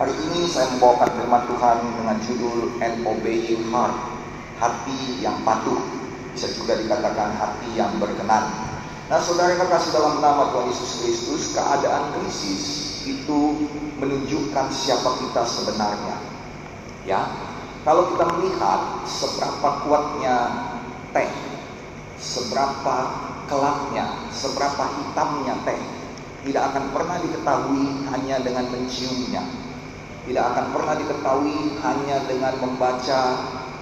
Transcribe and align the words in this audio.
Hari 0.00 0.16
ini 0.16 0.48
saya 0.48 0.64
membawakan 0.72 1.12
firman 1.12 1.44
Tuhan 1.44 1.76
dengan 1.92 2.16
judul 2.24 2.72
An 2.80 3.04
Obeying 3.04 3.68
Heart, 3.68 3.96
hati 4.56 5.20
yang 5.20 5.44
patuh. 5.44 5.76
Bisa 6.32 6.48
juga 6.56 6.80
dikatakan 6.80 7.36
hati 7.36 7.76
yang 7.76 8.00
berkenan. 8.00 8.48
Nah, 9.12 9.20
saudara 9.20 9.60
kasih 9.60 9.92
dalam 9.92 10.24
nama 10.24 10.56
Tuhan 10.56 10.72
Yesus 10.72 11.04
Kristus, 11.04 11.52
keadaan 11.52 12.16
krisis 12.16 12.64
itu 13.04 13.68
menunjukkan 14.00 14.72
siapa 14.72 15.20
kita 15.20 15.44
sebenarnya. 15.44 16.16
Ya, 17.04 17.20
kalau 17.84 18.16
kita 18.16 18.24
melihat 18.40 19.04
seberapa 19.04 19.84
kuatnya 19.84 20.36
teh, 21.12 21.28
seberapa 22.16 22.96
kelapnya, 23.52 24.32
seberapa 24.32 24.80
hitamnya 24.96 25.60
teh, 25.68 25.80
tidak 26.48 26.72
akan 26.72 26.88
pernah 26.88 27.20
diketahui 27.20 28.08
hanya 28.08 28.40
dengan 28.40 28.64
menciumnya. 28.72 29.59
Tidak 30.20 30.44
akan 30.44 30.66
pernah 30.76 30.94
diketahui 31.00 31.80
hanya 31.80 32.16
dengan 32.28 32.54
membaca 32.60 33.20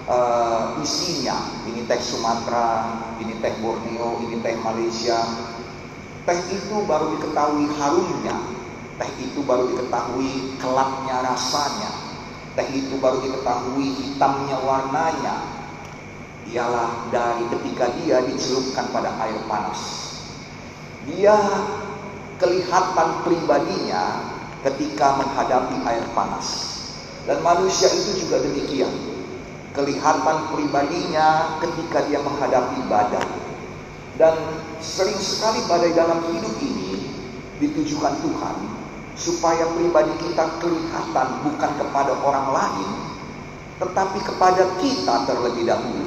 uh, 0.09 0.79
isinya. 0.81 1.37
Ini 1.67 1.85
teh 1.91 2.01
Sumatera, 2.01 2.95
ini 3.19 3.37
teh 3.43 3.53
Borneo, 3.59 4.23
ini 4.23 4.39
teh 4.41 4.55
Malaysia. 4.63 5.19
Teh 6.25 6.39
itu 6.53 6.77
baru 6.87 7.19
diketahui 7.19 7.67
harumnya. 7.75 8.37
Teh 8.99 9.11
itu 9.19 9.41
baru 9.43 9.71
diketahui 9.75 10.59
kelapnya 10.63 11.27
rasanya. 11.27 11.93
Teh 12.55 12.69
itu 12.71 12.99
baru 12.99 13.19
diketahui 13.23 13.87
hitamnya 13.99 14.57
warnanya. 14.63 15.37
Ialah 16.49 17.13
dari 17.13 17.45
ketika 17.53 17.93
dia 18.01 18.25
dicelupkan 18.25 18.89
pada 18.89 19.13
air 19.21 19.37
panas. 19.45 19.81
Dia 21.05 21.37
kelihatan 22.39 23.09
pribadinya 23.27 24.28
ketika 24.67 25.19
menghadapi 25.19 25.77
air 25.87 26.05
panas. 26.15 26.79
Dan 27.29 27.45
manusia 27.45 27.93
itu 27.93 28.25
juga 28.27 28.41
demikian. 28.41 28.91
Kelihatan 29.77 30.51
pribadinya 30.51 31.61
ketika 31.63 32.03
dia 32.09 32.19
menghadapi 32.25 32.89
badai. 32.89 33.29
Dan 34.19 34.35
sering 34.83 35.19
sekali 35.21 35.63
badai 35.71 35.95
dalam 35.95 36.19
hidup 36.35 36.55
ini 36.59 37.07
ditujukan 37.63 38.19
Tuhan 38.25 38.57
supaya 39.19 39.67
pribadi 39.75 40.15
kita 40.23 40.47
kelihatan 40.63 41.29
bukan 41.43 41.71
kepada 41.75 42.13
orang 42.23 42.55
lain 42.55 42.91
tetapi 43.79 44.19
kepada 44.27 44.67
kita 44.83 45.15
terlebih 45.27 45.71
dahulu. 45.71 46.07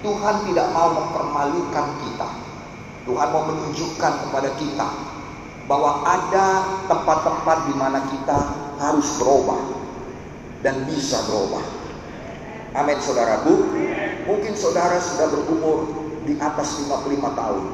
Tuhan 0.00 0.36
tidak 0.48 0.68
mau 0.72 0.92
mempermalukan 0.92 1.86
kita. 2.00 2.28
Tuhan 3.04 3.28
mau 3.28 3.44
menunjukkan 3.48 4.12
kepada 4.28 4.48
kita 4.56 4.88
bahwa 5.64 6.04
ada 6.04 6.46
tempat-tempat 6.84 7.58
di 7.72 7.74
mana 7.76 8.00
kita 8.12 8.38
harus 8.80 9.08
berubah 9.16 9.60
dan 10.60 10.84
bisa 10.88 11.24
berubah. 11.28 11.64
Amin 12.74 12.98
saudaraku. 12.98 13.54
Mungkin 14.26 14.52
saudara 14.58 14.98
sudah 14.98 15.30
berumur 15.30 15.78
di 16.26 16.34
atas 16.40 16.82
55 16.84 17.38
tahun. 17.38 17.64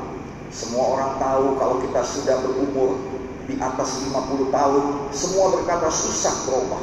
Semua 0.50 0.84
orang 0.98 1.12
tahu 1.22 1.44
kalau 1.56 1.76
kita 1.80 2.02
sudah 2.02 2.36
berumur 2.42 2.98
di 3.46 3.54
atas 3.58 4.02
50 4.06 4.50
tahun, 4.50 4.84
semua 5.14 5.46
berkata 5.54 5.88
susah 5.88 6.34
berubah. 6.46 6.82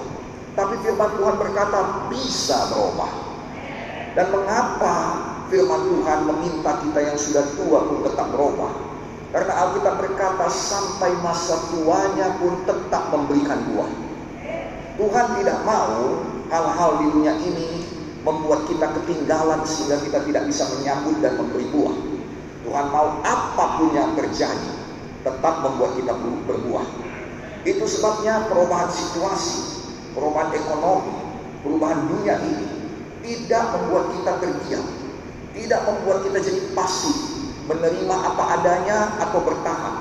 Tapi 0.57 0.73
firman 0.81 1.11
Tuhan 1.19 1.35
berkata 1.37 1.79
bisa 2.09 2.57
berubah. 2.73 3.11
Dan 4.17 4.33
mengapa 4.33 4.95
firman 5.53 5.81
Tuhan 5.85 6.19
meminta 6.25 6.71
kita 6.81 6.99
yang 7.05 7.17
sudah 7.21 7.45
tua 7.53 7.85
pun 7.85 8.01
tetap 8.01 8.27
berubah? 8.33 8.96
Karena 9.27 9.53
Alkitab 9.67 9.95
berkata 9.99 10.47
sampai 10.47 11.11
masa 11.19 11.59
tuanya 11.67 12.31
pun 12.39 12.63
tetap 12.63 13.11
memberikan 13.11 13.59
buah. 13.71 13.91
Tuhan 14.97 15.27
tidak 15.37 15.59
mau 15.67 16.23
hal-hal 16.47 16.91
di 17.03 17.05
dunia 17.11 17.33
ini 17.43 17.83
membuat 18.23 18.65
kita 18.71 18.87
ketinggalan 18.97 19.61
sehingga 19.67 19.99
kita 19.99 20.19
tidak 20.23 20.43
bisa 20.47 20.63
menyambut 20.79 21.15
dan 21.19 21.35
memberi 21.35 21.67
buah. 21.75 21.95
Tuhan 22.67 22.85
mau 22.91 23.07
apa 23.23 23.65
pun 23.79 23.91
yang 23.91 24.15
terjadi 24.15 24.71
tetap 25.27 25.55
membuat 25.63 25.95
kita 25.99 26.15
berbuah. 26.47 26.87
Itu 27.67 27.83
sebabnya 27.83 28.47
perubahan 28.47 28.87
situasi, 28.87 29.83
perubahan 30.15 30.55
ekonomi, 30.55 31.15
perubahan 31.67 31.99
dunia 32.07 32.35
ini 32.47 32.67
tidak 33.27 33.75
membuat 33.75 34.07
kita 34.15 34.31
terdiam, 34.39 34.85
tidak 35.51 35.81
membuat 35.83 36.23
kita 36.23 36.39
jadi 36.39 36.61
pasif, 36.71 37.36
menerima 37.67 38.15
apa 38.15 38.43
adanya 38.59 38.99
atau 39.21 39.43
bertahan. 39.43 39.95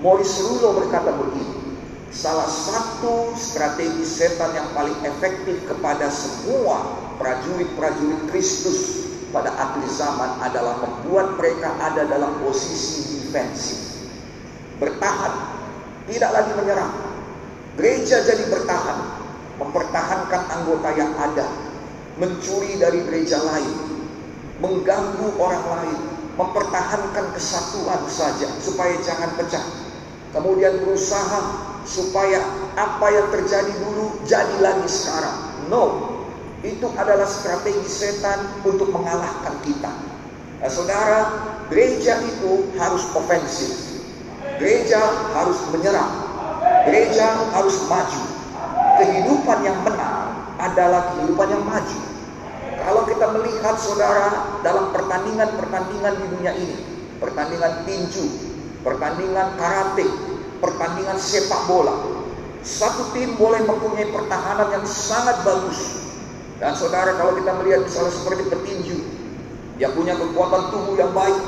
Morris 0.00 0.32
Rulo 0.40 0.80
berkata 0.80 1.12
begini, 1.12 1.76
salah 2.12 2.48
satu 2.48 3.36
strategi 3.36 4.04
setan 4.04 4.52
yang 4.56 4.68
paling 4.72 4.96
efektif 5.04 5.60
kepada 5.68 6.08
semua 6.08 6.96
prajurit-prajurit 7.20 8.32
Kristus 8.32 9.08
pada 9.28 9.52
akhir 9.52 9.84
zaman 9.92 10.40
adalah 10.40 10.80
membuat 10.80 11.36
mereka 11.36 11.72
ada 11.80 12.08
dalam 12.08 12.40
posisi 12.40 13.24
defensif. 13.28 13.78
Bertahan, 14.80 15.32
tidak 16.08 16.30
lagi 16.32 16.52
menyerang. 16.56 16.94
Gereja 17.76 18.24
jadi 18.24 18.44
bertahan, 18.48 18.98
mempertahankan 19.60 20.42
anggota 20.50 20.90
yang 20.96 21.12
ada, 21.16 21.46
mencuri 22.18 22.80
dari 22.80 23.04
gereja 23.06 23.38
lain, 23.38 23.76
mengganggu 24.58 25.28
orang 25.38 25.64
lain, 25.78 26.00
mempertahankan 26.40 27.36
kesatuan 27.36 28.00
saja 28.08 28.48
supaya 28.64 28.96
jangan 29.04 29.28
pecah. 29.36 29.60
Kemudian 30.32 30.80
berusaha 30.80 31.68
supaya 31.84 32.40
apa 32.80 33.06
yang 33.12 33.28
terjadi 33.28 33.72
dulu 33.84 34.24
jadi 34.24 34.56
lagi 34.64 34.88
sekarang. 34.88 35.36
No, 35.68 35.84
itu 36.64 36.88
adalah 36.96 37.28
strategi 37.28 37.84
setan 37.84 38.64
untuk 38.64 38.88
mengalahkan 38.88 39.60
kita. 39.60 39.92
Nah, 40.60 40.70
saudara, 40.70 41.20
gereja 41.68 42.20
itu 42.24 42.72
harus 42.80 43.04
ofensif. 43.12 44.00
Gereja 44.56 45.00
harus 45.36 45.60
menyerang. 45.72 46.12
Gereja 46.88 47.52
harus 47.52 47.76
maju. 47.88 48.22
Kehidupan 49.00 49.58
yang 49.64 49.78
menang 49.84 50.36
adalah 50.60 51.16
kehidupan 51.16 51.48
yang 51.48 51.64
maju. 51.64 52.00
Kalau 52.90 53.06
kita 53.06 53.22
melihat 53.38 53.78
saudara 53.78 54.58
dalam 54.66 54.90
pertandingan-pertandingan 54.90 56.10
di 56.10 56.26
dunia 56.34 56.52
ini, 56.58 56.74
pertandingan 57.22 57.86
tinju, 57.86 58.26
pertandingan 58.82 59.54
karate, 59.54 60.10
pertandingan 60.58 61.14
sepak 61.14 61.70
bola, 61.70 61.94
satu 62.66 63.14
tim 63.14 63.38
boleh 63.38 63.62
mempunyai 63.62 64.10
pertahanan 64.10 64.74
yang 64.74 64.82
sangat 64.90 65.38
bagus. 65.46 66.02
Dan 66.58 66.74
saudara 66.74 67.14
kalau 67.14 67.38
kita 67.38 67.54
melihat 67.62 67.86
misalnya 67.86 68.10
seperti 68.10 68.42
petinju, 68.50 68.98
dia 69.78 69.94
punya 69.94 70.18
kekuatan 70.18 70.74
tubuh 70.74 70.98
yang 70.98 71.14
baik, 71.14 71.38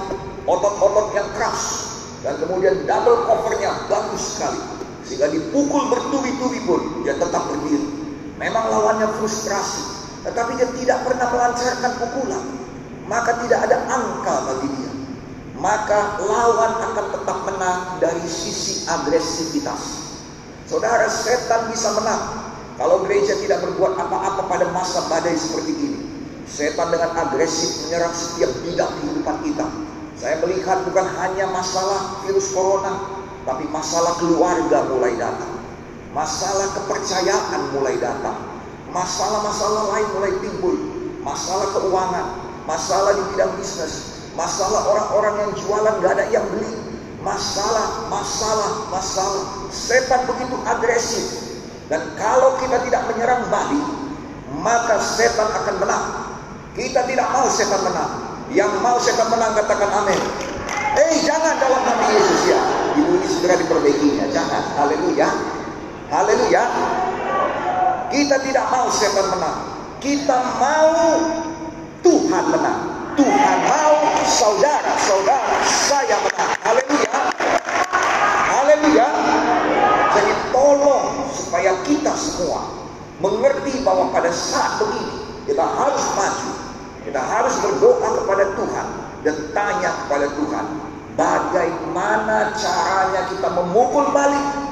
otot-otot 0.46 1.10
yang 1.10 1.26
keras, 1.34 1.90
dan 2.22 2.38
kemudian 2.38 2.86
double 2.86 3.26
covernya 3.26 3.90
bagus 3.90 4.38
sekali. 4.38 4.62
Sehingga 5.02 5.26
dipukul 5.26 5.90
bertubi-tubi 5.90 6.62
pun 6.70 7.02
dia 7.02 7.18
tetap 7.18 7.50
berdiri. 7.50 7.82
Memang 8.38 8.70
lawannya 8.70 9.10
frustrasi, 9.18 10.01
tetapi 10.22 10.54
dia 10.54 10.68
tidak 10.70 10.98
pernah 11.02 11.26
melancarkan 11.34 11.92
pukulan, 11.98 12.44
maka 13.10 13.42
tidak 13.42 13.66
ada 13.66 13.78
angka 13.90 14.34
bagi 14.46 14.68
dia. 14.78 14.92
Maka 15.58 16.18
lawan 16.22 16.72
akan 16.90 17.06
tetap 17.14 17.38
menang 17.46 17.80
dari 18.02 18.26
sisi 18.26 18.86
agresivitas. 18.86 20.14
Saudara, 20.66 21.06
setan 21.10 21.70
bisa 21.70 21.90
menang 21.98 22.54
kalau 22.78 23.02
gereja 23.06 23.34
tidak 23.42 23.62
berbuat 23.66 23.98
apa-apa 23.98 24.46
pada 24.46 24.66
masa 24.70 25.06
badai 25.10 25.34
seperti 25.34 25.74
ini. 25.74 26.00
Setan 26.46 26.90
dengan 26.90 27.14
agresif 27.18 27.86
menyerang 27.86 28.14
setiap 28.14 28.50
bidang 28.62 28.90
kehidupan 29.02 29.36
kita. 29.46 29.66
Saya 30.18 30.38
melihat 30.38 30.86
bukan 30.86 31.06
hanya 31.18 31.50
masalah 31.50 32.22
virus 32.22 32.54
corona, 32.54 32.94
tapi 33.42 33.66
masalah 33.70 34.18
keluarga 34.22 34.86
mulai 34.86 35.18
datang. 35.18 35.50
Masalah 36.14 36.68
kepercayaan 36.78 37.74
mulai 37.74 37.98
datang 37.98 38.51
Masalah-masalah 38.92 39.82
lain 39.96 40.08
mulai 40.12 40.32
timbul. 40.44 40.76
Masalah 41.24 41.70
keuangan, 41.72 42.26
masalah 42.66 43.14
di 43.14 43.22
bidang 43.32 43.54
bisnis, 43.54 44.26
masalah 44.34 44.82
orang-orang 44.90 45.34
yang 45.38 45.52
jualan 45.54 45.94
gak 46.02 46.12
ada 46.18 46.26
yang 46.34 46.44
beli. 46.50 46.72
Masalah, 47.22 48.10
masalah, 48.10 48.90
masalah. 48.90 49.70
Setan 49.70 50.26
begitu 50.26 50.58
agresif. 50.66 51.24
Dan 51.86 52.02
kalau 52.18 52.58
kita 52.58 52.82
tidak 52.82 53.06
menyerang 53.14 53.46
balik, 53.46 53.86
maka 54.58 54.98
setan 54.98 55.46
akan 55.46 55.76
menang. 55.78 56.06
Kita 56.74 57.06
tidak 57.06 57.30
mau 57.30 57.46
setan 57.46 57.80
menang. 57.86 58.12
Yang 58.50 58.72
mau 58.82 58.98
setan 58.98 59.30
menang 59.30 59.54
katakan 59.54 59.90
amin. 60.02 60.20
Eh 60.98 61.22
jangan 61.22 61.56
dalam 61.62 61.80
nama 61.86 62.04
Yesus 62.10 62.40
ya. 62.50 62.60
Ibu 62.98 63.12
ini 63.16 63.26
segera 63.30 63.54
diperbaikinya. 63.62 64.26
Jangan. 64.34 64.62
Haleluya. 64.76 65.28
Haleluya. 66.10 66.62
Kita 68.12 68.36
tidak 68.44 68.68
mau 68.68 68.92
setan 68.92 69.26
menang. 69.32 69.58
Kita 70.04 70.36
mau 70.60 70.92
Tuhan 72.04 72.44
menang. 72.52 72.80
Tuhan 73.16 73.58
mau 73.64 73.96
saudara-saudara 74.28 75.58
saya 75.64 76.16
menang. 76.20 76.50
Haleluya. 76.60 77.14
Haleluya. 78.52 79.08
Jadi 80.12 80.32
tolong 80.52 81.24
supaya 81.32 81.72
kita 81.88 82.12
semua 82.12 82.68
mengerti 83.24 83.80
bahwa 83.80 84.12
pada 84.12 84.28
saat 84.28 84.76
begini 84.76 85.48
kita 85.48 85.64
harus 85.64 86.04
maju. 86.12 86.50
Kita 87.02 87.18
harus 87.18 87.54
berdoa 87.64 88.08
kepada 88.22 88.44
Tuhan 88.54 88.86
dan 89.22 89.36
tanya 89.54 89.90
kepada 90.04 90.26
Tuhan, 90.34 90.66
bagaimana 91.18 92.54
caranya 92.54 93.22
kita 93.30 93.48
memukul 93.54 94.10
balik. 94.10 94.71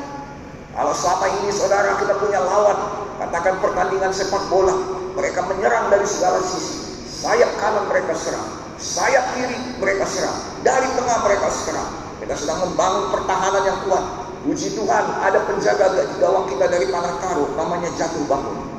Kalau 0.70 0.94
selama 0.94 1.26
ini 1.43 1.50
saudara 1.50 1.99
kita 1.99 2.14
punya 2.22 2.38
lawan, 2.38 2.78
katakan 3.19 3.58
pertandingan 3.58 4.14
sepak 4.14 4.46
bola, 4.46 4.75
mereka 5.19 5.43
menyerang 5.50 5.90
dari 5.90 6.06
segala 6.06 6.38
sisi. 6.46 6.78
Sayap 7.20 7.50
kanan 7.58 7.84
mereka 7.90 8.14
serang, 8.17 8.49
sayap 8.78 9.37
kiri 9.37 9.58
mereka 9.76 10.06
serang, 10.06 10.38
dari 10.62 10.88
tengah 10.94 11.19
mereka 11.26 11.49
serang. 11.52 11.90
Kita 12.22 12.34
sedang 12.37 12.70
membangun 12.70 13.12
pertahanan 13.12 13.62
yang 13.67 13.78
kuat. 13.88 14.05
Puji 14.40 14.72
Tuhan, 14.72 15.05
ada 15.20 15.44
penjaga 15.44 15.93
di 16.00 16.17
gawang 16.17 16.49
kita 16.49 16.64
dari 16.64 16.88
Panakaro, 16.88 17.61
namanya 17.61 17.93
Jatuh 17.93 18.25
Bangun. 18.25 18.72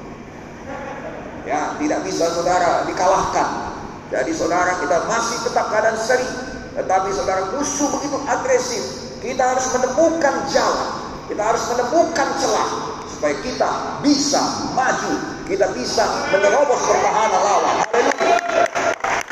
Ya, 1.45 1.73
tidak 1.77 2.01
bisa 2.05 2.25
saudara 2.33 2.85
dikalahkan. 2.89 3.49
Jadi 4.09 4.31
saudara 4.33 4.77
kita 4.81 5.05
masih 5.05 5.37
tetap 5.45 5.69
keadaan 5.69 5.97
seri. 5.97 6.25
Tetapi 6.77 7.09
saudara 7.13 7.41
musuh 7.53 7.89
begitu 7.97 8.17
agresif. 8.29 8.83
Kita 9.21 9.53
harus 9.53 9.65
menemukan 9.73 10.35
jalan. 10.49 11.00
Kita 11.31 11.47
harus 11.47 11.63
menemukan 11.71 12.27
celah. 12.43 12.69
Supaya 13.07 13.35
kita 13.39 13.69
bisa 14.03 14.43
maju. 14.75 15.15
Kita 15.47 15.71
bisa 15.71 16.27
menerobos 16.27 16.83
pertahanan 16.83 17.39
lawan. 17.39 17.75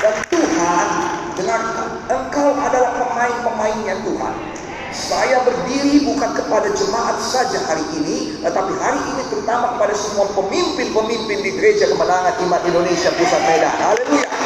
Dan 0.00 0.16
Tuhan, 0.32 0.88
dengarkan. 1.36 1.88
Engkau 2.08 2.56
adalah 2.56 3.04
pemain-pemainnya 3.04 4.00
Tuhan. 4.00 4.34
Saya 4.96 5.44
berdiri 5.44 6.08
bukan 6.08 6.40
kepada 6.40 6.72
jemaat 6.72 7.20
saja 7.20 7.60
hari 7.68 7.84
ini, 8.00 8.40
tetapi 8.40 8.72
hari 8.80 9.00
ini 9.12 9.22
terutama 9.28 9.76
kepada 9.76 9.92
semua 9.92 10.24
pemimpin-pemimpin 10.32 11.38
di 11.44 11.50
gereja 11.52 11.84
kemenangan 11.84 12.32
iman 12.48 12.60
Indonesia 12.64 13.12
Pusat 13.12 13.42
Medan. 13.44 13.76
Haleluya. 13.76 14.39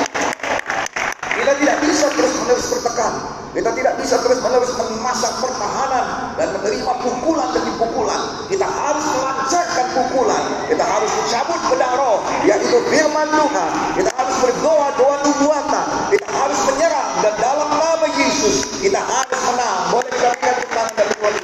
Kita 3.55 3.70
tidak 3.70 3.94
bisa 4.02 4.19
terus-menerus 4.19 4.75
memasang 4.75 5.38
pertahanan 5.38 6.35
dan 6.35 6.50
menerima 6.58 6.93
pukulan 7.02 7.50
demi 7.55 7.70
pukulan. 7.79 8.19
Kita 8.50 8.67
harus 8.67 9.06
melancarkan 9.14 9.87
pukulan. 9.94 10.43
Kita 10.67 10.82
harus 10.82 11.11
mencabut 11.11 11.61
pedang 11.70 11.94
roh, 11.94 12.19
yaitu 12.46 12.79
firman 12.91 13.31
Tuhan. 13.31 13.70
Kita 13.99 14.11
harus 14.14 14.37
berdoa 14.43 14.87
doa 14.99 15.17
nubuatan. 15.23 15.87
Kita 16.11 16.29
harus 16.35 16.61
menyerang 16.70 17.11
dan 17.23 17.35
dalam 17.38 17.69
nama 17.79 18.06
Yesus 18.19 18.79
kita 18.82 19.00
harus 19.02 19.40
menang. 19.50 19.79
Boleh 19.90 20.11
kita 20.11 20.29
lihat 20.35 20.56
tangan 20.70 20.94
dan 20.99 21.08
Tuhan 21.14 21.35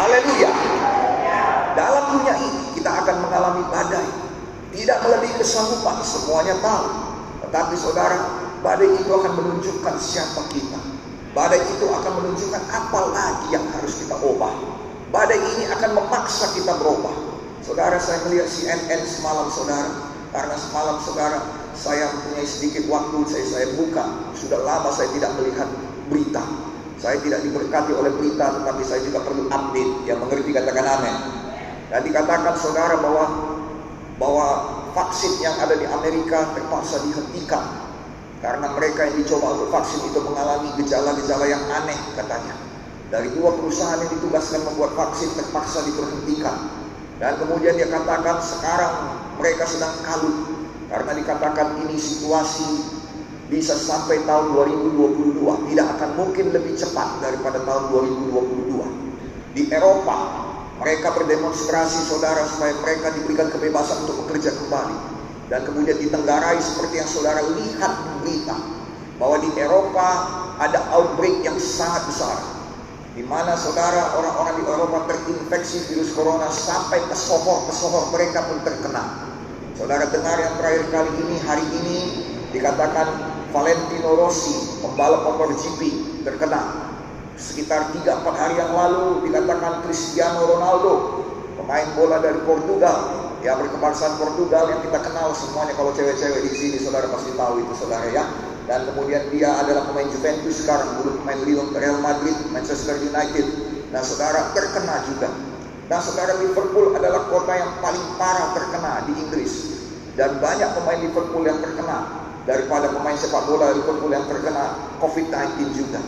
Haleluya. 0.00 0.50
Dalam 1.76 2.04
dunia 2.16 2.34
ini 2.40 2.62
kita 2.76 2.90
akan 3.04 3.16
mengalami 3.24 3.62
badai. 3.68 4.08
Tidak 4.70 4.98
melebihi 5.02 5.34
kesanggupan, 5.36 5.98
semuanya 6.06 6.54
tahu. 6.62 6.86
Tetapi 7.42 7.74
saudara, 7.74 8.39
badai 8.60 8.88
itu 8.96 9.10
akan 9.10 9.32
menunjukkan 9.36 9.94
siapa 10.00 10.42
kita. 10.52 10.80
Badai 11.30 11.62
itu 11.62 11.86
akan 11.86 12.12
menunjukkan 12.22 12.62
apa 12.68 13.00
lagi 13.14 13.46
yang 13.54 13.64
harus 13.74 14.02
kita 14.02 14.16
ubah. 14.18 14.54
Badai 15.10 15.38
ini 15.38 15.64
akan 15.70 15.90
memaksa 15.96 16.54
kita 16.54 16.74
berubah. 16.78 17.14
Saudara, 17.62 17.98
saya 18.02 18.24
melihat 18.26 18.48
CNN 18.50 19.02
semalam 19.06 19.46
saudara. 19.50 20.10
Karena 20.30 20.54
semalam 20.54 20.96
saudara, 21.02 21.38
saya 21.74 22.06
punya 22.22 22.46
sedikit 22.46 22.86
waktu, 22.86 23.18
saya, 23.26 23.46
saya 23.46 23.66
buka. 23.74 24.30
Sudah 24.38 24.62
lama 24.62 24.90
saya 24.94 25.10
tidak 25.14 25.34
melihat 25.38 25.66
berita. 26.06 26.42
Saya 27.00 27.16
tidak 27.24 27.42
diberkati 27.42 27.90
oleh 27.96 28.12
berita, 28.14 28.60
tetapi 28.60 28.82
saya 28.86 29.00
juga 29.02 29.22
perlu 29.26 29.50
update. 29.50 29.92
Yang 30.06 30.18
mengerti 30.22 30.50
katakan 30.54 30.86
amin. 30.86 31.16
Dan 31.90 32.00
dikatakan 32.06 32.54
saudara 32.54 32.94
bahwa 33.02 33.24
bahwa 34.18 34.46
vaksin 34.94 35.42
yang 35.42 35.56
ada 35.58 35.74
di 35.74 35.86
Amerika 35.88 36.54
terpaksa 36.54 37.02
dihentikan 37.02 37.89
karena 38.40 38.66
mereka 38.72 39.04
yang 39.04 39.16
dicoba 39.20 39.46
untuk 39.56 39.68
vaksin 39.68 40.00
itu 40.08 40.20
mengalami 40.24 40.68
gejala-gejala 40.80 41.44
yang 41.44 41.64
aneh 41.68 41.98
katanya. 42.16 42.56
Dari 43.10 43.28
dua 43.36 43.52
perusahaan 43.52 44.00
yang 44.00 44.12
ditugaskan 44.16 44.64
membuat 44.64 44.96
vaksin 44.96 45.34
terpaksa 45.36 45.84
diberhentikan. 45.84 46.56
Dan 47.20 47.36
kemudian 47.36 47.76
dia 47.76 47.90
katakan 47.90 48.40
sekarang 48.40 48.94
mereka 49.36 49.68
sedang 49.68 49.92
kalut 50.00 50.36
karena 50.88 51.12
dikatakan 51.20 51.84
ini 51.84 52.00
situasi 52.00 52.96
bisa 53.52 53.76
sampai 53.76 54.24
tahun 54.24 54.56
2022 54.56 55.42
tidak 55.74 55.86
akan 55.98 56.10
mungkin 56.16 56.54
lebih 56.54 56.78
cepat 56.78 57.20
daripada 57.20 57.60
tahun 57.66 57.92
2022 57.92 59.58
di 59.58 59.62
Eropa 59.74 60.48
mereka 60.80 61.12
berdemonstrasi 61.12 62.08
saudara 62.08 62.46
supaya 62.48 62.72
mereka 62.80 63.12
diberikan 63.12 63.52
kebebasan 63.52 64.06
untuk 64.08 64.24
bekerja 64.24 64.54
kembali. 64.56 65.19
Dan 65.50 65.66
kemudian 65.66 65.98
ditenggarai 65.98 66.62
seperti 66.62 67.02
yang 67.02 67.10
saudara 67.10 67.42
lihat 67.42 67.92
di 68.06 68.10
berita. 68.22 68.56
Bahwa 69.18 69.36
di 69.42 69.50
Eropa 69.58 70.08
ada 70.62 70.80
outbreak 70.94 71.42
yang 71.42 71.58
sangat 71.58 72.06
besar. 72.06 72.38
Di 73.18 73.26
mana 73.26 73.58
saudara 73.58 74.14
orang-orang 74.14 74.62
di 74.62 74.64
Eropa 74.70 74.98
terinfeksi 75.10 75.90
virus 75.90 76.14
corona 76.14 76.46
sampai 76.48 77.02
ke 77.02 77.16
sohor-sohor 77.18 78.14
mereka 78.14 78.46
pun 78.46 78.62
terkena. 78.62 79.26
Saudara 79.74 80.06
dengar 80.06 80.38
yang 80.38 80.54
terakhir 80.62 80.86
kali 80.94 81.12
ini, 81.26 81.36
hari 81.42 81.66
ini 81.82 81.98
dikatakan 82.54 83.10
Valentino 83.50 84.14
Rossi, 84.14 84.78
pembalap 84.78 85.26
motor 85.26 85.50
GP, 85.58 85.80
terkena 86.22 86.90
sekitar 87.40 87.90
3-4 87.96 88.22
hari 88.36 88.54
yang 88.60 88.70
lalu 88.76 89.24
dikatakan 89.26 89.80
Cristiano 89.88 90.44
Ronaldo 90.44 91.24
pemain 91.56 91.88
bola 91.96 92.20
dari 92.20 92.36
Portugal 92.44 93.19
ya 93.40 93.56
berkebangsaan 93.56 94.20
Portugal 94.20 94.68
yang 94.68 94.80
kita 94.84 94.98
kenal 95.00 95.32
semuanya 95.32 95.72
kalau 95.72 95.92
cewek-cewek 95.96 96.44
di 96.44 96.52
sini 96.52 96.76
saudara 96.76 97.08
pasti 97.08 97.32
tahu 97.34 97.64
itu 97.64 97.72
saudara 97.76 98.06
ya 98.12 98.24
dan 98.68 98.84
kemudian 98.92 99.26
dia 99.32 99.50
adalah 99.56 99.88
pemain 99.88 100.06
Juventus 100.12 100.60
sekarang 100.60 101.00
dulu 101.00 101.20
pemain 101.24 101.40
Lyon 101.42 101.68
Real 101.72 101.98
Madrid 102.04 102.36
Manchester 102.52 103.00
United 103.00 103.46
nah 103.90 104.04
saudara 104.04 104.52
terkena 104.52 104.96
juga 105.08 105.28
nah 105.88 105.98
saudara 105.98 106.36
Liverpool 106.38 106.92
adalah 106.94 107.26
kota 107.32 107.52
yang 107.56 107.72
paling 107.80 108.04
parah 108.20 108.52
terkena 108.54 108.92
di 109.08 109.12
Inggris 109.24 109.52
dan 110.14 110.36
banyak 110.36 110.70
pemain 110.76 111.00
Liverpool 111.00 111.44
yang 111.48 111.58
terkena 111.64 112.28
daripada 112.44 112.92
pemain 112.92 113.16
sepak 113.16 113.48
bola 113.48 113.72
Liverpool 113.72 114.12
yang 114.12 114.28
terkena 114.28 114.76
COVID-19 115.00 115.80
juga 115.80 116.00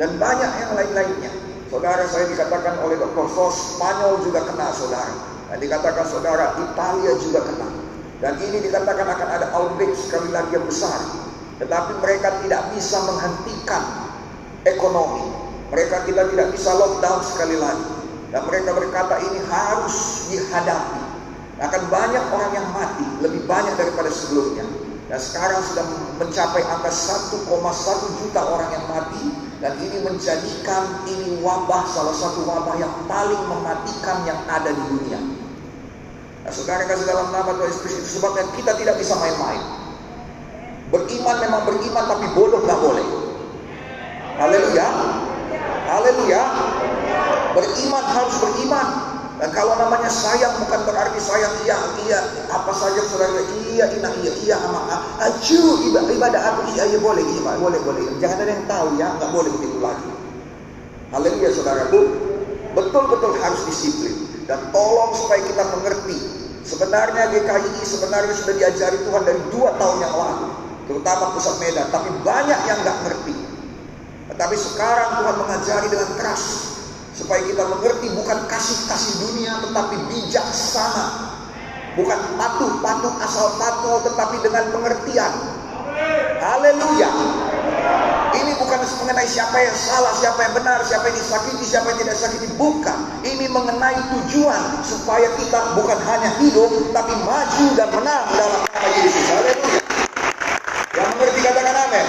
dan 0.00 0.16
banyak 0.16 0.50
yang 0.64 0.72
lain-lainnya. 0.72 1.28
Saudara 1.68 2.08
saya 2.08 2.24
dikatakan 2.32 2.80
oleh 2.82 2.96
Dr. 2.96 3.28
Sos, 3.36 3.76
Spanyol 3.76 4.24
juga 4.24 4.48
kena 4.48 4.72
saudara. 4.72 5.29
Dan 5.50 5.58
dikatakan 5.58 6.06
saudara, 6.06 6.54
Italia 6.62 7.12
juga 7.18 7.42
kena. 7.42 7.68
Dan 8.22 8.38
ini 8.38 8.62
dikatakan 8.62 9.02
akan 9.02 9.28
ada 9.28 9.46
outbreak 9.58 9.98
sekali 9.98 10.30
lagi 10.30 10.54
yang 10.54 10.62
besar. 10.62 11.02
Tetapi 11.58 11.98
mereka 11.98 12.38
tidak 12.46 12.62
bisa 12.70 13.02
menghentikan 13.02 13.82
ekonomi. 14.62 15.26
Mereka 15.74 16.06
kita 16.06 16.22
tidak 16.30 16.48
bisa 16.54 16.70
lockdown 16.78 17.20
sekali 17.26 17.56
lagi. 17.58 17.90
Dan 18.30 18.46
mereka 18.46 18.70
berkata 18.78 19.18
ini 19.26 19.42
harus 19.50 19.96
dihadapi. 20.30 21.02
Akan 21.60 21.82
banyak 21.90 22.24
orang 22.30 22.52
yang 22.54 22.68
mati, 22.70 23.04
lebih 23.20 23.42
banyak 23.44 23.74
daripada 23.74 24.08
sebelumnya. 24.08 24.64
Dan 25.10 25.18
sekarang 25.18 25.60
sudah 25.66 25.84
mencapai 26.22 26.62
angka 26.62 26.94
1,1 26.94 27.42
juta 28.22 28.40
orang 28.46 28.70
yang 28.70 28.86
mati 28.86 29.50
dan 29.60 29.76
ini 29.76 30.00
menjadikan 30.00 31.04
ini 31.04 31.42
wabah 31.44 31.84
salah 31.90 32.16
satu 32.16 32.48
wabah 32.48 32.80
yang 32.80 32.94
paling 33.04 33.42
mematikan 33.44 34.24
yang 34.24 34.40
ada 34.48 34.72
di 34.72 34.82
dunia. 34.88 35.39
Nah, 36.40 36.52
saudara 36.52 36.88
kasih 36.88 37.04
dalam 37.04 37.28
nama 37.28 37.52
Tuhan 37.52 37.68
Yesus 37.68 37.82
Kristus 37.84 38.16
sebabnya 38.16 38.48
kita 38.56 38.72
tidak 38.80 38.96
bisa 38.96 39.12
main-main. 39.20 39.60
Beriman 40.88 41.36
memang 41.36 41.62
beriman 41.68 42.04
tapi 42.08 42.26
bodoh 42.32 42.64
nggak 42.64 42.80
boleh. 42.80 43.06
Haleluya. 44.40 44.88
Haleluya. 45.84 46.42
Beriman 47.52 48.04
harus 48.08 48.34
beriman. 48.40 48.88
Dan 49.40 49.56
kalau 49.56 49.72
namanya 49.76 50.12
sayang 50.12 50.52
bukan 50.60 50.84
berarti 50.84 51.16
sayang 51.16 51.48
iya 51.64 51.72
iya 52.04 52.20
apa 52.52 52.76
saja 52.76 53.00
saudara 53.08 53.40
iya 53.72 53.88
ina 53.88 54.12
iya 54.20 54.32
iya 54.36 54.56
ama 54.60 55.00
acu 55.16 55.80
ibadah 55.88 56.40
aku 56.44 56.76
iya 56.76 56.84
iya 56.84 57.00
boleh 57.00 57.24
iya 57.24 57.56
boleh 57.56 57.80
boleh 57.80 58.04
jangan 58.20 58.44
ada 58.44 58.52
yang 58.52 58.68
tahu 58.68 59.00
ya 59.00 59.08
nggak 59.16 59.32
boleh 59.32 59.48
begitu 59.56 59.80
lagi. 59.80 60.12
Haleluya 61.08 61.50
saudaraku 61.56 62.00
betul-betul 62.76 63.32
harus 63.40 63.64
disiplin 63.64 64.29
dan 64.50 64.58
tolong 64.74 65.14
supaya 65.14 65.46
kita 65.46 65.62
mengerti 65.78 66.18
sebenarnya 66.66 67.30
GKI 67.30 67.86
sebenarnya 67.86 68.34
sudah 68.34 68.54
diajari 68.58 68.98
Tuhan 69.06 69.22
dari 69.22 69.40
dua 69.54 69.78
tahun 69.78 70.02
yang 70.02 70.14
lalu 70.18 70.46
terutama 70.90 71.30
pusat 71.38 71.54
Medan 71.62 71.86
tapi 71.94 72.10
banyak 72.26 72.60
yang 72.66 72.78
nggak 72.82 72.98
ngerti. 73.06 73.34
Tetapi 74.34 74.56
sekarang 74.58 75.22
Tuhan 75.22 75.36
mengajari 75.38 75.86
dengan 75.86 76.10
keras 76.18 76.42
supaya 77.14 77.46
kita 77.46 77.62
mengerti 77.62 78.10
bukan 78.10 78.38
kasih-kasih 78.50 79.14
dunia 79.22 79.54
tetapi 79.70 79.96
bijaksana. 80.10 81.06
Bukan 81.94 82.18
patuh-patuh 82.38 83.14
asal 83.22 83.54
patuh 83.54 84.02
tetapi 84.02 84.36
dengan 84.42 84.66
pengertian. 84.74 85.32
Haleluya. 86.42 87.10
Ini 88.30 88.52
bukan 88.62 88.78
mengenai 89.02 89.26
siapa 89.26 89.58
yang 89.58 89.74
salah, 89.74 90.14
siapa 90.14 90.38
yang 90.46 90.54
benar, 90.54 90.78
siapa 90.86 91.10
yang 91.10 91.18
disakiti, 91.18 91.64
siapa 91.66 91.90
yang 91.90 91.98
tidak 92.06 92.16
sakiti. 92.18 92.46
Bukan. 92.54 92.98
Ini 93.26 93.46
mengenai 93.50 93.98
tujuan 94.14 94.86
supaya 94.86 95.26
kita 95.34 95.74
bukan 95.74 95.98
hanya 96.06 96.30
hidup, 96.38 96.70
tapi 96.94 97.14
maju 97.26 97.66
dan 97.74 97.88
menang 97.90 98.26
dalam 98.38 98.60
nama 98.62 98.88
Yesus. 99.02 99.24
Haleluya. 99.34 99.82
Yang 100.94 101.08
mengerti 101.16 101.40
katakan 101.42 101.76
amin. 101.90 102.06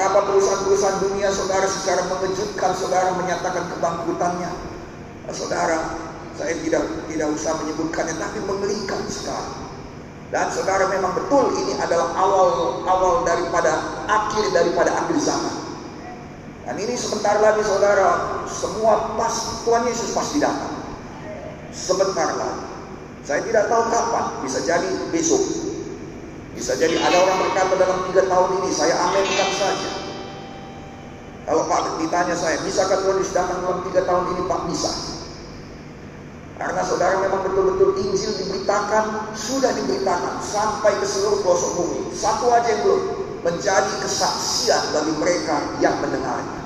Berapa 0.00 0.18
perusahaan-perusahaan 0.24 0.98
dunia 1.04 1.28
saudara 1.28 1.68
secara 1.68 2.02
mengejutkan 2.08 2.72
saudara 2.72 3.12
menyatakan 3.20 3.68
kebangkrutannya. 3.76 4.50
Nah, 5.28 5.34
saudara, 5.36 5.78
saya 6.40 6.56
tidak 6.64 6.88
tidak 7.12 7.28
usah 7.36 7.52
menyebutkannya, 7.60 8.16
tapi 8.16 8.38
mengerikan 8.48 9.04
sekali. 9.12 9.69
Dan 10.30 10.46
saudara 10.54 10.86
memang 10.86 11.10
betul 11.18 11.58
ini 11.58 11.74
adalah 11.74 12.14
awal 12.14 12.78
awal 12.86 13.26
daripada 13.26 14.06
akhir 14.06 14.54
daripada 14.54 14.94
akhir 14.94 15.18
zaman. 15.18 15.56
Dan 16.70 16.78
ini 16.78 16.94
sebentar 16.94 17.34
lagi 17.42 17.66
saudara, 17.66 18.38
semua 18.46 19.18
pas 19.18 19.66
Tuhan 19.66 19.90
Yesus 19.90 20.14
pasti 20.14 20.38
datang. 20.38 20.70
Sebentar 21.74 22.38
lagi. 22.38 22.62
Saya 23.26 23.42
tidak 23.42 23.66
tahu 23.66 23.90
kapan, 23.90 24.26
bisa 24.46 24.62
jadi 24.62 24.86
besok. 25.10 25.42
Bisa 26.54 26.78
jadi 26.78 26.94
ada 26.94 27.26
orang 27.26 27.50
berkata 27.50 27.74
dalam 27.74 28.06
tiga 28.10 28.22
tahun 28.30 28.62
ini, 28.62 28.70
saya 28.70 28.94
aminkan 29.02 29.50
saja. 29.50 29.90
Kalau 31.42 31.66
Pak 31.66 31.98
ditanya 31.98 32.38
saya, 32.38 32.62
bisakah 32.62 33.02
Tuhan 33.02 33.18
Yesus 33.18 33.34
datang 33.34 33.66
dalam 33.66 33.82
tiga 33.90 34.06
tahun 34.06 34.30
ini? 34.30 34.46
Pak 34.46 34.60
bisa. 34.70 34.92
Karena 36.60 36.84
saudara 36.84 37.24
memang 37.24 37.40
betul-betul 37.48 37.96
Injil 38.04 38.36
diberitakan, 38.36 39.32
sudah 39.32 39.72
diberitakan 39.80 40.44
sampai 40.44 40.92
ke 41.00 41.08
seluruh 41.08 41.40
pelosok 41.40 41.72
bumi. 41.80 42.12
Satu 42.12 42.52
aja 42.52 42.68
yang 42.68 42.84
belum 42.84 43.02
menjadi 43.40 43.92
kesaksian 44.04 44.92
bagi 44.92 45.16
mereka 45.16 45.56
yang 45.80 45.96
mendengarnya. 46.04 46.60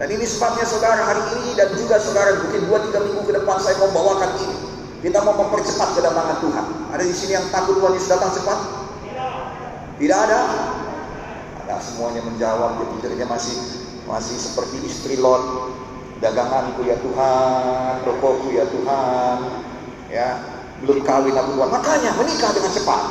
Dan 0.00 0.08
ini 0.16 0.24
sebabnya 0.24 0.64
saudara 0.64 1.04
hari 1.04 1.20
ini 1.36 1.60
dan 1.60 1.76
juga 1.76 2.00
saudara 2.00 2.40
mungkin 2.40 2.72
dua 2.72 2.80
tiga 2.88 3.04
minggu 3.04 3.20
ke 3.20 3.36
depan 3.36 3.60
saya 3.60 3.76
mau 3.84 3.92
bawakan 3.92 4.32
ini. 4.40 4.56
Kita 5.04 5.20
mau 5.28 5.36
mempercepat 5.36 5.92
kedatangan 5.92 6.40
Tuhan. 6.40 6.66
Ada 6.88 7.04
di 7.04 7.12
sini 7.12 7.36
yang 7.36 7.44
takut 7.52 7.76
Tuhan 7.84 7.92
Yesus 7.92 8.16
datang 8.16 8.32
cepat? 8.32 8.58
Tidak 10.00 10.18
ada. 10.24 10.40
Ada 11.68 11.84
semuanya 11.84 12.24
menjawab. 12.24 12.80
Pikirnya 12.96 13.28
masih 13.28 13.60
masih 14.08 14.40
seperti 14.40 14.80
istri 14.88 15.20
Lot 15.20 15.68
daganganku 16.22 16.86
ya 16.86 16.94
Tuhan, 17.02 18.06
tokoku 18.06 18.54
ya 18.54 18.62
Tuhan, 18.70 19.36
ya 20.06 20.28
belum 20.86 21.02
kawin 21.02 21.34
aku 21.34 21.50
Tuhan. 21.58 21.70
Makanya 21.74 22.10
menikah 22.14 22.50
dengan 22.54 22.70
cepat. 22.70 23.02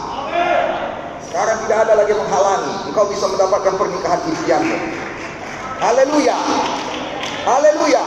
Sekarang 1.28 1.58
tidak 1.68 1.78
ada 1.88 1.94
lagi 2.00 2.14
menghalangi. 2.16 2.92
Engkau 2.92 3.08
bisa 3.12 3.28
mendapatkan 3.28 3.76
pernikahan 3.76 4.20
impianmu. 4.32 4.78
Haleluya. 5.80 6.38
Haleluya. 7.48 8.04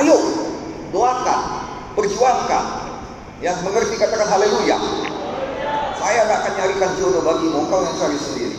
Ayo, 0.00 0.16
doakan, 0.92 1.40
perjuangkan. 1.96 2.64
Yang 3.38 3.58
mengerti 3.64 3.94
katakan 3.96 4.28
haleluya. 4.28 4.76
Saya 5.96 6.24
nggak 6.26 6.38
akan 6.40 6.52
nyarikan 6.56 6.90
jodoh 7.00 7.22
bagimu, 7.22 7.64
engkau 7.64 7.80
yang 7.84 7.96
cari 7.96 8.18
sendiri. 8.18 8.58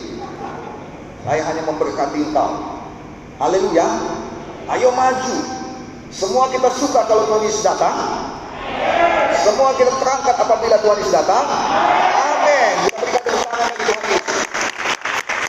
Saya 1.26 1.42
hanya 1.46 1.62
memberkati 1.66 2.18
engkau. 2.30 2.50
Haleluya. 3.38 3.86
Ayo 4.70 4.94
maju. 4.94 5.36
Semua 6.14 6.46
kita 6.54 6.70
suka 6.70 7.02
kalau 7.10 7.26
Tuhan 7.26 7.42
Yesus 7.42 7.66
datang. 7.66 7.90
Semua 9.42 9.74
kita 9.74 9.90
terangkat 9.98 10.36
apabila 10.38 10.78
Tuhan 10.78 10.96
Yesus 11.02 11.10
datang. 11.10 11.42
Amin. 12.14 12.86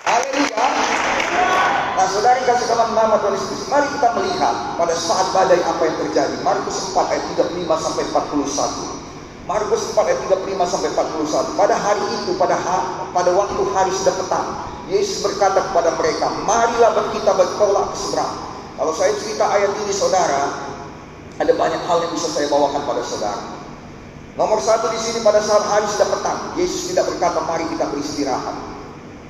Haleluya. 0.10 0.66
Nah, 1.94 2.08
saudara 2.10 2.42
yang 2.42 2.50
kasih 2.50 2.66
kawan 2.66 2.98
nama 2.98 3.22
Tuhan 3.22 3.34
Yesus. 3.38 3.70
Mari 3.70 3.88
kita 3.94 4.10
melihat 4.18 4.56
pada 4.82 4.96
saat 4.98 5.28
badai 5.38 5.62
apa 5.70 5.82
yang 5.86 5.98
terjadi. 6.02 6.36
Markus 6.42 6.90
4 6.90 7.14
ayat 7.14 7.24
35 7.38 7.78
sampai 7.78 8.04
41. 8.10 9.46
Markus 9.46 9.82
4 9.94 10.02
ayat 10.02 10.20
35 10.34 10.66
sampai 10.66 10.90
41. 10.98 11.62
Pada 11.62 11.76
hari 11.78 12.06
itu, 12.26 12.34
pada 12.42 12.58
ha, 12.58 13.06
pada 13.14 13.30
waktu 13.38 13.62
hari 13.70 13.94
sudah 13.94 14.18
petang, 14.18 14.50
Yesus 14.90 15.22
berkata 15.22 15.62
kepada 15.70 15.94
mereka, 15.94 16.26
"Marilah 16.42 17.06
kita 17.14 17.38
bertolak 17.38 17.94
ke 17.94 17.98
seberang." 18.02 18.51
Kalau 18.82 18.98
saya 18.98 19.14
cerita 19.14 19.46
ayat 19.46 19.78
ini 19.78 19.94
saudara, 19.94 20.58
ada 21.38 21.54
banyak 21.54 21.86
hal 21.86 22.02
yang 22.02 22.18
bisa 22.18 22.34
saya 22.34 22.50
bawakan 22.50 22.82
pada 22.82 23.06
saudara. 23.06 23.62
Nomor 24.34 24.58
satu 24.58 24.90
di 24.90 24.98
sini 24.98 25.22
pada 25.22 25.38
saat 25.38 25.70
hari 25.70 25.86
sudah 25.86 26.10
petang, 26.10 26.58
Yesus 26.58 26.90
tidak 26.90 27.14
berkata 27.14 27.46
mari 27.46 27.62
kita 27.70 27.86
beristirahat. 27.94 28.58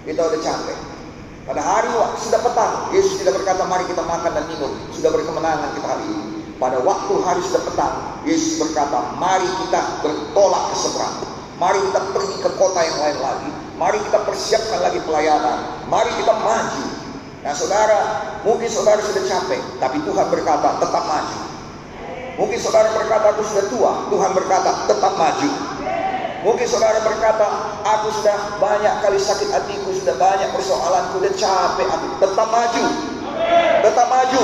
Kita 0.08 0.24
udah 0.24 0.40
capek. 0.40 0.80
Pada 1.44 1.60
hari 1.68 1.92
sudah 2.24 2.40
petang, 2.40 2.96
Yesus 2.96 3.20
tidak 3.20 3.44
berkata 3.44 3.68
mari 3.68 3.84
kita 3.92 4.00
makan 4.08 4.32
dan 4.40 4.46
minum. 4.48 4.72
Sudah 4.96 5.12
berkemenangan 5.12 5.76
kita 5.76 5.88
hari 6.00 6.06
ini. 6.08 6.56
Pada 6.56 6.80
waktu 6.80 7.14
hari 7.20 7.44
sudah 7.44 7.64
petang, 7.68 8.24
Yesus 8.24 8.56
berkata 8.56 9.20
mari 9.20 9.52
kita 9.68 10.00
bertolak 10.00 10.64
ke 10.72 10.76
seberang. 10.80 11.28
Mari 11.60 11.80
kita 11.92 12.00
pergi 12.16 12.36
ke 12.40 12.50
kota 12.56 12.80
yang 12.88 12.98
lain 13.04 13.18
lagi. 13.20 13.50
Mari 13.76 14.00
kita 14.00 14.24
persiapkan 14.24 14.80
lagi 14.80 15.04
pelayanan. 15.04 15.92
Mari 15.92 16.12
kita 16.24 16.40
maju 16.40 17.01
Nah 17.42 17.54
saudara, 17.58 18.00
mungkin 18.46 18.70
saudara 18.70 19.02
sudah 19.02 19.26
capek, 19.26 19.62
tapi 19.82 19.98
Tuhan 20.06 20.28
berkata 20.30 20.78
tetap 20.78 21.04
maju. 21.10 21.38
Mungkin 22.38 22.58
saudara 22.62 22.94
berkata 22.94 23.34
aku 23.34 23.42
sudah 23.50 23.66
tua, 23.70 23.92
Tuhan 24.14 24.32
berkata 24.38 24.86
tetap 24.86 25.14
maju. 25.18 25.50
Mungkin 26.42 26.66
saudara 26.66 27.02
berkata 27.06 27.46
aku 27.86 28.14
sudah 28.18 28.58
banyak 28.62 28.94
kali 29.02 29.18
sakit 29.18 29.50
hatiku, 29.54 29.90
sudah 29.94 30.18
banyak 30.22 30.50
persoalan, 30.54 31.14
sudah 31.18 31.32
capek 31.38 31.88
aku, 31.90 32.08
tetap 32.22 32.48
maju. 32.50 32.86
Tetap 33.82 34.08
maju. 34.10 34.44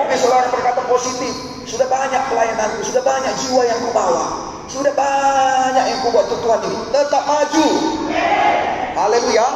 Mungkin 0.00 0.16
saudara 0.16 0.48
berkata 0.48 0.80
positif, 0.88 1.32
sudah 1.68 1.88
banyak 1.92 2.22
pelayananku, 2.32 2.80
sudah 2.88 3.04
banyak 3.04 3.32
jiwa 3.40 3.62
yang 3.68 3.80
kubawa, 3.84 4.24
sudah 4.64 4.92
banyak 4.96 5.84
yang 5.92 6.00
kubuat 6.04 6.24
untuk 6.28 6.40
Tuhan 6.40 6.60
ini, 6.72 6.78
tetap 6.88 7.24
maju. 7.24 7.66
Haleluya. 8.96 9.48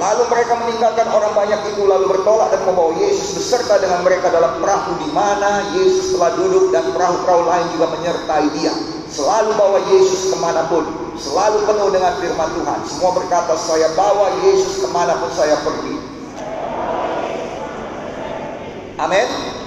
Lalu 0.00 0.32
mereka 0.32 0.56
meninggalkan 0.56 1.12
orang 1.12 1.36
banyak 1.36 1.60
itu 1.76 1.84
lalu 1.84 2.08
bertolak 2.08 2.48
dan 2.48 2.64
membawa 2.64 2.96
Yesus 2.96 3.36
beserta 3.36 3.76
dengan 3.76 4.00
mereka 4.00 4.32
dalam 4.32 4.56
perahu 4.56 4.96
di 4.96 5.12
mana 5.12 5.76
Yesus 5.76 6.16
telah 6.16 6.32
duduk 6.40 6.72
dan 6.72 6.88
perahu-perahu 6.96 7.44
lain 7.44 7.66
juga 7.76 7.86
menyertai 7.92 8.48
dia. 8.56 8.72
Selalu 9.12 9.52
bawa 9.60 9.76
Yesus 9.92 10.32
ke 10.32 10.36
mana 10.40 10.64
pun, 10.72 10.88
selalu 11.20 11.68
penuh 11.68 11.92
dengan 11.92 12.16
firman 12.16 12.48
Tuhan. 12.48 12.80
Semua 12.88 13.12
berkata, 13.12 13.52
saya 13.60 13.92
bawa 13.92 14.40
Yesus 14.40 14.80
ke 14.80 14.88
mana 14.88 15.20
pun 15.20 15.28
saya 15.36 15.60
pergi. 15.60 15.94
Amin. 19.04 19.59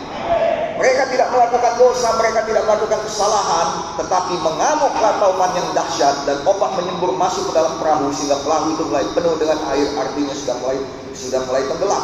Mereka 0.93 1.09
tidak 1.09 1.33
melakukan 1.33 1.73
dosa, 1.81 2.13
mereka 2.21 2.45
tidak 2.45 2.69
melakukan 2.69 3.01
kesalahan, 3.01 3.97
tetapi 3.97 4.37
mengamuklah 4.45 5.17
tauman 5.17 5.49
yang 5.57 5.65
dahsyat 5.73 6.21
dan 6.29 6.37
opak 6.45 6.69
menyembur 6.77 7.17
masuk 7.17 7.49
ke 7.49 7.57
dalam 7.57 7.81
perahu 7.81 8.13
sehingga 8.13 8.37
perahu 8.45 8.77
itu 8.77 8.85
mulai 8.85 9.01
penuh 9.17 9.33
dengan 9.41 9.57
air, 9.73 9.89
artinya 9.97 10.37
sudah 10.37 10.53
mulai 10.61 10.77
sudah 11.17 11.41
mulai 11.49 11.65
tenggelam. 11.65 12.03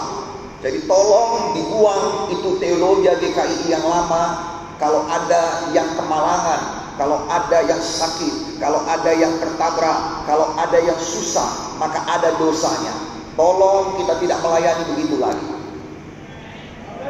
Jadi 0.65 0.89
tolong 0.89 1.53
dibuang 1.53 2.33
itu 2.33 2.49
teologi 2.57 3.13
GKI 3.13 3.69
yang 3.69 3.85
lama. 3.85 4.57
Kalau 4.81 5.05
ada 5.05 5.69
yang 5.69 5.93
kemalangan, 5.93 6.61
kalau 6.97 7.29
ada 7.29 7.61
yang 7.69 7.77
sakit, 7.77 8.57
kalau 8.57 8.81
ada 8.89 9.13
yang 9.13 9.37
tertabrak, 9.37 10.25
kalau 10.25 10.57
ada 10.57 10.81
yang 10.81 10.97
susah, 10.97 11.77
maka 11.77 12.01
ada 12.09 12.33
dosanya. 12.41 12.97
Tolong 13.37 14.01
kita 14.01 14.17
tidak 14.17 14.41
melayani 14.41 14.81
begitu 14.97 15.21
lagi. 15.21 15.45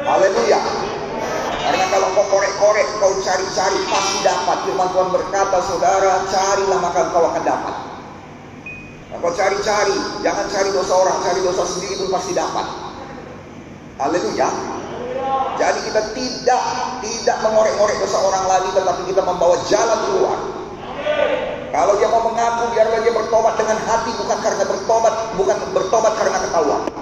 Haleluya. 0.04 0.60
Karena 1.60 1.84
kalau 1.92 2.08
kau 2.16 2.26
korek-korek, 2.32 2.88
kau 2.96 3.12
cari-cari, 3.20 3.78
pasti 3.92 4.18
dapat. 4.24 4.56
Firman 4.64 4.88
Tuhan 4.96 5.10
berkata, 5.12 5.58
saudara, 5.68 6.24
carilah 6.32 6.78
maka 6.80 7.12
kau 7.12 7.28
akan 7.28 7.42
dapat. 7.44 7.74
Nah, 9.12 9.18
kau 9.20 9.32
cari-cari, 9.36 9.96
jangan 10.24 10.46
cari 10.48 10.70
dosa 10.72 10.94
orang, 10.96 11.18
cari 11.20 11.40
dosa 11.44 11.62
sendiri 11.68 11.94
pun 12.00 12.08
pasti 12.16 12.32
dapat. 12.32 12.66
Haleluya. 14.00 14.48
Jadi 15.60 15.78
kita 15.92 16.02
tidak 16.16 16.62
tidak 17.04 17.36
mengorek-ngorek 17.44 17.96
dosa 18.00 18.18
orang 18.24 18.44
lagi, 18.48 18.68
tetapi 18.72 19.02
kita 19.12 19.20
membawa 19.20 19.60
jalan 19.68 19.98
keluar. 20.08 20.38
Kalau 21.70 21.94
dia 22.00 22.08
mau 22.08 22.24
mengaku, 22.24 22.72
biarlah 22.72 23.00
dia 23.04 23.12
bertobat 23.12 23.54
dengan 23.60 23.78
hati, 23.84 24.10
bukan 24.16 24.38
karena 24.40 24.64
bertobat, 24.64 25.14
bukan 25.36 25.56
bertobat 25.76 26.12
karena 26.16 26.38
ketahuan. 26.40 26.99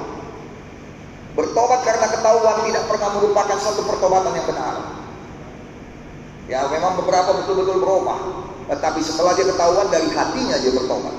Bertobat 1.38 1.86
karena 1.86 2.10
ketahuan 2.10 2.66
tidak 2.66 2.90
pernah 2.90 3.14
merupakan 3.14 3.58
satu 3.62 3.86
pertobatan 3.86 4.34
yang 4.34 4.46
benar. 4.50 4.74
Ya 6.50 6.66
memang 6.66 6.98
beberapa 6.98 7.30
betul-betul 7.30 7.78
berubah. 7.78 8.18
Tetapi 8.66 8.98
setelah 8.98 9.38
dia 9.38 9.46
ketahuan 9.46 9.86
dari 9.86 10.10
hatinya 10.10 10.58
dia 10.58 10.74
bertobat. 10.74 11.14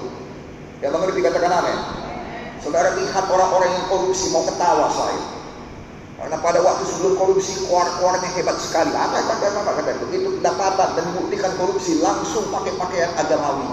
Ya 0.83 0.91
mengerti 0.91 1.23
katakan 1.23 1.63
amin. 1.63 1.77
Saudara 2.59 2.99
lihat 2.99 3.31
orang-orang 3.31 3.71
yang 3.71 3.85
korupsi 3.87 4.27
mau 4.35 4.43
ketawa 4.43 4.91
saya. 4.91 5.23
Karena 6.19 6.35
pada 6.43 6.59
waktu 6.67 6.83
sebelum 6.83 7.15
korupsi 7.15 7.63
keluar-keluarnya 7.63 8.27
hebat 8.35 8.59
sekali. 8.59 8.91
Apa 8.91 9.23
kata 9.23 9.55
apa 9.55 9.71
kata 9.71 10.03
begitu 10.03 10.35
kedapatan 10.43 10.99
dan 10.99 11.03
membuktikan 11.15 11.55
korupsi 11.55 12.03
langsung 12.03 12.51
pakai 12.51 12.75
pakaian 12.75 13.11
agamawi. 13.15 13.71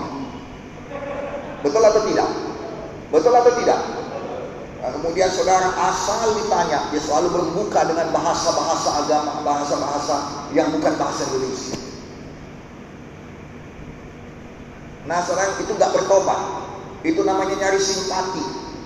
Betul 1.67 1.83
atau 1.83 2.07
tidak? 2.07 2.31
Betul 3.11 3.35
atau 3.35 3.53
tidak? 3.59 4.06
Kemudian 4.95 5.27
saudara 5.35 5.67
asal 5.91 6.31
ditanya, 6.39 6.87
dia 6.95 7.03
selalu 7.03 7.35
berbuka 7.35 7.83
dengan 7.91 8.15
bahasa-bahasa 8.15 9.03
agama, 9.03 9.43
bahasa-bahasa 9.43 10.47
yang 10.55 10.71
bukan 10.71 10.95
bahasa 10.95 11.27
Indonesia. 11.27 11.75
Nah 15.11 15.23
saudara 15.27 15.59
itu 15.59 15.75
nggak 15.75 15.91
bertobat. 15.91 16.39
Itu 17.03 17.23
namanya 17.27 17.55
nyari 17.59 17.79
simpati. 17.83 18.43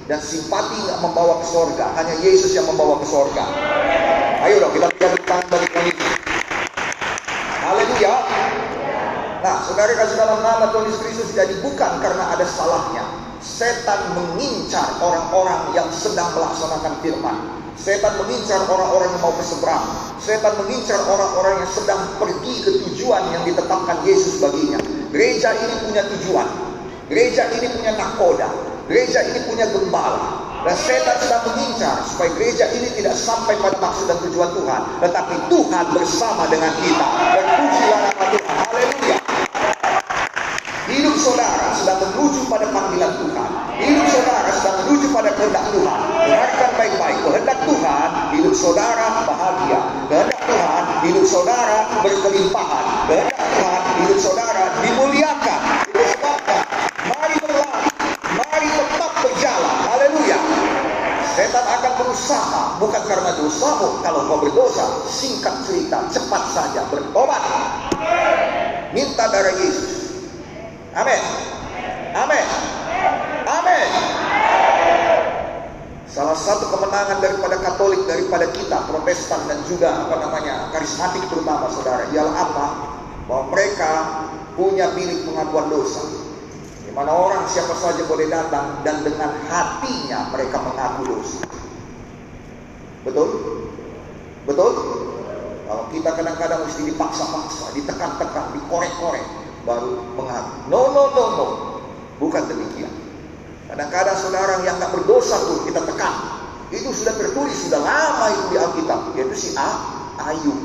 Dan 0.09 0.21
simpati 0.25 0.77
nggak 0.89 1.01
membawa 1.05 1.41
ke 1.45 1.47
sorga. 1.53 1.93
Hanya 2.01 2.17
Yesus 2.25 2.57
yang 2.57 2.65
membawa 2.65 2.97
ke 3.01 3.07
sorga. 3.09 3.45
Ayo 4.45 4.57
dong 4.61 4.73
kita 4.73 4.89
berikan 4.89 5.13
tangan 5.29 5.47
bagi 5.53 5.69
kami. 5.69 5.93
Haleluya. 7.61 8.15
Nah, 9.41 9.57
saudara 9.65 9.93
kasih 9.97 10.17
dalam 10.21 10.41
nama 10.45 10.69
Tuhan 10.69 10.89
Yesus 10.89 11.01
Kristus 11.01 11.33
jadi 11.33 11.61
bukan 11.65 12.01
karena 12.01 12.25
ada 12.37 12.45
salahnya. 12.45 13.20
Setan 13.41 14.13
mengincar 14.13 15.01
orang-orang 15.01 15.73
yang 15.73 15.89
sedang 15.89 16.29
melaksanakan 16.37 16.93
firman. 17.01 17.37
Setan 17.73 18.13
mengincar 18.21 18.69
orang-orang 18.69 19.09
yang 19.17 19.23
mau 19.25 19.33
ke 19.33 19.41
seberang. 19.41 19.85
Setan 20.21 20.53
mengincar 20.61 21.01
orang-orang 21.09 21.65
yang 21.65 21.73
sedang 21.73 22.01
pergi 22.21 22.55
ke 22.61 22.71
tujuan 22.85 23.33
yang 23.33 23.43
ditetapkan 23.49 24.05
Yesus 24.05 24.45
baginya. 24.45 24.77
Gereja 25.09 25.57
ini 25.57 25.75
punya 25.89 26.05
tujuan. 26.13 26.49
Gereja 27.09 27.49
ini 27.57 27.67
punya 27.73 27.97
nakoda. 27.97 28.49
Gereja 28.93 29.25
ini 29.25 29.41
punya 29.49 29.65
gembala. 29.73 30.53
Dan 30.61 30.77
setan 30.77 31.17
sedang 31.25 31.41
mengincar 31.49 32.05
supaya 32.05 32.29
gereja 32.37 32.69
ini 32.77 32.93
tidak 32.93 33.17
sampai 33.17 33.57
pada 33.57 33.81
maksud 33.81 34.05
dan 34.05 34.21
tujuan 34.29 34.53
Tuhan. 34.53 34.81
Tetapi 35.01 35.35
Tuhan 35.49 35.85
bersama 35.97 36.45
dengan 36.53 36.73
kita. 36.77 37.07
Dan 37.33 37.45
pujilah 37.49 38.01
nama 38.05 38.25
Tuhan. 38.29 38.55
Haleluya. 38.69 39.20
Hidup 40.91 41.15
saudara 41.23 41.71
sedang 41.71 42.03
menuju 42.03 42.51
pada 42.51 42.67
panggilan 42.75 43.15
Tuhan. 43.23 43.51
Hidup 43.79 44.07
saudara 44.11 44.51
sedang 44.51 44.77
menuju 44.83 45.07
pada 45.15 45.31
kehendak 45.39 45.65
Tuhan. 45.71 46.01
Dengarkan 46.27 46.71
baik-baik. 46.75 47.19
Kehendak 47.23 47.59
Tuhan, 47.63 48.09
hidup 48.35 48.55
saudara 48.59 49.07
bahagia. 49.23 49.81
Kehendak 50.11 50.43
Tuhan, 50.51 50.83
hidup 51.07 51.25
saudara 51.31 51.79
berkelimpahan. 52.03 52.85
Kehendak 53.07 53.39
Tuhan, 53.39 53.83
hidup 54.03 54.19
saudara 54.19 54.65
dimuliakan. 54.83 55.61
Sebabnya, 55.95 56.59
mari 57.07 57.37
berlari. 57.39 57.91
Mari 58.35 58.69
tetap 58.75 59.13
berjalan. 59.23 59.77
Haleluya. 59.87 60.39
Setan 61.39 61.67
akan 61.71 61.93
berusaha 62.03 62.63
bukan 62.83 63.03
karena 63.07 63.31
dosamu. 63.39 64.03
Kalau 64.03 64.27
kau 64.27 64.43
berdosa, 64.43 65.07
singkat 65.07 65.55
cerita, 65.71 66.03
cepat 66.11 66.43
saja 66.51 66.83
bertobat. 66.91 67.39
Minta 68.91 69.31
darah 69.31 69.55
Yesus. 69.55 70.00
Amin. 70.91 71.23
Amin. 72.11 72.47
Amin. 73.47 73.89
Salah 76.11 76.35
satu 76.35 76.75
kemenangan 76.75 77.23
daripada 77.23 77.55
Katolik, 77.63 78.03
daripada 78.11 78.51
kita, 78.51 78.83
Protestan 78.91 79.47
dan 79.47 79.63
juga 79.71 80.11
apa 80.11 80.19
namanya 80.19 80.75
karismatik 80.75 81.23
terutama 81.31 81.71
saudara, 81.71 82.11
ialah 82.11 82.35
apa? 82.35 82.67
Bahwa 83.31 83.55
mereka 83.55 83.91
punya 84.59 84.91
bilik 84.99 85.23
pengakuan 85.23 85.71
dosa. 85.71 86.03
Di 86.83 86.91
mana 86.91 87.15
orang 87.15 87.47
siapa 87.47 87.79
saja 87.79 88.03
boleh 88.11 88.27
datang 88.27 88.83
dan 88.83 89.07
dengan 89.07 89.31
hatinya 89.47 90.35
mereka 90.35 90.59
mengaku 90.59 91.15
dosa. 91.15 91.47
Betul? 93.07 93.29
Betul? 94.51 94.73
Kalau 95.71 95.87
kita 95.95 96.11
kadang-kadang 96.19 96.67
mesti 96.67 96.91
dipaksa-paksa, 96.91 97.71
ditekan-tekan, 97.79 98.51
dikorek-korek, 98.59 99.23
baru 99.65 100.01
mengaku. 100.17 100.53
No, 100.73 100.81
no, 100.93 101.03
no, 101.13 101.25
no. 101.37 101.47
Bukan 102.21 102.49
demikian. 102.49 102.93
Kadang-kadang 103.71 104.19
saudara 104.19 104.61
yang 104.67 104.77
nggak 104.77 104.93
berdosa 104.93 105.39
pun 105.47 105.63
kita 105.65 105.81
tekan. 105.87 106.15
Itu 106.71 106.91
sudah 106.95 107.15
tertulis, 107.19 107.67
sudah 107.67 107.83
lama 107.83 108.27
itu 108.31 108.45
di 108.51 108.57
Alkitab. 108.59 109.01
Yaitu 109.15 109.37
si 109.39 109.49
A, 109.59 109.71
Ayub. 110.31 110.59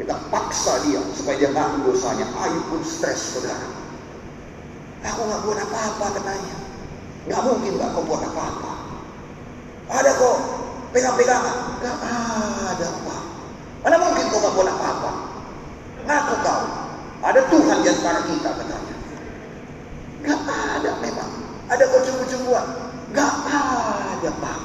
Kita 0.00 0.16
paksa 0.32 0.80
dia 0.88 1.00
supaya 1.12 1.36
dia 1.36 1.52
ngaku 1.52 1.92
dosanya. 1.92 2.24
Ayub 2.40 2.64
pun 2.72 2.80
stres 2.84 3.36
saudara. 3.36 3.68
Aku 5.00 5.20
nggak 5.28 5.40
buat 5.44 5.58
apa-apa 5.60 6.06
katanya. 6.20 6.56
Nggak 7.28 7.40
mungkin 7.44 7.72
nggak 7.76 7.90
kau 7.92 8.04
buat 8.08 8.24
apa-apa. 8.24 8.72
Ada 9.92 10.10
kok 10.16 10.36
pegang-pegangan. 10.96 11.56
Nggak 11.84 11.96
ada 12.74 12.86
apa. 12.96 13.16
Mana 13.84 13.96
mungkin 14.00 14.24
kau 14.32 14.40
nggak 14.40 14.54
buat 14.56 14.68
apa-apa. 14.72 15.10
Ngaku 16.08 16.34
kau. 16.44 16.79
Ada 17.20 17.40
Tuhan 17.52 17.78
di 17.84 17.88
antara 17.92 18.20
kita 18.24 18.50
katanya. 18.56 18.96
Nggak 20.24 20.40
ada 20.48 20.90
memang. 21.04 21.30
Ada 21.68 21.84
cumbu-cumbuan. 21.92 22.66
Nggak 23.12 23.34
ada 23.44 24.30
pak. 24.40 24.60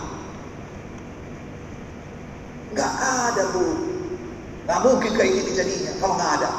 Nggak 2.71 2.93
ada 2.95 3.43
bu. 3.51 3.65
Nggak 4.65 4.79
mungkin 4.81 5.11
kayak 5.19 5.31
gini 5.35 5.51
jadinya 5.51 5.91
kalau 5.99 6.15
nggak 6.15 6.33
ada. 6.41 6.49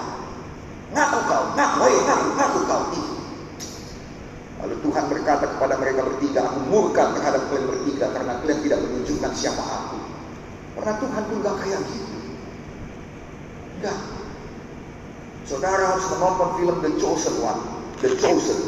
Ngaku 0.87 1.19
kau, 1.27 1.45
ngaku, 1.59 1.79
ayo 1.83 2.01
ngaku, 2.07 2.29
ngaku 2.39 2.59
kau. 2.69 2.83
Ini. 2.95 3.13
Lalu 4.57 4.75
Tuhan 4.81 5.05
berkata 5.13 5.45
kepada 5.53 5.75
mereka 5.77 6.01
bertiga, 6.07 6.41
aku 6.49 6.59
murka 6.73 7.13
terhadap 7.13 7.43
kalian 7.53 7.67
bertiga 7.69 8.07
karena 8.15 8.33
kalian 8.41 8.61
tidak 8.65 8.79
menunjukkan 8.81 9.33
siapa 9.37 9.61
aku. 9.61 9.99
Karena 10.77 10.93
Tuhan 11.01 11.23
pun 11.29 11.37
gak 11.45 11.57
kayak 11.61 11.81
gitu. 11.89 12.19
Enggak. 13.77 14.16
Saudara 15.47 15.95
harus 15.95 16.07
menonton 16.11 16.49
film 16.59 16.77
The 16.83 16.93
Chosen 16.99 17.35
One, 17.39 17.63
The 18.03 18.19
Chosen. 18.19 18.61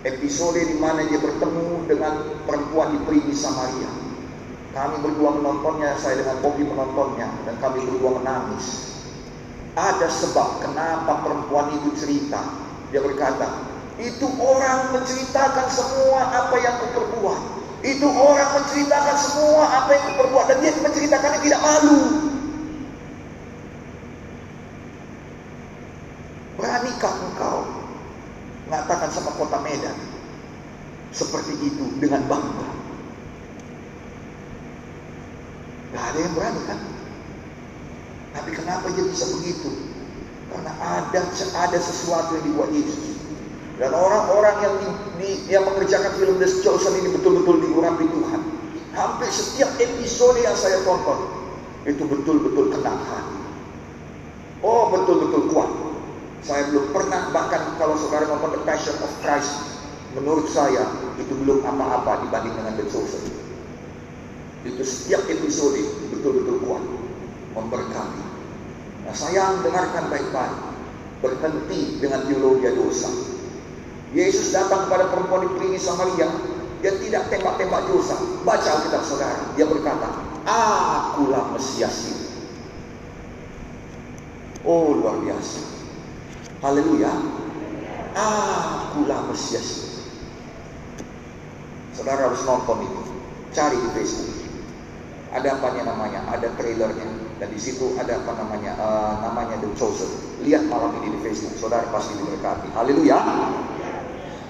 Episode 0.00 0.64
di 0.64 0.80
mana 0.80 1.04
dia 1.04 1.20
bertemu 1.20 1.84
dengan 1.84 2.40
perempuan 2.48 2.96
di 2.96 2.98
Primi 3.04 3.36
Samaria. 3.36 3.92
Kami 4.72 4.96
berdua 5.04 5.36
menontonnya, 5.36 5.92
saya 6.00 6.24
dengan 6.24 6.40
Bobby 6.40 6.64
menontonnya, 6.64 7.28
dan 7.44 7.60
kami 7.60 7.84
berdua 7.84 8.16
menangis. 8.16 8.96
Ada 9.76 10.08
sebab 10.08 10.64
kenapa 10.64 11.20
perempuan 11.20 11.68
itu 11.76 11.92
cerita. 12.00 12.40
Dia 12.88 13.04
berkata, 13.04 13.60
itu 14.00 14.24
orang 14.40 14.96
menceritakan 14.96 15.68
semua 15.68 16.20
apa 16.32 16.56
yang 16.64 16.80
kuperbuat. 16.80 17.40
Itu 17.84 18.08
orang 18.08 18.50
menceritakan 18.56 19.16
semua 19.20 19.84
apa 19.84 19.90
yang 19.92 20.04
kuperbuat. 20.16 20.44
Dan 20.48 20.58
dia 20.64 20.72
menceritakannya 20.80 21.40
tidak 21.44 21.60
malu. 21.60 22.00
Beranikah 26.60 27.14
engkau 27.24 27.58
mengatakan 29.10 29.26
sama 29.26 29.30
kota 29.34 29.58
Medan 29.66 29.98
seperti 31.10 31.52
itu 31.66 31.84
dengan 31.98 32.22
bangga? 32.30 32.68
Gak 35.90 36.04
ada 36.14 36.18
yang 36.22 36.34
berani 36.38 36.62
kan? 36.70 36.78
Tapi 38.30 38.50
kenapa 38.54 38.86
dia 38.94 39.04
bisa 39.10 39.26
begitu? 39.34 39.70
Karena 40.54 40.70
ada 40.78 41.20
ada 41.58 41.78
sesuatu 41.82 42.38
yang 42.38 42.44
dibuat 42.46 42.70
Yesus. 42.70 43.18
Dan 43.80 43.90
orang-orang 43.96 44.56
yang 44.60 44.74
di, 44.76 44.88
di, 45.18 45.30
yang 45.50 45.64
mengerjakan 45.66 46.14
film 46.20 46.36
The 46.38 46.46
Chosen 46.62 46.94
ini 47.00 47.10
betul-betul 47.16 47.64
diurapi 47.64 48.06
Tuhan. 48.06 48.42
Hampir 48.94 49.30
setiap 49.32 49.70
episode 49.80 50.36
yang 50.42 50.54
saya 50.54 50.78
tonton 50.86 51.26
itu 51.88 52.02
betul-betul 52.06 52.70
kena 52.70 52.92
hati. 52.92 53.38
Oh 54.60 54.92
betul-betul 54.94 55.48
kuat. 55.50 55.89
Saya 56.40 56.72
belum 56.72 56.96
pernah 56.96 57.28
bahkan 57.30 57.76
kalau 57.76 58.00
saudara 58.00 58.24
nonton 58.24 58.56
The 58.56 58.62
Passion 58.64 58.96
of 59.04 59.12
Christ, 59.20 59.52
menurut 60.16 60.48
saya 60.48 60.88
itu 61.20 61.32
belum 61.36 61.60
apa-apa 61.62 62.24
dibanding 62.26 62.56
dengan 62.56 62.74
The 62.80 62.86
Chosen. 62.88 63.24
Itu 64.64 64.82
setiap 64.84 65.24
episode 65.28 65.80
betul-betul 66.12 66.64
kuat, 66.64 66.84
memberkati. 67.56 68.22
Nah 69.04 69.14
sayang 69.16 69.60
dengarkan 69.64 70.08
baik-baik, 70.08 70.58
berhenti 71.20 72.00
dengan 72.00 72.24
teologi 72.24 72.68
dosa. 72.72 73.08
Yesus 74.10 74.50
datang 74.50 74.90
kepada 74.90 75.06
perempuan 75.12 75.46
di 75.46 75.50
Pringi 75.54 75.78
Samaria. 75.78 76.28
Dia 76.80 76.96
tidak 76.96 77.28
tembak-tembak 77.28 77.92
dosa. 77.92 78.16
Baca 78.42 78.68
Alkitab 78.80 79.04
saudara. 79.04 79.52
Dia 79.54 79.68
berkata, 79.68 80.08
Akulah 80.48 81.52
Mesias 81.52 82.08
itu. 82.08 82.26
Oh 84.64 84.96
luar 84.96 85.20
biasa. 85.20 85.79
Haleluya. 86.60 87.08
Akulah 88.12 89.32
Mesias. 89.32 89.96
Saudara 91.96 92.28
harus 92.28 92.44
nonton 92.44 92.84
itu. 92.84 93.02
Cari 93.56 93.80
di 93.80 93.90
Facebook. 93.96 94.38
Ada 95.32 95.56
apa 95.56 95.72
namanya? 95.80 96.20
Ada 96.28 96.52
trailernya. 96.60 97.08
Dan 97.40 97.48
di 97.48 97.60
situ 97.60 97.96
ada 97.96 98.20
apa 98.20 98.36
namanya? 98.36 98.76
Uh, 98.76 99.14
namanya 99.24 99.56
The 99.56 99.72
Chosen. 99.72 100.10
Lihat 100.44 100.68
malam 100.68 101.00
ini 101.00 101.16
di 101.16 101.18
Facebook. 101.24 101.56
Saudara 101.56 101.88
pasti 101.88 102.12
diberkati. 102.20 102.68
Haleluya. 102.76 103.18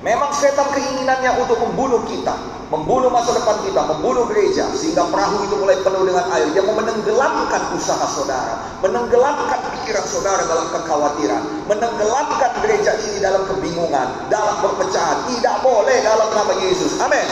Memang 0.00 0.32
setan 0.32 0.64
keinginannya 0.72 1.44
untuk 1.44 1.60
membunuh 1.60 2.00
kita, 2.08 2.32
membunuh 2.72 3.12
masa 3.12 3.36
depan 3.36 3.60
kita, 3.68 3.84
membunuh 3.84 4.24
gereja, 4.32 4.64
sehingga 4.72 5.04
perahu 5.12 5.44
itu 5.44 5.60
mulai 5.60 5.76
penuh 5.84 6.08
dengan 6.08 6.24
air. 6.32 6.48
Dia 6.56 6.64
mau 6.64 6.72
menenggelamkan 6.80 7.76
usaha 7.76 8.08
saudara, 8.08 8.80
menenggelamkan 8.80 9.60
pikiran 9.76 10.06
saudara 10.08 10.40
dalam 10.48 10.72
kekhawatiran, 10.72 11.42
menenggelamkan 11.68 12.52
gereja 12.64 12.96
ini 12.96 13.20
dalam 13.20 13.44
kebingungan, 13.44 14.08
dalam 14.32 14.56
perpecahan. 14.64 15.28
Tidak 15.28 15.56
boleh 15.60 15.96
dalam 16.00 16.32
nama 16.32 16.52
Yesus. 16.64 16.96
Amin. 16.96 17.26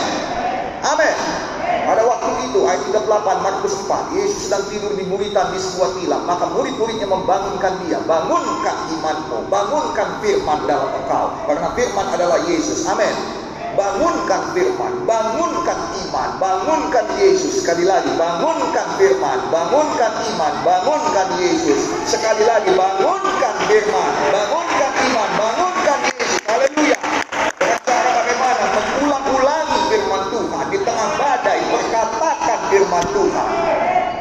Amin. 0.85 1.17
Pada 1.89 2.05
waktu 2.05 2.53
itu 2.53 2.69
ayat 2.69 2.85
38 2.85 3.09
Markus 3.41 3.73
4 3.89 4.13
Yesus 4.21 4.53
sedang 4.53 4.61
tidur 4.69 4.93
di 4.93 5.09
buritan 5.09 5.49
di 5.49 5.57
sebuah 5.57 5.97
tilam. 5.97 6.21
Maka 6.29 6.53
murid-muridnya 6.53 7.09
membangunkan 7.09 7.81
dia. 7.89 7.97
Bangunkan 8.05 8.77
imanmu 8.93 9.49
Bangunkan 9.49 10.21
firman 10.21 10.69
dalam 10.69 10.93
engkau. 10.93 11.33
Karena 11.49 11.73
firman 11.73 12.07
adalah 12.13 12.45
Yesus. 12.45 12.85
Amin. 12.93 13.17
Bangunkan 13.73 14.53
firman, 14.59 15.07
bangunkan 15.07 15.79
iman, 16.03 16.31
bangunkan 16.43 17.07
Yesus. 17.15 17.63
Sekali 17.63 17.87
lagi, 17.87 18.11
bangunkan 18.19 18.87
firman, 18.99 19.39
bangunkan 19.55 20.13
iman, 20.35 20.53
bangunkan 20.67 21.29
Yesus. 21.39 21.87
Sekali 22.05 22.43
lagi, 22.43 22.75
bangunkan 22.75 23.55
firman, 23.71 24.13
bangunkan 24.35 24.93
iman, 25.09 25.31
firman 32.69 33.05
Tuhan. 33.13 33.49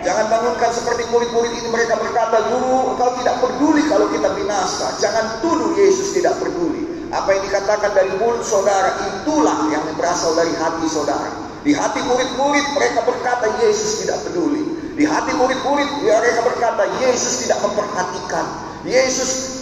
Jangan 0.08 0.26
bangunkan 0.32 0.72
seperti 0.72 1.04
murid-murid 1.12 1.52
ini 1.52 1.68
mereka 1.68 2.00
berkata, 2.00 2.40
Guru, 2.48 2.96
engkau 2.96 3.12
tidak 3.20 3.44
peduli 3.44 3.84
kalau 3.92 4.08
kita 4.08 4.32
binasa. 4.40 4.96
Jangan 5.04 5.44
tuduh 5.44 5.76
Yesus 5.76 6.16
tidak 6.16 6.40
peduli. 6.40 6.88
Apa 7.12 7.36
yang 7.36 7.44
dikatakan 7.48 7.92
dari 7.92 8.12
mulut 8.20 8.44
saudara 8.44 9.00
itulah 9.04 9.68
yang 9.72 9.84
berasal 9.96 10.36
dari 10.36 10.52
hati 10.56 10.88
saudara. 10.88 11.32
Di 11.64 11.76
hati 11.76 12.00
murid-murid 12.08 12.66
mereka 12.72 13.04
berkata 13.04 13.52
Yesus 13.64 14.04
tidak 14.04 14.24
peduli. 14.28 14.64
Di 14.96 15.04
hati 15.04 15.36
murid-murid 15.36 15.90
mereka 16.04 16.40
berkata 16.44 16.84
Yesus 17.04 17.44
tidak 17.44 17.60
memperhatikan. 17.68 18.46
Yesus 18.88 19.60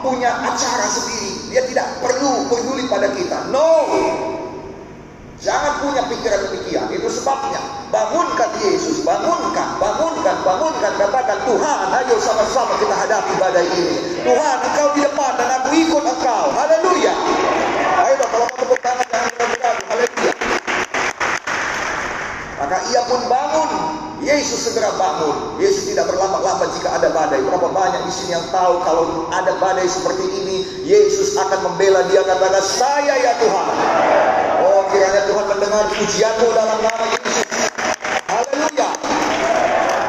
punya 0.00 0.30
acara 0.40 0.86
sendiri. 0.88 1.52
Dia 1.52 1.62
tidak 1.68 2.00
perlu 2.00 2.48
peduli 2.48 2.88
pada 2.88 3.12
kita. 3.12 3.52
No. 3.52 4.35
Jangan 5.46 5.78
punya 5.78 6.02
pikiran 6.10 6.42
demikian. 6.50 6.90
Itu 6.90 7.06
sebabnya 7.06 7.62
bangunkan 7.94 8.50
Yesus, 8.66 9.06
bangunkan, 9.06 9.78
bangunkan, 9.78 10.36
bangunkan. 10.42 10.92
Katakan 10.98 11.38
Tuhan, 11.46 11.86
ayo 12.02 12.18
sama-sama 12.18 12.74
kita 12.82 12.90
hadapi 12.90 13.32
badai 13.38 13.70
ini. 13.70 14.26
Tuhan, 14.26 14.56
Engkau 14.66 14.90
di 14.98 15.06
depan 15.06 15.38
dan 15.38 15.48
aku 15.62 15.70
ikut 15.70 16.02
Engkau. 16.02 16.50
Haleluya. 16.50 17.14
Ayo 18.02 18.14
dong, 18.18 18.30
kalau 18.34 18.46
tepuk 18.58 18.80
tangan 18.82 19.06
jangan 19.06 19.30
ragu-ragu. 19.38 19.82
Haleluya. 19.86 20.32
Maka 22.58 22.76
ia 22.90 23.00
pun 23.06 23.20
bangun. 23.30 23.70
Yesus 24.26 24.66
segera 24.66 24.90
bangun. 24.98 25.62
Yesus 25.62 25.86
tidak 25.86 26.10
berlama-lama 26.10 26.66
jika 26.74 26.98
ada 26.98 27.14
badai. 27.14 27.38
Berapa 27.46 27.70
banyak 27.70 28.02
di 28.02 28.10
sini 28.10 28.34
yang 28.34 28.42
tahu 28.50 28.82
kalau 28.82 29.30
ada 29.30 29.54
badai 29.62 29.86
seperti 29.86 30.26
ini, 30.42 30.56
Yesus 30.82 31.38
akan 31.38 31.70
membela 31.70 32.02
dia 32.10 32.26
katakan, 32.26 32.64
"Saya 32.66 33.14
ya 33.14 33.32
Tuhan." 33.38 33.66
Kiranya 34.96 35.28
Tuhan 35.28 35.44
mendengar 35.44 35.84
pujianmu 35.92 36.46
dalam 36.56 36.80
nama 36.80 37.04
Yesus. 37.12 37.44
Haleluya. 38.32 38.88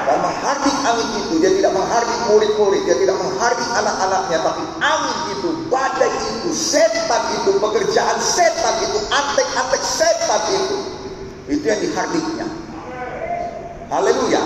Dan 0.07 0.17
menghardik 0.23 0.77
angin 0.87 1.09
itu, 1.27 1.33
dia 1.43 1.51
tidak 1.59 1.75
menghardik 1.75 2.19
murid-murid, 2.31 2.87
dia 2.87 2.95
tidak 2.95 3.19
menghardik 3.19 3.67
anak-anaknya, 3.67 4.39
tapi 4.47 4.63
angin 4.79 5.17
itu, 5.35 5.49
badai 5.67 6.07
itu, 6.07 6.55
setan 6.55 7.19
itu, 7.35 7.59
pekerjaan 7.59 8.15
setan 8.23 8.79
itu, 8.79 8.99
antek-antek 9.11 9.83
setan 9.83 10.41
itu. 10.55 10.77
Itu 11.51 11.65
yang 11.67 11.83
dihardiknya. 11.83 12.47
Haleluya. 13.91 14.39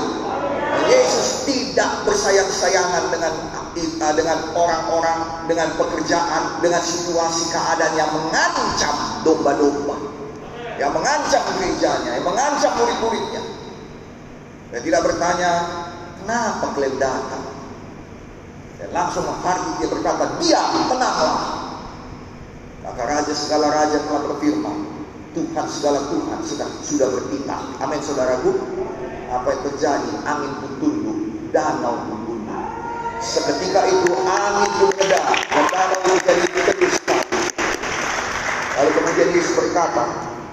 Yesus 0.90 1.46
tidak 1.46 2.02
bersayang-sayangan 2.10 3.14
dengan 3.14 3.34
uh, 3.78 4.14
dengan 4.18 4.38
orang-orang, 4.58 5.46
dengan 5.46 5.70
pekerjaan, 5.78 6.66
dengan 6.66 6.82
situasi 6.82 7.54
keadaan 7.54 7.94
yang 7.94 8.10
mengancam 8.10 9.22
domba-domba. 9.22 10.01
Yang 10.82 10.98
mengancam 10.98 11.44
gerejanya, 11.62 12.12
yang 12.18 12.26
mengancam 12.26 12.74
murid-muridnya. 12.74 13.44
Dan 14.74 14.82
tidak 14.82 15.02
bertanya, 15.06 15.52
kenapa 16.18 16.74
kalian 16.74 16.98
datang? 16.98 17.46
Dan 18.82 18.90
langsung 18.90 19.30
menghardik 19.30 19.78
dia 19.78 19.90
berkata, 19.94 20.42
diam, 20.42 20.90
tenanglah. 20.90 21.38
Maka 22.82 23.02
raja 23.06 23.34
segala 23.38 23.70
raja 23.70 24.02
telah 24.10 24.26
berfirman, 24.26 24.78
Tuhan 25.38 25.66
segala 25.70 26.02
Tuhan 26.10 26.40
sudah 26.42 26.68
sudah 26.82 27.08
bertitah. 27.14 27.62
Amin 27.78 28.02
saudaraku. 28.02 28.52
Apa 29.30 29.48
yang 29.54 29.62
terjadi? 29.70 30.12
Angin 30.26 30.52
pun 30.66 30.72
tunduk, 30.82 31.20
danau 31.54 32.10
pun 32.10 32.20
tunduk. 32.26 32.66
Seketika 33.22 33.86
itu 33.86 34.12
angin 34.26 34.70
pun 34.82 34.90
reda 34.98 35.20
dan 35.30 35.66
danau 35.70 36.00
menjadi 36.10 36.46
terus 36.74 36.98
Lalu 38.82 38.90
kemudian 38.98 39.30
Yesus 39.38 39.54
berkata, 39.54 40.04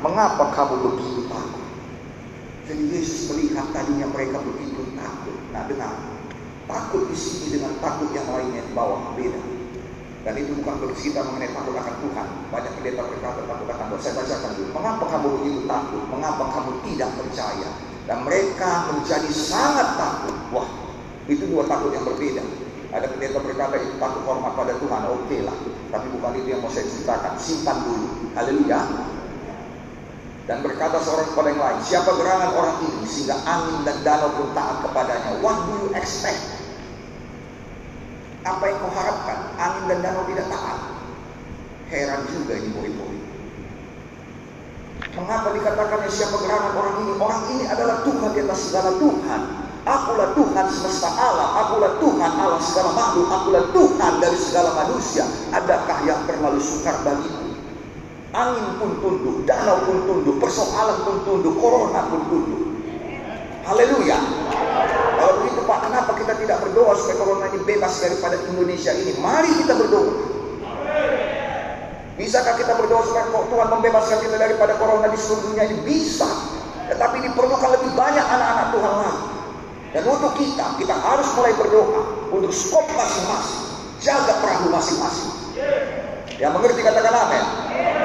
mengapa 0.02 0.54
kamu 0.54 0.74
begitu 0.92 1.26
takut? 1.26 1.64
Jadi 2.68 2.82
Yesus 2.92 3.32
melihat 3.32 3.66
tadinya 3.72 4.06
mereka 4.12 4.38
begitu 4.44 4.84
takut. 4.94 5.36
Nah 5.50 5.64
dengar, 5.64 5.92
takut 6.68 7.08
di 7.08 7.16
sini 7.16 7.58
dengan 7.58 7.72
takut 7.80 8.12
yang 8.12 8.28
lainnya 8.28 8.60
di 8.60 8.72
bawah 8.76 9.16
beda. 9.16 9.40
Dan 10.26 10.34
itu 10.36 10.52
bukan 10.60 10.76
bercerita 10.84 11.24
mengenai 11.24 11.48
takut 11.56 11.72
akan 11.72 11.94
Tuhan. 12.04 12.26
Banyak 12.52 12.72
pendeta 12.76 13.02
berkata 13.08 13.40
takut 13.48 13.68
akan 13.72 13.86
Tuhan. 13.88 14.02
Saya 14.04 14.14
bacakan 14.20 14.50
dulu. 14.60 14.70
Mengapa 14.76 15.04
kamu 15.08 15.26
begitu 15.40 15.60
takut? 15.64 16.02
Mengapa 16.12 16.44
kamu 16.52 16.70
tidak 16.84 17.10
percaya? 17.16 17.68
Dan 18.04 18.18
mereka 18.28 18.70
menjadi 18.92 19.30
sangat 19.32 19.88
takut. 19.96 20.36
Wah, 20.52 20.68
itu 21.32 21.48
dua 21.48 21.64
takut 21.64 21.96
yang 21.96 22.04
berbeda. 22.04 22.44
Ada 22.92 23.08
pendeta 23.08 23.40
berkata 23.40 23.80
itu 23.80 23.96
takut 23.96 24.22
hormat 24.28 24.52
pada 24.52 24.76
Tuhan, 24.76 25.02
oke 25.08 25.38
lah. 25.44 25.56
Tapi 25.88 26.06
bukan 26.12 26.32
itu 26.36 26.48
yang 26.52 26.60
mau 26.60 26.68
saya 26.68 26.84
ceritakan. 26.84 27.32
Simpan 27.40 27.76
dulu. 27.88 28.08
Haleluya. 28.36 28.80
Dan 30.48 30.64
berkata 30.64 30.96
seorang 31.04 31.28
kepada 31.36 31.48
yang 31.52 31.60
lain, 31.60 31.80
siapa 31.84 32.08
gerangan 32.16 32.56
orang 32.56 32.76
ini 32.88 33.04
sehingga 33.04 33.36
angin 33.44 33.84
dan 33.84 34.00
danau 34.00 34.32
pun 34.32 34.48
taat 34.56 34.80
kepadanya? 34.80 35.44
What 35.44 35.68
do 35.68 35.76
you 35.76 35.88
expect? 35.92 36.40
Apa 38.48 38.64
yang 38.64 38.80
kau 38.80 38.88
harapkan? 38.96 39.38
Angin 39.60 39.84
dan 39.92 39.98
danau 40.00 40.24
tidak 40.24 40.48
taat. 40.48 40.78
Heran 41.92 42.24
juga 42.32 42.56
ini 42.56 42.68
murid-murid. 42.72 43.22
Mengapa 45.20 45.52
dikatakan 45.52 46.00
siapa 46.08 46.36
gerangan 46.40 46.72
orang 46.80 46.96
ini? 47.04 47.12
Orang 47.20 47.42
ini 47.52 47.64
adalah 47.68 48.00
Tuhan 48.08 48.30
di 48.32 48.40
atas 48.48 48.60
segala 48.72 48.90
Tuhan. 48.96 49.40
Akulah 49.88 50.36
Tuhan 50.36 50.66
semesta 50.68 51.08
alam, 51.16 51.48
akulah 51.64 51.96
Tuhan 51.96 52.32
Allah 52.36 52.60
segala 52.60 52.92
makhluk, 52.92 53.28
akulah 53.32 53.64
Tuhan 53.72 54.12
dari 54.20 54.36
segala 54.36 54.70
manusia. 54.84 55.24
Adakah 55.52 55.98
yang 56.04 56.20
terlalu 56.28 56.60
sukar 56.60 56.96
bagimu? 57.04 57.37
Angin 58.38 58.78
pun 58.78 59.02
tunduk, 59.02 59.42
danau 59.50 59.82
pun 59.82 59.98
tunduk, 60.06 60.38
persoalan 60.38 61.02
pun 61.02 61.26
tunduk, 61.26 61.58
corona 61.58 62.06
pun 62.06 62.22
tunduk. 62.30 62.62
Haleluya. 63.66 64.14
Kalau 65.18 65.42
begitu 65.42 65.60
Pak, 65.66 65.78
kenapa 65.90 66.14
kita 66.14 66.38
tidak 66.38 66.62
berdoa 66.62 66.94
supaya 66.94 67.18
corona 67.18 67.50
ini 67.50 67.66
bebas 67.66 67.98
daripada 67.98 68.38
Indonesia 68.46 68.94
ini? 68.94 69.18
Mari 69.18 69.50
kita 69.58 69.74
berdoa. 69.74 70.12
Bisakah 72.14 72.54
kita 72.62 72.78
berdoa 72.78 73.02
supaya 73.10 73.26
Tuhan 73.26 73.68
membebaskan 73.74 74.18
kita 74.22 74.36
daripada 74.38 74.78
corona 74.78 75.10
di 75.10 75.18
seluruh 75.18 75.42
dunia 75.50 75.66
ini? 75.66 75.82
Bisa. 75.82 76.30
Tetapi 76.94 77.16
diperlukan 77.26 77.70
lebih 77.74 77.90
banyak 77.98 78.22
anak-anak 78.22 78.66
Tuhan 78.70 78.94
lagi. 79.02 79.26
Dan 79.98 80.02
untuk 80.06 80.32
kita, 80.38 80.78
kita 80.78 80.94
harus 80.94 81.26
mulai 81.34 81.58
berdoa 81.58 82.30
untuk 82.30 82.54
skop 82.54 82.86
masing-masing. 82.94 83.66
Jaga 83.98 84.38
perahu 84.38 84.70
masing-masing. 84.70 85.32
Yang 86.38 86.52
mengerti 86.54 86.80
katakan 86.86 87.14
amin. 87.18 87.44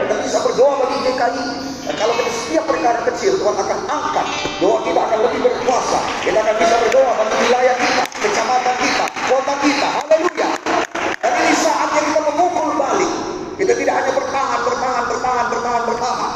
Kita 0.02 0.14
bisa 0.26 0.38
berdoa 0.42 0.74
bagi 0.82 0.98
DKI. 1.06 1.46
Dan 1.86 1.96
kalau 2.02 2.14
kita 2.18 2.32
setiap 2.34 2.66
perkara 2.66 3.00
kecil, 3.14 3.38
Tuhan 3.38 3.54
akan 3.62 3.80
angkat. 3.86 4.26
Doa 4.58 4.78
kita 4.82 5.00
akan 5.06 5.20
lebih 5.30 5.40
berkuasa. 5.46 6.00
Kita 6.26 6.42
akan 6.42 6.56
bisa 6.58 6.76
berdoa 6.82 7.12
bagi 7.14 7.36
wilayah 7.46 7.76
kita, 7.78 8.04
kecamatan 8.26 8.76
kita, 8.82 9.06
kota 9.30 9.54
kita. 9.62 9.88
Haleluya. 10.02 10.50
Dan 11.22 11.32
ini 11.46 11.54
saatnya 11.62 12.02
kita 12.10 12.22
memukul 12.34 12.70
balik. 12.74 13.12
Kita 13.54 13.74
tidak 13.78 13.94
hanya 14.02 14.12
bertahan, 14.18 14.60
bertahan, 14.66 15.04
bertahan, 15.14 15.46
bertahan, 15.54 15.84
bertahan. 15.94 16.32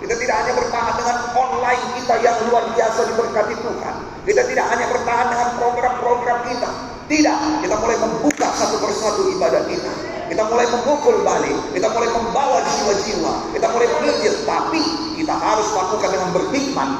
Kita 0.00 0.14
tidak 0.16 0.36
hanya 0.40 0.52
bertahan 0.56 0.94
dengan 1.04 1.16
online 1.36 1.84
kita 2.00 2.14
yang 2.24 2.36
luar 2.48 2.64
biasa 2.72 3.00
diberkati 3.12 3.54
Tuhan. 3.60 3.94
Kita 4.24 4.42
tidak 4.48 4.66
hanya 4.72 4.86
bertahan 4.88 5.26
dengan 5.28 5.48
program-program 5.60 6.38
kita. 6.48 6.70
Tidak, 7.12 7.38
kita 7.60 7.74
mulai 7.76 7.98
membuka 8.00 8.48
satu 8.56 8.80
persatu 8.80 9.28
ibadah 9.36 9.68
kita. 9.68 9.92
Kita 10.30 10.42
mulai 10.46 10.66
memukul 10.70 11.26
balik, 11.26 11.58
kita 11.74 11.88
mulai 11.90 12.10
membawa 12.14 12.58
jiwa-jiwa, 12.62 13.34
kita 13.56 13.66
mulai 13.74 13.88
menginjil, 13.90 14.34
tapi 14.46 14.82
kita 15.18 15.34
harus 15.34 15.68
lakukan 15.74 16.10
dengan 16.14 16.30
berhikmat. 16.30 16.90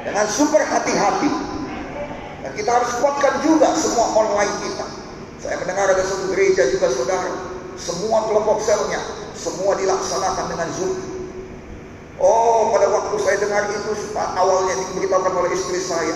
Dengan 0.00 0.26
super 0.26 0.62
hati-hati. 0.64 1.30
Dan 2.40 2.52
kita 2.56 2.70
harus 2.72 2.90
kuatkan 2.98 3.44
juga 3.44 3.76
semua 3.76 4.16
online 4.16 4.54
kita. 4.64 4.86
Saya 5.40 5.56
mendengar 5.60 5.92
ada 5.92 6.04
satu 6.04 6.32
gereja 6.32 6.68
juga 6.72 6.88
saudara, 6.88 7.32
semua 7.76 8.28
kelompok 8.28 8.60
selnya, 8.64 9.00
semua 9.36 9.76
dilaksanakan 9.76 10.46
dengan 10.48 10.68
Zoom. 10.76 10.96
Oh, 12.20 12.68
pada 12.76 12.92
waktu 12.92 13.16
saya 13.24 13.40
dengar 13.40 13.64
itu 13.72 13.92
awalnya 14.16 14.76
diberitahukan 14.76 15.32
oleh 15.32 15.52
istri 15.56 15.80
saya. 15.80 16.12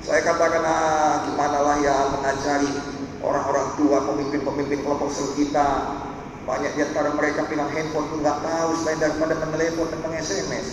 Saya 0.00 0.24
katakan, 0.24 0.64
ah, 0.64 1.28
gimana 1.28 1.58
lah 1.60 1.76
ya 1.84 1.96
mengajari 2.16 2.95
orang-orang 3.26 3.66
tua, 3.74 3.98
pemimpin-pemimpin 4.06 4.86
kelompok 4.86 5.10
sel 5.10 5.34
kita. 5.34 5.98
Banyak 6.46 6.78
di 6.78 6.80
antara 6.86 7.10
mereka 7.10 7.42
bilang 7.50 7.66
handphone 7.74 8.06
itu 8.06 8.16
nggak 8.22 8.38
tahu 8.38 8.70
selain 8.78 9.02
daripada 9.02 9.34
menelepon 9.42 9.90
dan 9.90 9.98
meng-SMS. 10.06 10.66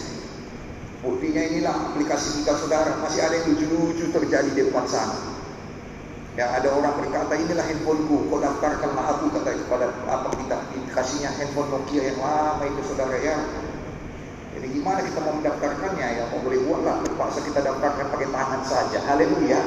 Buktinya 1.01 1.41
inilah 1.49 1.75
aplikasi 1.91 2.45
kita 2.45 2.53
saudara, 2.61 2.95
masih 3.01 3.25
ada 3.25 3.35
yang 3.41 3.51
lucu-lucu 3.51 4.05
terjadi 4.13 4.49
di 4.53 4.69
depan 4.69 4.85
sana. 4.85 5.33
Yang 6.37 6.49
ada 6.61 6.69
orang 6.77 6.93
berkata, 7.01 7.33
inilah 7.35 7.65
handphoneku, 7.65 8.29
kau 8.29 8.39
daftarkanlah 8.39 9.05
aku, 9.17 9.33
kata 9.33 9.49
kepada 9.65 9.85
apa 10.07 10.29
kita 10.37 10.57
kasihnya 10.93 11.29
handphone 11.35 11.69
Nokia 11.73 12.09
yang 12.13 12.21
lama 12.21 12.63
itu 12.69 12.81
saudara 12.85 13.17
ya. 13.17 13.37
Jadi 14.53 14.67
gimana 14.79 15.01
kita 15.01 15.19
mau 15.25 15.33
mendaftarkannya 15.41 16.07
ya, 16.21 16.23
mau 16.29 16.39
boleh 16.45 16.59
buatlah, 16.69 16.95
terpaksa 17.01 17.39
kita 17.41 17.59
daftarkan 17.65 18.05
pakai 18.13 18.29
tangan 18.29 18.61
saja. 18.63 18.99
Haleluya. 19.09 19.61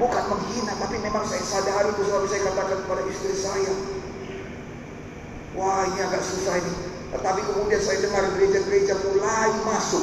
Bukan 0.00 0.24
menghina, 0.32 0.72
tapi 0.80 0.96
memang 0.96 1.28
saya 1.28 1.44
sadari 1.44 1.92
itu 1.92 2.08
selalu 2.08 2.26
saya 2.32 2.42
katakan 2.48 2.78
kepada 2.88 3.02
istri 3.04 3.36
saya. 3.36 3.72
Wah 5.52 5.84
ini 5.92 6.00
agak 6.00 6.24
susah 6.24 6.56
ini. 6.56 6.72
Tetapi 7.12 7.40
kemudian 7.52 7.82
saya 7.84 8.00
dengar 8.00 8.24
gereja-gereja 8.32 8.96
mulai 9.04 9.52
masuk. 9.68 10.00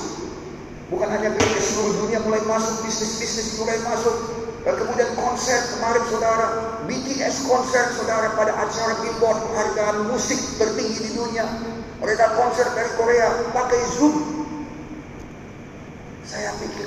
Bukan 0.94 1.10
hanya 1.10 1.34
gereja 1.34 1.62
seluruh 1.66 2.06
dunia 2.06 2.22
mulai 2.22 2.46
masuk, 2.46 2.86
bisnis-bisnis 2.86 3.58
mulai 3.58 3.82
masuk. 3.90 4.16
Dan 4.62 4.78
kemudian 4.78 5.10
konser 5.18 5.66
kemarin 5.74 6.04
saudara, 6.14 6.46
BTS 6.86 7.50
konser 7.50 7.90
saudara 7.98 8.38
pada 8.38 8.54
acara 8.54 9.02
Billboard 9.02 9.50
penghargaan 9.50 10.14
musik 10.14 10.38
tertinggi 10.62 11.10
di 11.10 11.12
dunia. 11.18 11.48
Mereka 11.98 12.38
konser 12.38 12.70
dari 12.78 12.92
Korea 12.94 13.50
pakai 13.50 13.82
Zoom. 13.98 14.46
Saya 16.22 16.54
pikir, 16.62 16.86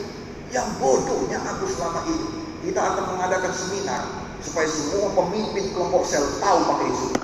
yang 0.54 0.68
bodohnya 0.78 1.42
aku 1.42 1.66
selama 1.66 2.06
ini. 2.06 2.49
Kita 2.60 2.80
akan 2.92 3.04
mengadakan 3.16 3.52
seminar 3.56 4.04
supaya 4.44 4.68
semua 4.68 5.08
pemimpin 5.16 5.72
kelompok 5.72 6.04
sel 6.04 6.24
tahu 6.44 6.58
pakai 6.68 6.88
Zoom. 6.92 7.16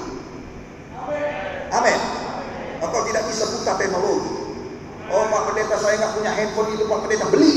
Amin. 1.77 1.99
Engkau 2.81 3.03
tidak 3.05 3.23
bisa 3.29 3.45
buta 3.45 3.73
teknologi. 3.77 4.33
Oh 5.13 5.29
Pak 5.29 5.43
Pendeta 5.53 5.77
saya 5.77 6.01
nggak 6.01 6.13
punya 6.17 6.33
handphone 6.33 6.73
itu 6.73 6.85
Pak 6.89 7.01
Pendeta 7.05 7.27
beli. 7.29 7.53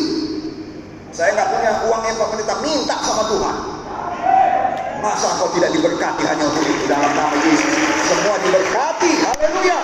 Saya 1.15 1.33
nggak 1.39 1.49
punya 1.55 1.71
uangnya 1.87 2.13
Pak 2.19 2.29
Pendeta 2.35 2.55
minta 2.59 2.95
sama 2.99 3.23
Tuhan. 3.31 3.55
Masa 4.99 5.29
kau 5.39 5.47
tidak 5.55 5.71
diberkati 5.71 6.23
hanya 6.27 6.43
untuk 6.43 6.67
itu 6.67 6.83
dalam 6.83 7.11
nama 7.15 7.35
Yesus. 7.39 7.73
Semua 8.11 8.35
diberkati. 8.43 9.11
Haleluya. 9.23 9.79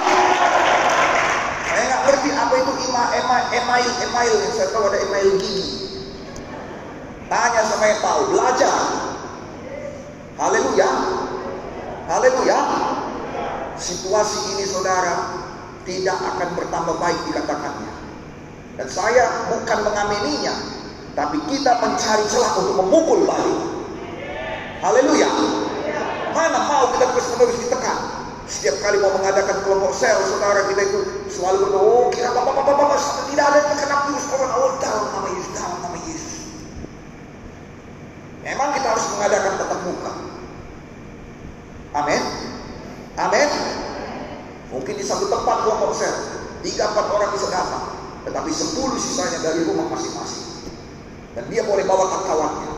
Saya 1.71 1.84
nggak 1.88 2.01
ngerti 2.12 2.29
apa 2.36 2.53
itu 2.60 2.73
ima, 2.91 3.03
ema, 3.23 3.38
email, 3.55 3.91
email. 4.03 4.36
Saya 4.51 4.67
tahu 4.75 4.84
ada 4.91 4.99
email 4.99 5.39
gigi. 5.39 5.85
Tanya 7.25 7.61
sama 7.65 7.85
yang 7.89 8.01
tahu. 8.01 8.21
Belajar. 8.33 8.79
Haleluya. 10.35 10.91
Haleluya. 12.05 12.59
Situasi 13.75 14.55
ini 14.55 14.65
saudara 14.67 15.45
tidak 15.83 16.17
akan 16.17 16.49
bertambah 16.57 16.95
baik 17.01 17.19
dikatakannya. 17.29 17.93
Dan 18.75 18.88
saya 18.91 19.47
bukan 19.47 19.88
mengamininya, 19.88 20.55
tapi 21.15 21.39
kita 21.47 21.79
mencari 21.79 22.25
celah 22.27 22.51
untuk 22.59 22.75
memukul 22.83 23.23
balik. 23.23 23.61
Haleluya. 24.83 25.31
Mana 26.35 26.59
mau 26.67 26.91
kita 26.91 27.15
terus 27.15 27.27
menerus 27.31 27.57
ditekan. 27.63 27.99
Setiap 28.45 28.77
kali 28.83 29.01
mau 29.01 29.15
mengadakan 29.17 29.63
kelompok 29.65 29.95
sel, 29.95 30.19
saudara 30.27 30.69
kita 30.69 30.85
itu 30.85 30.99
selalu 31.31 31.65
berdoa, 31.65 31.81
oh 31.81 32.05
kira 32.13 32.29
apa 32.29 32.45
apa 32.45 32.61
apa 32.61 32.83
apa 32.93 32.97
tidak 33.31 33.45
ada 33.49 33.57
yang 33.57 33.67
terkena 33.73 33.97
virus 34.05 34.25
corona. 34.29 34.53
Oh 34.59 34.71
dalam 34.77 35.03
nama 35.09 35.29
Yesus. 35.33 35.55
Memang 38.45 38.77
kita 38.77 38.88
harus 38.93 39.05
mengadakan 39.17 39.53
tetap 39.58 39.79
muka. 39.81 40.13
Amin. 41.97 42.21
Amin. 43.17 43.49
Mungkin 44.69 44.93
di 44.93 45.05
satu 45.05 45.25
tempat 45.25 45.65
kelompok 45.65 45.97
sel, 45.97 46.13
tiga 46.62 46.93
empat 46.93 47.10
orang 47.10 47.34
bisa 47.34 47.49
datang, 47.49 47.89
tetapi 48.27 48.51
sepuluh 48.53 49.01
sisanya 49.01 49.41
dari 49.41 49.65
rumah 49.65 49.89
masing-masing. 49.89 50.69
Dan 51.34 51.49
dia 51.49 51.65
boleh 51.65 51.89
bawa 51.89 52.21
kawannya. 52.21 52.71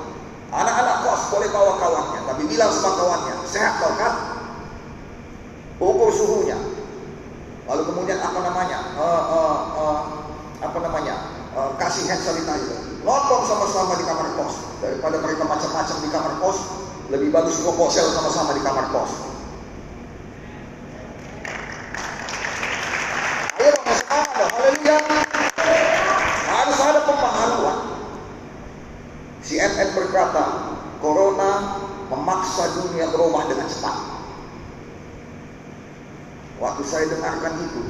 Anak-anak 0.47 0.95
kos 1.03 1.35
boleh 1.35 1.49
bawa 1.51 1.75
kawannya, 1.75 2.21
tapi 2.31 2.47
bilang 2.47 2.71
sama 2.71 2.95
kawannya, 2.95 3.35
sehat 3.43 3.83
kau 3.83 3.91
kan? 3.99 4.13
Ukur 5.83 6.09
suhunya. 6.15 6.57
Lalu 7.67 7.83
kemudian 7.91 8.23
apa 8.23 8.39
namanya? 8.39 8.95
Uh, 8.95 9.23
uh, 9.27 9.57
uh, 9.75 10.01
apa 10.63 10.77
namanya? 10.79 11.36
Uh, 11.57 11.73
kasih 11.81 12.05
hand 12.05 12.21
sanitizer. 12.21 12.77
Nonton 13.01 13.41
sama-sama 13.49 13.97
di 13.97 14.05
kamar 14.05 14.29
kos 14.37 14.61
daripada 14.77 15.17
mereka 15.17 15.41
macam-macam 15.41 15.97
di 16.05 16.09
kamar 16.13 16.33
kos. 16.37 16.57
Lebih 17.09 17.33
bagus 17.33 17.57
kelompok 17.65 17.89
sel 17.89 18.13
sama-sama 18.13 18.53
di 18.53 18.61
kamar 18.61 18.85
kos. 18.93 19.11
Ayo 23.57 23.73
dong, 23.73 23.89
semangat 23.89 24.29
dong. 24.37 24.53
Haleluya. 24.53 24.97
Harus 26.45 26.77
ada 26.77 26.99
pemahaman. 27.09 27.77
CNN 29.41 29.89
berkata, 29.97 30.45
Corona 31.01 31.51
memaksa 32.13 32.69
dunia 32.77 33.09
berubah 33.09 33.49
dengan 33.49 33.65
cepat. 33.65 33.97
Waktu 36.61 36.83
saya 36.85 37.09
dengarkan 37.09 37.65
itu, 37.65 37.81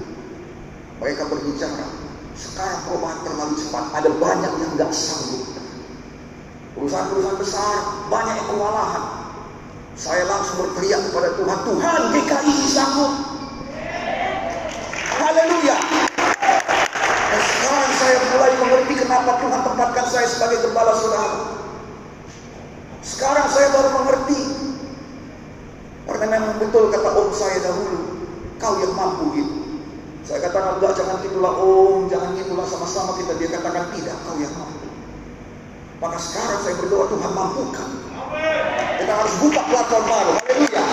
mereka 1.04 1.28
berbicara, 1.28 2.08
sekarang 2.38 2.86
perubahan 2.86 3.20
terlalu 3.26 3.54
cepat, 3.58 3.86
ada 3.98 4.10
banyak 4.14 4.54
yang 4.62 4.72
nggak 4.78 4.94
sanggup. 4.94 5.58
Perusahaan-perusahaan 6.78 7.42
besar, 7.42 7.78
banyak 8.14 8.34
yang 8.38 8.48
kewalahan. 8.54 9.04
Saya 9.98 10.30
langsung 10.30 10.62
berteriak 10.62 11.02
kepada 11.10 11.34
Tuhan, 11.34 11.58
Tuhan 11.66 12.02
GKI 12.14 12.56
sanggup. 12.70 13.14
Haleluya. 15.18 15.78
Dan 17.34 17.42
sekarang 17.42 17.92
saya 17.98 18.16
mulai 18.30 18.54
mengerti 18.62 18.94
kenapa 19.02 19.32
Tuhan 19.42 19.62
tempatkan 19.66 20.06
saya 20.06 20.28
sebagai 20.30 20.62
gembala 20.62 20.94
saudara. 20.94 21.58
Sekarang 23.02 23.50
saya 23.50 23.74
baru 23.74 23.90
mengerti. 23.98 24.42
Karena 26.06 26.26
memang 26.38 26.62
betul 26.62 26.94
kata 26.94 27.10
om 27.18 27.34
saya 27.34 27.58
dahulu, 27.66 28.30
kau 28.62 28.78
yang 28.78 28.94
mampu 28.94 29.26
gitu. 29.42 29.68
Saya 30.28 30.44
katakan 30.44 30.76
enggak, 30.76 30.92
jangan 31.18 31.34
gitulah 31.34 31.54
om, 31.58 32.06
jangan 32.14 32.30
gitulah 32.38 32.68
sama-sama 32.70 33.18
kita. 33.18 33.34
Dia 33.42 33.50
katakan 33.58 33.90
tidak, 33.90 34.14
kau 34.22 34.38
yang 34.38 34.54
mampu. 34.54 34.86
Maka 35.98 36.18
sekarang 36.22 36.62
saya 36.62 36.78
berdoa 36.78 37.10
Tuhan 37.10 37.32
mampukan. 37.34 37.90
Kita 39.02 39.14
harus 39.18 39.34
buka 39.42 39.62
platform 39.66 40.06
baru. 40.06 40.32
Haleluya. 40.46 40.84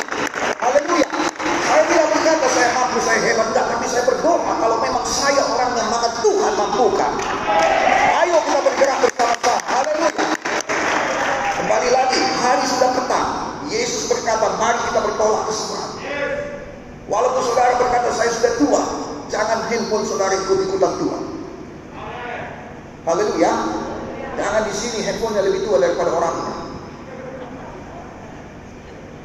Haleluya. 0.65 1.09
Saya 1.45 1.83
tidak 1.93 2.07
berkata 2.09 2.47
saya 2.57 2.69
mampu, 2.73 2.99
saya 3.05 3.19
hebat, 3.21 3.47
enggak. 3.53 3.67
Tapi 3.69 3.85
saya 3.85 4.05
berdoa 4.09 4.53
kalau 4.65 4.77
memang 4.81 5.05
saya 5.05 5.43
orangnya, 5.45 5.85
maka 5.93 6.09
Tuhan 6.25 6.53
mampukan. 6.57 7.11
Ayo 8.25 8.37
kita 8.49 8.61
bergerak 8.65 8.99
bersama-sama. 9.05 9.61
Haleluya. 9.61 10.27
Kembali 11.61 11.89
lagi, 11.93 12.21
hari 12.41 12.65
sudah 12.65 12.91
petang. 12.97 13.29
Yesus 13.69 14.09
berkata, 14.09 14.57
mari 14.57 14.81
kita 14.89 15.01
bertolak 15.05 15.43
ke 15.45 15.53
seberang. 15.53 15.93
Walaupun 17.13 17.43
saudara 17.45 17.77
berkata, 17.77 18.09
saya 18.17 18.33
sudah 18.33 18.53
tua. 18.57 18.94
Jangan 19.35 19.67
handphone 19.67 20.07
saudara 20.07 20.31
ikut-ikutan 20.39 20.93
tua. 21.03 21.19
Haleluya. 23.03 23.53
Jangan 24.39 24.63
di 24.63 24.75
sini 24.79 25.03
handphonenya 25.03 25.43
lebih 25.43 25.67
tua 25.67 25.83
daripada 25.83 26.15
orangnya. 26.15 26.55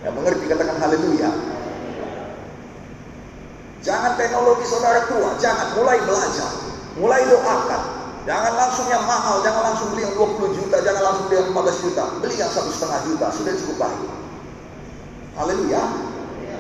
Yang 0.02 0.14
mengerti 0.18 0.46
katakan 0.50 0.78
haleluya. 0.82 1.30
Jangan 3.86 4.18
teknologi 4.18 4.66
saudara 4.66 5.06
tua, 5.06 5.38
jangan 5.38 5.78
mulai 5.78 6.02
belajar, 6.02 6.52
mulai 6.98 7.22
doakan. 7.30 7.84
Jangan 8.26 8.54
langsung 8.58 8.90
yang 8.90 9.06
mahal, 9.06 9.46
jangan 9.46 9.62
langsung 9.72 9.94
beli 9.94 10.10
yang 10.10 10.14
20 10.18 10.58
juta, 10.58 10.78
jangan 10.82 11.02
langsung 11.06 11.26
beli 11.30 11.38
yang 11.38 11.50
15 11.54 11.86
juta. 11.86 12.04
Beli 12.18 12.36
yang 12.36 12.50
satu 12.50 12.70
setengah 12.74 13.00
juta, 13.06 13.28
sudah 13.30 13.54
cukup 13.62 13.78
baik. 13.78 14.02
Haleluya. 15.38 16.09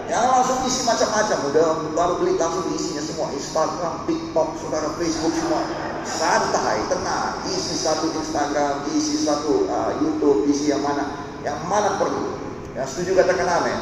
Jangan 0.09 0.41
langsung 0.41 0.65
isi 0.65 0.81
macam-macam, 0.89 1.37
udah 1.53 1.67
baru 1.93 2.13
beli 2.17 2.33
langsung 2.41 2.65
isinya 2.73 2.97
semua. 3.05 3.29
Instagram, 3.29 4.09
TikTok, 4.09 4.49
saudara 4.57 4.89
Facebook 4.97 5.37
semua. 5.37 5.61
Santai, 6.01 6.81
tenang. 6.89 7.45
Isi 7.45 7.77
satu 7.77 8.09
Instagram, 8.17 8.89
isi 8.89 9.21
satu 9.21 9.69
uh, 9.69 9.93
YouTube, 10.01 10.49
isi 10.49 10.73
yang 10.73 10.81
mana, 10.81 11.29
yang 11.45 11.61
mana 11.69 12.01
perlu. 12.01 12.41
Yang 12.73 12.89
setuju 12.89 13.21
katakan 13.21 13.61
amin. 13.61 13.77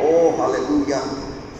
Oh, 0.00 0.32
haleluya. 0.40 0.96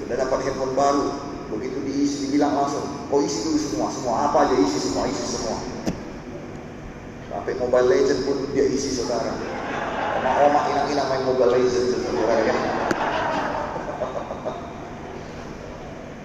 Sudah 0.01 0.17
dapat 0.17 0.49
handphone 0.49 0.73
baru. 0.73 1.07
Begitu 1.53 1.85
diisi, 1.85 2.17
dibilang 2.25 2.57
langsung. 2.57 2.89
Oh, 3.13 3.21
isi 3.21 3.45
dulu 3.45 3.61
semua. 3.61 3.93
Semua 3.93 4.15
apa 4.33 4.49
aja 4.49 4.57
isi 4.65 4.81
semua, 4.81 5.05
isi 5.13 5.25
semua. 5.29 5.61
Sampai 7.29 7.53
Mobile 7.61 7.85
Legend 7.85 8.25
pun 8.25 8.49
dia 8.57 8.65
isi 8.65 8.97
saudara. 8.97 9.37
Oma-oma 10.25 10.73
inang-inang 10.73 11.05
main 11.05 11.23
Mobile 11.29 11.53
Legend 11.53 12.01
saudara 12.01 12.49
ya. 12.49 12.89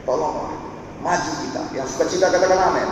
Tolong 0.05 0.35
maju 1.01 1.31
kita. 1.41 1.61
Yang 1.73 1.87
suka 1.97 2.05
cita 2.09 2.25
katakan 2.29 2.61
amin. 2.61 2.89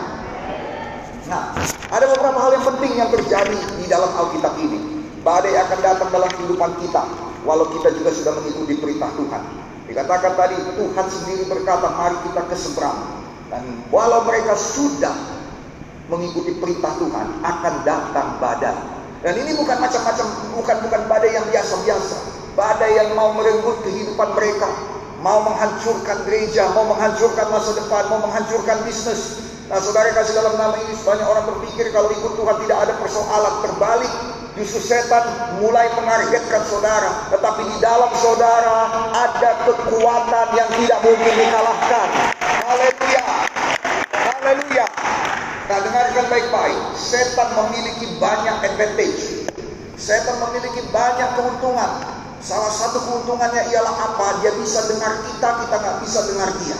Nah, 1.30 1.56
ada 1.88 2.06
beberapa 2.10 2.36
hal 2.36 2.52
yang 2.58 2.65
penting 2.76 2.91
yang 2.99 3.10
terjadi 3.13 3.58
di 3.80 3.86
dalam 3.88 4.12
Alkitab 4.12 4.58
ini. 4.60 5.06
Badai 5.23 5.56
akan 5.56 5.80
datang 5.80 6.10
dalam 6.12 6.28
kehidupan 6.36 6.84
kita, 6.84 6.99
walau 7.47 7.71
kita 7.71 7.95
juga 7.95 8.12
sudah 8.12 8.36
mengikuti 8.43 8.76
perintah 8.76 9.08
Tuhan. 9.15 9.43
Dikatakan 9.88 10.36
tadi 10.36 10.58
Tuhan 10.76 11.08
sendiri 11.08 11.43
berkata, 11.47 11.88
mari 11.95 12.17
kita 12.28 12.43
ke 12.43 12.56
seberang. 12.60 13.23
Dan 13.47 13.88
walau 13.88 14.28
mereka 14.28 14.58
sudah 14.60 15.15
mengikuti 16.12 16.60
perintah 16.60 16.91
Tuhan 16.99 17.39
akan 17.39 17.73
datang 17.88 18.36
badai. 18.43 18.76
Dan 19.23 19.39
ini 19.39 19.56
bukan 19.56 19.80
macam-macam, 19.80 20.28
bukan 20.60 20.78
bukan 20.84 21.02
badai 21.08 21.32
yang 21.32 21.47
biasa-biasa. 21.47 22.17
Badai 22.60 22.91
yang 22.99 23.15
mau 23.15 23.32
merenggut 23.32 23.80
kehidupan 23.88 24.36
mereka, 24.36 24.67
mau 25.23 25.39
menghancurkan 25.47 26.27
gereja, 26.27 26.67
mau 26.75 26.83
menghancurkan 26.91 27.47
masa 27.47 27.71
depan, 27.79 28.03
mau 28.12 28.19
menghancurkan 28.27 28.83
bisnis. 28.83 29.39
Nah, 29.71 29.79
saudara 29.79 30.12
kasih 30.12 30.36
dalam 30.36 30.59
nama 30.59 30.75
ini 30.83 30.93
banyak 30.99 31.23
orang 31.23 31.47
berpikir 31.47 31.95
kalau 31.95 32.12
ikut 32.12 32.36
Tuhan 32.36 32.55
tidak 32.67 32.77
ada 32.83 32.93
persoalan 32.99 33.55
terbalik. 33.63 34.13
Justru 34.53 34.86
setan 34.86 35.25
mulai 35.57 35.89
menargetkan 35.97 36.62
saudara, 36.69 37.25
tetapi 37.33 37.73
di 37.73 37.77
dalam 37.81 38.12
saudara 38.13 39.09
ada 39.09 39.65
kekuatan 39.65 40.47
yang 40.53 40.69
tidak 40.77 40.99
mungkin 41.01 41.33
dikalahkan. 41.41 42.07
Haleluya. 42.62 43.23
Haleluya. 44.13 44.86
Nah, 45.65 45.79
dengarkan 45.89 46.25
baik-baik. 46.29 46.79
Setan 46.93 47.49
memiliki 47.57 48.13
banyak 48.21 48.55
advantage. 48.62 49.49
Setan 49.97 50.38
memiliki 50.38 50.86
banyak 50.93 51.29
keuntungan. 51.33 52.22
Salah 52.43 52.75
satu 52.75 52.99
keuntungannya 53.08 53.71
ialah 53.71 53.95
apa? 54.03 54.43
Dia 54.43 54.51
bisa 54.60 54.84
dengar 54.91 55.15
kita, 55.32 55.49
kita 55.63 55.75
nggak 55.79 55.97
bisa 56.03 56.19
dengar 56.27 56.51
dia. 56.60 56.75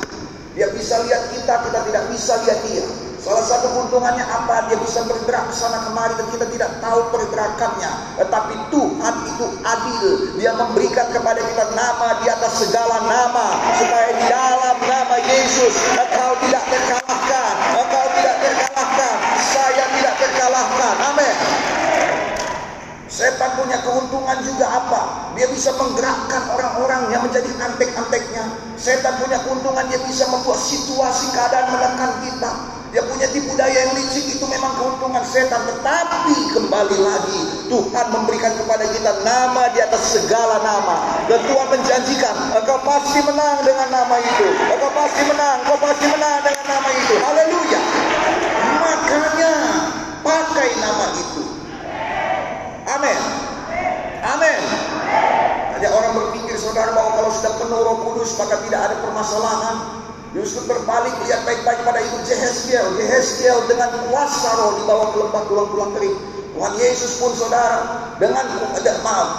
Dia 0.60 0.68
bisa 0.76 1.00
lihat 1.08 1.32
kita, 1.32 1.54
kita 1.64 1.80
tidak 1.88 2.04
bisa 2.12 2.36
lihat 2.44 2.60
dia. 2.68 2.84
Salah 3.24 3.48
satu 3.48 3.72
keuntungannya 3.72 4.28
apa? 4.28 4.68
Dia 4.68 4.76
bisa 4.84 5.08
bergerak 5.08 5.48
ke 5.48 5.56
sana 5.56 5.80
kemari 5.88 6.20
dan 6.20 6.28
kita 6.36 6.46
tidak 6.52 6.68
tahu 6.84 7.08
pergerakannya. 7.16 7.92
Tetapi 8.20 8.54
Tuhan 8.76 9.16
itu 9.24 9.46
adil. 9.64 10.08
Dia 10.36 10.52
memberikan 10.52 11.08
kepada 11.16 11.40
kita 11.40 11.72
nama 11.72 12.20
di 12.20 12.28
atas 12.28 12.60
segala 12.60 13.00
nama. 13.08 13.64
Supaya 13.80 14.20
di 14.20 14.26
dalam 14.28 14.78
nama 14.84 15.16
Yesus 15.16 15.74
engkau 15.96 16.36
tidak 16.44 16.64
terkalahkan. 16.68 17.54
Engkau 17.80 18.06
tidak 18.20 18.36
terkalahkan. 18.44 19.16
Saya 19.40 19.86
tidak 19.96 20.14
terkalahkan. 20.20 20.96
Amin. 21.08 21.63
Setan 23.14 23.54
punya 23.62 23.78
keuntungan 23.86 24.42
juga 24.42 24.66
apa? 24.74 25.30
Dia 25.38 25.46
bisa 25.54 25.70
menggerakkan 25.78 26.50
orang-orang 26.50 27.14
yang 27.14 27.22
menjadi 27.22 27.46
antek-anteknya. 27.62 28.42
Setan 28.74 29.22
punya 29.22 29.38
keuntungan 29.46 29.86
dia 29.86 30.02
bisa 30.10 30.26
membuat 30.34 30.58
situasi 30.58 31.30
keadaan 31.30 31.78
menekan 31.78 32.10
kita. 32.26 32.52
Dia 32.90 33.06
punya 33.06 33.30
tipu 33.30 33.54
daya 33.54 33.86
yang 33.86 33.94
licik 33.94 34.34
itu 34.34 34.42
memang 34.50 34.74
keuntungan 34.82 35.22
setan. 35.22 35.62
Tetapi 35.62 36.58
kembali 36.58 36.98
lagi 37.06 37.70
Tuhan 37.70 38.06
memberikan 38.18 38.58
kepada 38.58 38.90
kita 38.90 39.22
nama 39.22 39.70
di 39.78 39.80
atas 39.86 40.18
segala 40.18 40.66
nama. 40.66 41.22
Dan 41.30 41.38
Tuhan 41.46 41.70
menjanjikan 41.70 42.34
engkau 42.58 42.82
pasti 42.82 43.22
menang 43.30 43.62
dengan 43.62 43.94
nama 43.94 44.18
itu. 44.18 44.48
Engkau 44.74 44.90
pasti 44.90 45.22
menang, 45.30 45.62
engkau 45.62 45.78
pasti 45.78 46.06
menang 46.10 46.42
dengan 46.42 46.66
nama 46.66 46.90
itu. 46.98 47.14
Haleluya. 47.22 47.82
Makanya 48.82 49.54
pakai 50.26 50.70
nama 50.82 51.06
itu. 51.14 51.33
Amin. 52.94 53.20
Amin. 54.22 54.62
Ada 55.74 55.90
orang 55.90 56.14
berpikir 56.14 56.56
saudara 56.62 56.94
bahwa 56.94 57.18
kalau 57.18 57.32
sudah 57.34 57.54
penuh 57.58 57.82
roh 57.82 57.98
kudus 58.06 58.38
maka 58.38 58.62
tidak 58.62 58.82
ada 58.86 58.96
permasalahan. 59.02 59.78
Justru 60.34 60.66
berbalik 60.66 61.14
lihat 61.26 61.46
baik-baik 61.46 61.82
pada 61.82 62.00
ibu 62.02 62.22
Jehezkiel. 62.22 62.86
Jehezkiel 62.98 63.66
dengan 63.66 63.90
kuasa 64.10 64.50
roh 64.62 64.78
dibawa 64.78 65.10
ke 65.10 65.18
lembah 65.26 65.44
tulang-tulang 65.50 65.92
kering. 65.98 66.18
Tuhan 66.54 66.74
Yesus 66.78 67.18
pun 67.18 67.34
saudara 67.34 67.78
dengan 68.22 68.46
maaf 69.02 69.30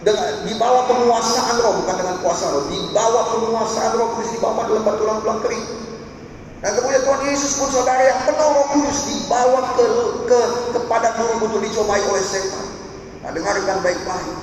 dengan 0.00 0.32
dibawa 0.48 0.88
penguasaan 0.88 1.56
roh 1.60 1.84
bukan 1.84 1.96
dengan 2.00 2.16
kuasa 2.24 2.48
roh 2.48 2.64
dibawa 2.70 3.20
penguasaan 3.36 3.92
roh 4.00 4.08
kudus 4.16 4.38
dibawa 4.38 4.64
ke 4.64 4.72
lembah 4.72 4.94
tulang-tulang 4.96 5.40
kering 5.44 5.64
dan 6.66 6.74
kemudian 6.82 7.02
Tuhan 7.06 7.22
Yesus 7.30 7.62
pun 7.62 7.68
saudara 7.70 8.02
yang 8.02 8.20
penuh 8.26 8.48
roh 8.50 8.66
kudus 8.74 8.98
dibawa 9.06 9.60
ke, 9.78 9.84
ke 10.26 10.40
kepada 10.74 11.14
guru 11.14 11.46
untuk 11.46 11.62
dicobai 11.62 12.02
oleh 12.10 12.24
setan. 12.26 12.65
Nah 13.26 13.34
dengarkan 13.34 13.82
baik-baik. 13.82 14.38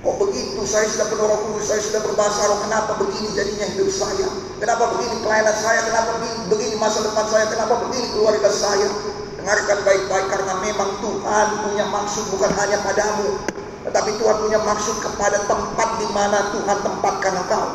Kok 0.00 0.16
begitu? 0.24 0.64
Saya 0.64 0.88
sudah 0.88 1.04
kudus, 1.12 1.68
saya 1.68 1.84
sudah 1.84 2.00
berbahasa. 2.00 2.48
Kenapa 2.64 2.96
begini 2.96 3.28
jadinya 3.36 3.68
hidup 3.76 3.92
saya? 3.92 4.24
Kenapa 4.56 4.88
begini 4.96 5.20
pelayanan 5.20 5.56
saya? 5.60 5.84
Kenapa 5.84 6.16
begini, 6.48 6.74
masa 6.80 7.04
depan 7.04 7.28
saya? 7.28 7.52
Kenapa 7.52 7.76
begini 7.84 8.08
keluarga 8.16 8.48
saya? 8.48 8.88
Dengarkan 9.36 9.78
baik-baik 9.84 10.26
karena 10.32 10.54
memang 10.64 10.90
Tuhan 11.04 11.46
punya 11.68 11.84
maksud 11.92 12.24
bukan 12.32 12.50
hanya 12.56 12.80
padamu. 12.80 13.36
Tetapi 13.84 14.10
Tuhan 14.16 14.36
punya 14.48 14.58
maksud 14.64 14.96
kepada 15.04 15.38
tempat 15.44 15.88
di 16.00 16.08
mana 16.08 16.38
Tuhan 16.56 16.78
tempatkan 16.80 17.32
engkau. 17.36 17.66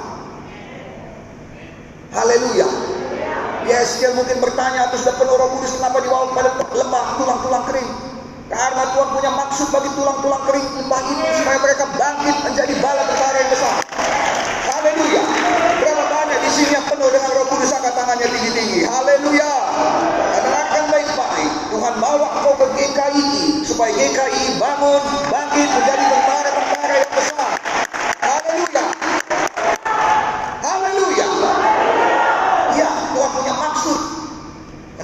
Haleluya. 2.17 2.67
Yeskiel 3.69 4.17
mungkin 4.17 4.41
bertanya 4.41 4.89
atau 4.89 4.97
sudah 4.97 5.15
penuh 5.21 5.35
roh 5.37 5.59
kudus 5.59 5.75
kenapa 5.77 6.01
dibawa 6.01 6.33
pada 6.33 6.49
lembah 6.73 7.03
tulang-tulang 7.21 7.63
kering. 7.69 8.06
Karena 8.47 8.83
Tuhan 8.95 9.09
punya 9.11 9.31
maksud 9.35 9.67
bagi 9.75 9.91
tulang-tulang 9.91 10.43
kering 10.47 10.67
lembah 10.79 11.01
itu 11.03 11.25
supaya 11.43 11.57
mereka 11.59 11.83
bangkit 11.99 12.37
menjadi 12.47 12.73
bala 12.79 13.03
tentara 13.03 13.37
yang 13.43 13.51
besar. 13.51 13.75
Haleluya. 14.71 15.23
Berapa 15.83 16.03
banyak 16.07 16.39
di 16.47 16.51
sini 16.55 16.71
yang 16.79 16.85
penuh 16.87 17.11
dengan 17.11 17.31
roh 17.35 17.47
kudus 17.51 17.75
angkat 17.75 17.91
tangannya 17.91 18.23
tinggi-tinggi. 18.23 18.87
Haleluya. 18.87 19.51
Dengarkan 20.31 20.83
baik-baik. 20.87 21.51
Tuhan 21.75 21.93
bawa 21.99 22.27
kau 22.39 22.55
ke 22.55 22.67
GKI 22.71 23.27
supaya 23.67 23.91
GKI 23.91 24.43
bangun, 24.55 25.01
bangkit 25.27 25.67
menjadi 25.67 26.03
tentara-tentara 26.07 26.93
yang 27.03 27.11
besar. 27.19 27.51
Haleluya. 28.23 28.85
Haleluya. 30.63 31.27
Ya, 32.79 32.89
Tuhan 33.11 33.29
punya 33.35 33.53
maksud. 33.59 33.99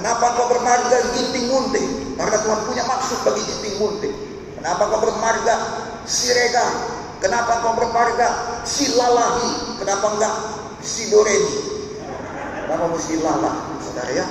Kenapa 0.00 0.26
kau 0.32 0.48
bermarga 0.48 0.98
ginting 1.12 1.52
munting? 1.52 2.03
Karena 2.14 2.38
Tuhan 2.42 2.60
punya 2.66 2.84
maksud 2.86 3.18
bagi 3.26 3.42
ginting 3.42 3.76
munting. 3.82 4.14
Kenapa 4.58 4.82
kau 4.88 5.00
bermarga 5.02 5.54
sirega? 6.06 6.66
Kenapa 7.18 7.60
kau 7.64 7.74
bermarga 7.74 8.28
silalahi? 8.62 9.80
Kenapa 9.82 10.06
enggak 10.14 10.34
sidoreni? 10.84 11.56
Kenapa 12.64 12.84
mesti 12.90 13.14
lalah, 13.20 13.54
saudara 13.82 14.12
ya? 14.12 14.26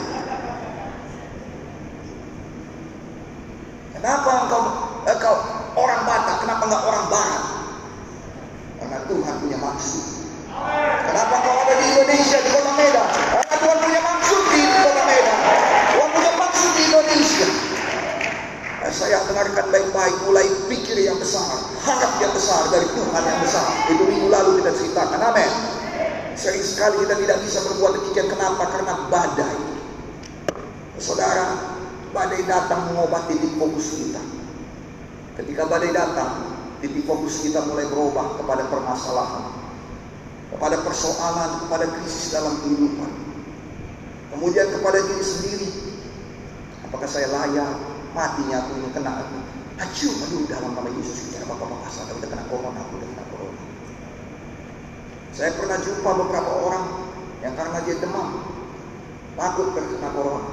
Kenapa 3.93 4.42
fokus 37.04 37.44
kita 37.44 37.63
mulai 37.68 37.88
berubah 37.88 38.39
kepada 38.39 38.68
permasalahan 38.68 39.63
kepada 40.54 40.78
persoalan, 40.86 41.66
kepada 41.66 41.86
krisis 41.98 42.30
dalam 42.30 42.54
kehidupan. 42.62 43.12
Kemudian 44.38 44.70
kepada 44.70 45.02
diri 45.02 45.26
sendiri. 45.26 45.70
Apakah 46.86 47.10
saya 47.10 47.28
layak? 47.34 47.74
Matinya 48.13 48.62
aku 48.62 48.72
ini 48.78 48.89
kena 48.94 49.12
aku. 49.26 49.38
Acu, 49.82 50.10
aduh 50.13 50.46
dalam 50.46 50.78
nama 50.78 50.86
Yesus 50.94 51.34
kita 51.34 51.50
apa-apa 51.50 51.82
pasal 51.82 52.06
kita 52.13 52.30
kena 52.30 52.46
corona, 52.46 52.78
aku 52.78 53.02
udah 53.02 53.10
kena 53.10 53.26
corona. 53.34 53.62
Saya 55.34 55.50
pernah 55.58 55.78
jumpa 55.82 56.10
beberapa 56.13 56.52
orang 56.62 56.86
yang 57.42 57.58
karena 57.58 57.82
dia 57.82 57.98
demam, 57.98 58.30
takut 59.34 59.74
terkena 59.74 60.10
corona. 60.13 60.52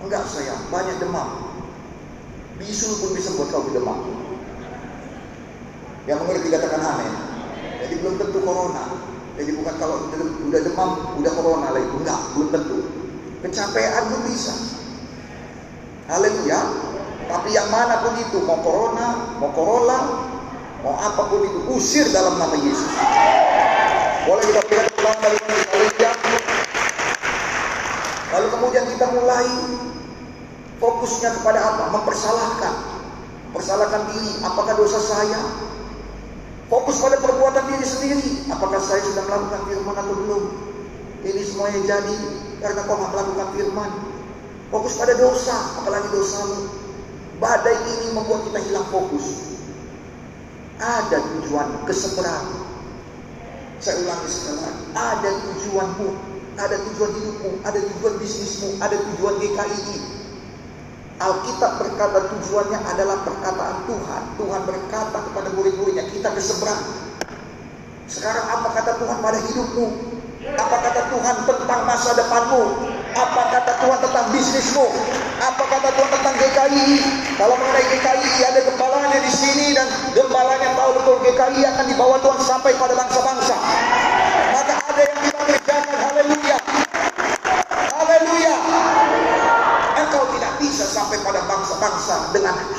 Enggak 0.00 0.24
saya, 0.32 0.56
banyak 0.72 0.96
demam. 0.96 1.28
Bisul 2.56 2.96
pun 3.04 3.12
bisa 3.12 3.36
buat 3.36 3.52
kau 3.52 3.68
demam. 3.68 4.25
Yang 6.06 6.18
mengerti 6.22 6.48
katakan 6.54 6.82
amin. 6.86 7.12
Jadi 7.82 7.94
belum 7.98 8.14
tentu 8.22 8.38
corona. 8.46 8.84
Jadi 9.36 9.50
bukan 9.58 9.74
kalau 9.76 9.96
udah 10.48 10.60
demam, 10.62 10.90
udah 11.18 11.32
corona 11.34 11.68
lagi. 11.74 11.88
Enggak, 11.90 12.20
belum 12.32 12.48
tentu. 12.54 12.78
Kecapean 13.42 14.02
pun 14.08 14.20
bisa. 14.30 14.54
Haleluya. 16.06 16.60
Tapi 17.26 17.48
yang 17.50 17.66
mana 17.74 18.06
pun 18.06 18.14
itu, 18.22 18.38
mau 18.46 18.62
corona, 18.62 19.34
mau 19.42 19.50
corolla, 19.50 19.98
mau 20.86 20.94
apa 20.94 21.26
pun 21.26 21.42
itu, 21.42 21.60
usir 21.74 22.06
dalam 22.14 22.38
nama 22.38 22.54
Yesus. 22.54 22.92
Boleh 24.30 24.46
kita 24.46 24.62
berikan 24.70 24.86
ulang 25.02 25.18
dari 25.18 25.38
Haleluya. 25.42 26.10
Lalu 28.30 28.46
kemudian 28.54 28.84
kita 28.94 29.06
mulai 29.10 29.48
fokusnya 30.78 31.30
kepada 31.42 31.60
apa? 31.66 31.84
Mempersalahkan. 31.98 32.74
Mempersalahkan 33.50 34.02
diri. 34.14 34.32
Apakah 34.46 34.78
dosa 34.78 35.02
saya? 35.02 35.65
Fokus 36.66 36.98
pada 36.98 37.22
perbuatan 37.22 37.64
diri 37.70 37.86
sendiri. 37.86 38.30
Apakah 38.50 38.82
saya 38.82 38.98
sudah 39.06 39.22
melakukan 39.30 39.62
firman 39.70 39.94
atau 39.94 40.14
belum? 40.18 40.44
Ini 41.22 41.42
semuanya 41.46 41.80
jadi. 41.86 42.18
karena 42.56 42.82
kau 42.88 42.98
melakukan 42.98 43.48
firman. 43.54 43.90
Fokus 44.74 44.98
pada 44.98 45.14
dosa, 45.14 45.54
apalagi 45.78 46.10
dosamu. 46.10 46.66
Badai 47.38 47.76
ini 47.76 48.16
membuat 48.16 48.48
kita 48.50 48.58
hilang 48.66 48.88
fokus. 48.90 49.54
Ada 50.82 51.20
tujuan 51.20 51.86
keseberang. 51.86 52.48
Saya 53.78 54.02
ulangi 54.02 54.28
sekali 54.32 54.58
lagi. 54.64 54.84
Ada 54.96 55.30
tujuanmu, 55.30 56.08
ada 56.56 56.76
tujuan 56.80 57.10
hidupmu, 57.12 57.50
ada 57.62 57.78
tujuan 57.78 58.14
bisnismu, 58.18 58.68
ada 58.80 58.96
tujuan 58.96 59.34
GKI. 59.38 59.96
Alkitab 61.16 61.80
berkata 61.80 62.28
tujuannya 62.28 62.76
adalah 62.92 63.24
perkataan 63.24 63.88
Tuhan. 63.88 64.22
Tuhan 64.36 64.62
berkata 64.68 65.18
kepada 65.24 65.48
murid-muridnya, 65.56 66.04
kita 66.12 66.28
keseberang. 66.36 66.82
Sekarang 68.04 68.44
apa 68.44 68.68
kata 68.76 69.00
Tuhan 69.00 69.18
pada 69.24 69.38
hidupmu? 69.40 69.86
Apa 70.46 70.76
kata 70.78 71.02
Tuhan 71.08 71.36
tentang 71.48 71.80
masa 71.88 72.12
depanmu? 72.20 72.62
Apa 73.16 73.42
kata 73.48 73.72
Tuhan 73.80 73.98
tentang 74.04 74.26
bisnismu? 74.28 74.86
Apa 75.40 75.64
kata 75.64 75.88
Tuhan 75.96 76.10
tentang 76.20 76.34
GKI? 76.36 76.88
Kalau 77.40 77.56
mengenai 77.56 77.86
GKI 77.96 78.30
ada 78.52 78.60
gembalanya 78.68 79.18
di 79.24 79.32
sini 79.32 79.72
dan 79.72 79.88
gembalanya 80.12 80.76
tahu 80.76 81.00
betul 81.00 81.16
GKI 81.24 81.60
akan 81.64 81.84
dibawa 81.88 82.16
Tuhan 82.20 82.40
sampai 82.44 82.76
pada 82.76 82.92
bangsa-bangsa. 82.92 83.56
Maka 84.52 84.74
ada 84.84 85.00
yang 85.00 85.20
dipanggil 85.24 85.58
jangan. 85.64 85.96
Haleluya. 85.96 86.65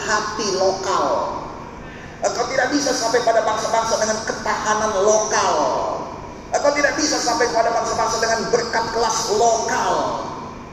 Hati 0.08 0.48
lokal. 0.56 1.36
Engkau 2.24 2.46
tidak 2.50 2.72
bisa 2.74 2.96
sampai 2.96 3.22
pada 3.22 3.44
bangsa-bangsa 3.44 3.96
dengan 4.02 4.18
ketahanan 4.26 4.92
lokal. 5.04 5.54
Engkau 6.56 6.72
tidak 6.74 6.96
bisa 6.96 7.20
sampai 7.20 7.52
pada 7.52 7.70
bangsa-bangsa 7.76 8.18
dengan 8.24 8.40
berkat 8.50 8.86
kelas 8.96 9.18
lokal. 9.36 9.94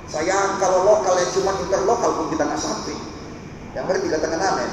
Sayang 0.08 0.62
kalau 0.62 0.86
lokal 0.86 1.18
yang 1.18 1.30
cuma 1.34 1.52
interlokal 1.58 2.10
pun 2.14 2.26
kita 2.30 2.46
nggak 2.46 2.62
sampai. 2.62 2.96
Yang 3.74 3.84
berarti 3.90 4.06
katakan 4.14 4.40
amin. 4.40 4.70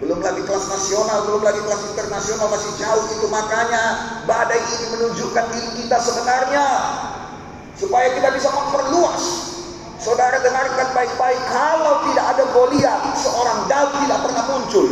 Belum 0.00 0.16
lagi 0.24 0.40
kelas 0.48 0.64
nasional, 0.64 1.28
belum 1.28 1.44
lagi 1.44 1.60
kelas 1.60 1.82
internasional 1.92 2.48
masih 2.48 2.72
jauh 2.80 3.04
itu 3.12 3.26
makanya 3.28 3.82
badai 4.24 4.56
ini 4.56 4.86
menunjukkan 4.96 5.44
diri 5.52 5.70
kita 5.84 6.00
sebenarnya 6.00 6.66
supaya 7.76 8.08
kita 8.16 8.28
bisa 8.32 8.48
memperluas. 8.48 9.24
Saudara 10.00 10.40
dengarkan 10.40 10.96
baik-baik 10.96 11.40
kalau 11.52 12.00
tidak 12.08 12.32
ada 12.32 12.44
Goliat, 12.56 13.00
seorang 13.20 13.68
Daud 13.68 13.92
tidak 14.00 14.18
pernah 14.24 14.44
muncul. 14.48 14.88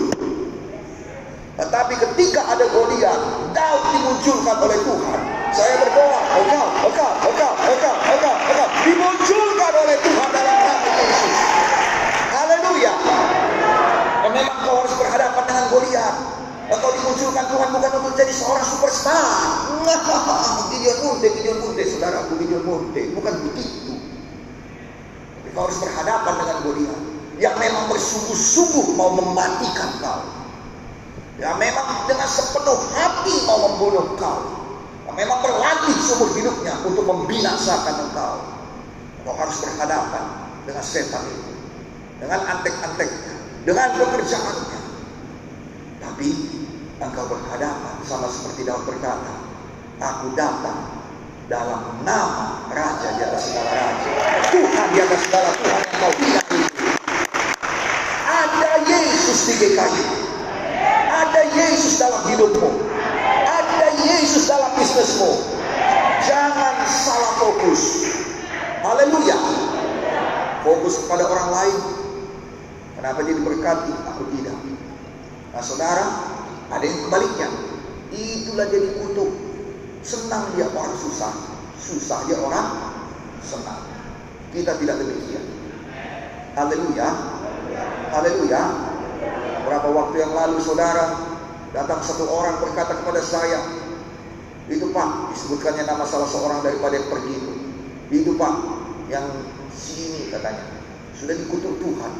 Tetapi 1.56 1.94
ketika 1.96 2.44
ada 2.44 2.68
Goliat, 2.68 3.16
Daud 3.56 3.82
dimunculkan 3.88 4.56
oleh 4.60 4.78
Tuhan. 4.84 5.20
Saya 5.56 5.74
berdoa, 5.80 6.20
engkau, 6.44 6.66
engkau, 6.92 7.12
engkau, 7.24 7.52
engkau, 7.56 7.94
engkau, 8.04 8.34
engkau, 8.52 8.68
dimunculkan 8.84 9.72
oleh 9.80 9.96
Tuhan 9.96 10.28
dalam 10.28 10.56
nama 10.60 10.90
Yesus. 11.00 11.36
Haleluya. 12.28 12.92
Memang 14.28 14.58
kau 14.60 14.76
harus 14.84 14.92
berhadapan 14.92 15.44
dengan 15.48 15.64
Goliat. 15.72 16.14
Engkau 16.68 16.90
dimunculkan 17.00 17.44
Tuhan 17.48 17.68
bukan 17.72 17.90
untuk 18.04 18.12
jadi 18.12 18.32
seorang 18.36 18.66
superstar. 18.76 19.24
Gideon 20.68 20.98
Munte, 21.00 21.32
Gideon 21.32 21.64
Munte, 21.64 21.80
saudaraku 21.88 22.36
Gideon 22.44 22.60
Munte. 22.68 23.08
Bukan 23.16 23.32
begitu. 23.40 23.97
Kau 25.58 25.66
harus 25.66 25.82
berhadapan 25.82 26.34
dengan 26.38 26.58
Goliat. 26.62 27.00
Yang 27.42 27.56
memang 27.58 27.90
bersungguh-sungguh 27.90 28.94
mau 28.94 29.10
mematikan 29.10 29.90
kau. 29.98 30.22
Yang 31.34 31.58
memang 31.58 31.86
dengan 32.06 32.30
sepenuh 32.30 32.78
hati 32.94 33.34
mau 33.42 33.66
membunuh 33.66 34.14
kau. 34.14 34.38
Yang 35.10 35.16
memang 35.18 35.38
berlatih 35.42 35.98
seumur 35.98 36.30
hidupnya 36.38 36.78
untuk 36.86 37.02
membinasakan 37.02 38.06
engkau. 38.06 38.38
Kau 39.26 39.34
harus 39.34 39.58
berhadapan 39.58 40.46
dengan 40.62 40.84
setan 40.86 41.26
itu. 41.26 41.50
Dengan 42.22 42.38
antek-anteknya. 42.38 43.34
Dengan 43.66 43.88
pekerjaannya. 43.98 44.80
Tapi 46.06 46.28
engkau 47.02 47.34
berhadapan 47.34 47.98
sama 48.06 48.30
seperti 48.30 48.62
Daud 48.62 48.86
berkata. 48.86 49.34
Aku 49.98 50.38
datang 50.38 50.97
dalam 51.48 52.04
nama 52.04 52.68
Raja 52.68 53.08
di 53.16 53.24
atas 53.24 53.48
segala 53.48 53.72
Raja. 53.72 54.10
Tuhan 54.52 54.86
di 54.92 54.98
atas 55.00 55.20
segala 55.24 55.50
Tuhan 55.56 55.80
yang 55.80 55.96
kau 55.96 56.12
itu. 56.12 56.58
Ada 58.28 58.72
Yesus 58.84 59.38
di 59.48 59.54
GKI. 59.56 60.04
Ada 61.08 61.42
Yesus 61.56 61.96
dalam 61.96 62.22
hidupmu. 62.28 62.70
Ada 63.48 63.88
Yesus 63.96 64.44
dalam 64.44 64.76
bisnismu. 64.76 65.32
Jangan 66.28 66.84
salah 66.84 67.32
fokus. 67.40 67.82
Haleluya. 68.84 69.36
Fokus 70.68 71.00
kepada 71.00 71.24
orang 71.32 71.48
lain. 71.48 71.78
Kenapa 73.00 73.24
jadi 73.24 73.40
berkati? 73.40 73.92
Aku 74.12 74.22
tidak. 74.36 74.56
Nah 75.56 75.64
saudara, 75.64 76.06
ada 76.68 76.84
yang 76.84 77.08
kebaliknya. 77.08 77.48
Itulah 78.12 78.68
jadi 78.68 79.00
kutuk. 79.00 79.47
Senang 80.08 80.56
dia 80.56 80.64
orang 80.72 80.96
susah. 80.96 81.32
Susah 81.76 82.24
dia 82.24 82.40
orang 82.40 82.96
senang. 83.44 83.84
Kita 84.56 84.80
tidak 84.80 85.04
demikian. 85.04 85.44
Haleluya. 86.56 87.08
Haleluya. 88.08 88.62
Berapa 89.68 89.88
waktu 89.92 90.16
yang 90.24 90.32
lalu 90.32 90.64
saudara 90.64 91.12
datang 91.76 92.00
satu 92.00 92.24
orang 92.24 92.56
berkata 92.56 92.96
kepada 92.96 93.20
saya, 93.20 93.60
itu 94.72 94.88
pak 94.96 95.36
disebutkannya 95.36 95.84
nama 95.84 96.08
salah 96.08 96.24
seorang 96.24 96.64
daripada 96.64 96.96
yang 96.96 97.08
pergi 97.12 97.32
itu. 97.36 97.52
Itu 98.08 98.32
pak 98.40 98.54
yang 99.12 99.28
sini 99.76 100.32
katanya 100.32 100.64
sudah 101.20 101.36
dikutuk 101.36 101.76
Tuhan. 101.84 102.12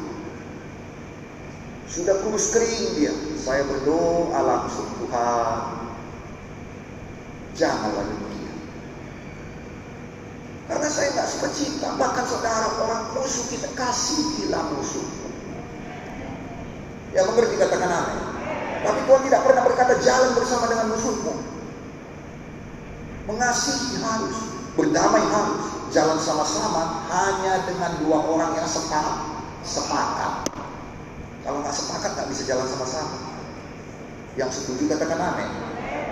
Sudah 1.89 2.21
kurus 2.21 2.53
kering 2.53 3.01
dia. 3.01 3.13
Saya 3.41 3.65
berdoa 3.65 4.37
langsung 4.45 4.85
Tuhan. 5.01 5.78
Janganlah 7.59 8.07
demikian. 8.07 8.57
Karena 10.71 10.87
saya 10.87 11.07
nggak 11.11 11.27
cinta. 11.51 11.91
Bahkan 11.99 12.23
saudara 12.23 12.67
orang 12.79 13.03
musuh 13.19 13.51
kita 13.51 13.67
kasih 13.75 14.39
gila 14.39 14.63
musuh. 14.71 15.03
Ya 17.11 17.27
mengerti 17.27 17.59
katakan 17.59 17.91
aneh. 17.91 18.19
Tapi 18.79 18.99
Tuhan 19.03 19.21
tidak 19.27 19.41
pernah 19.43 19.63
berkata 19.67 19.93
jalan 19.99 20.31
bersama 20.39 20.71
dengan 20.71 20.87
musuhmu. 20.95 21.33
Mengasihi 23.27 23.99
harus, 24.01 24.37
berdamai 24.79 25.21
harus, 25.21 25.63
jalan 25.91 26.17
sama-sama 26.17 27.05
hanya 27.11 27.67
dengan 27.67 27.91
dua 27.99 28.23
orang 28.23 28.55
yang 28.55 28.65
sepakat. 28.69 29.35
sepakat. 29.59 30.33
Kalau 31.43 31.59
nggak 31.59 31.75
sepakat 31.75 32.15
nggak 32.15 32.29
bisa 32.31 32.47
jalan 32.47 32.63
sama-sama. 32.71 33.17
Yang 34.39 34.63
setuju 34.63 34.95
katakan 34.95 35.19
aneh. 35.19 35.68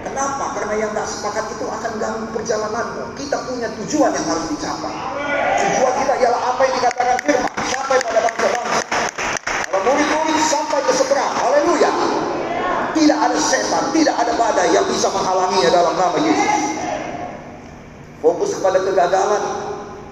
Kenapa? 0.08 0.56
Karena 0.56 0.74
yang 0.80 0.92
nggak 0.96 1.04
sepakat 1.04 1.52
itu 1.52 1.68
akan 1.68 1.92
ganggu 2.00 2.26
perjalananmu. 2.32 3.12
Kita 3.20 3.44
punya 3.44 3.68
tujuan 3.76 4.16
yang 4.16 4.26
harus 4.32 4.46
dicapai. 4.56 4.96
Tujuan 5.60 5.94
kita 6.00 6.14
ialah 6.24 6.42
apa 6.56 6.62
yang 6.64 6.74
dikatakan 6.80 7.18
firman. 7.28 7.52
Sampai 7.68 7.98
pada 8.00 8.20
bangsa-bangsa. 8.24 8.82
Kalau 9.68 9.80
murid-murid 9.84 10.40
sampai 10.48 10.80
ke 10.80 10.94
seberang. 10.96 11.34
Haleluya. 11.44 11.92
Tidak 12.96 13.18
ada 13.20 13.38
setan, 13.38 13.84
tidak 13.94 14.16
ada 14.16 14.34
badai 14.40 14.74
yang 14.74 14.88
bisa 14.88 15.12
menghalanginya 15.12 15.70
dalam 15.70 15.94
nama 16.00 16.18
Yesus. 16.24 16.56
Fokus 18.24 18.56
kepada 18.56 18.80
kegagalan. 18.80 19.44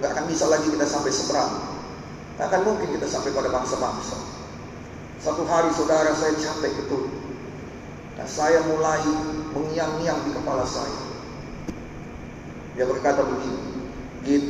Gak 0.04 0.12
akan 0.12 0.26
bisa 0.28 0.46
lagi 0.52 0.68
kita 0.68 0.84
sampai 0.84 1.12
seberang. 1.16 1.56
Gak 2.36 2.52
akan 2.52 2.62
mungkin 2.68 3.00
kita 3.00 3.08
sampai 3.08 3.32
pada 3.32 3.48
bangsa-bangsa. 3.48 4.20
Satu 5.24 5.48
hari 5.48 5.72
saudara 5.72 6.12
saya 6.12 6.36
capek 6.36 6.84
betul. 6.84 7.15
Dan 8.16 8.28
saya 8.32 8.64
mulai 8.72 9.04
mengiang-ngiang 9.52 10.20
di 10.24 10.32
kepala 10.32 10.64
saya. 10.64 11.04
Dia 12.76 12.88
berkata 12.88 13.24
begini, 13.24 13.92
Git, 14.24 14.46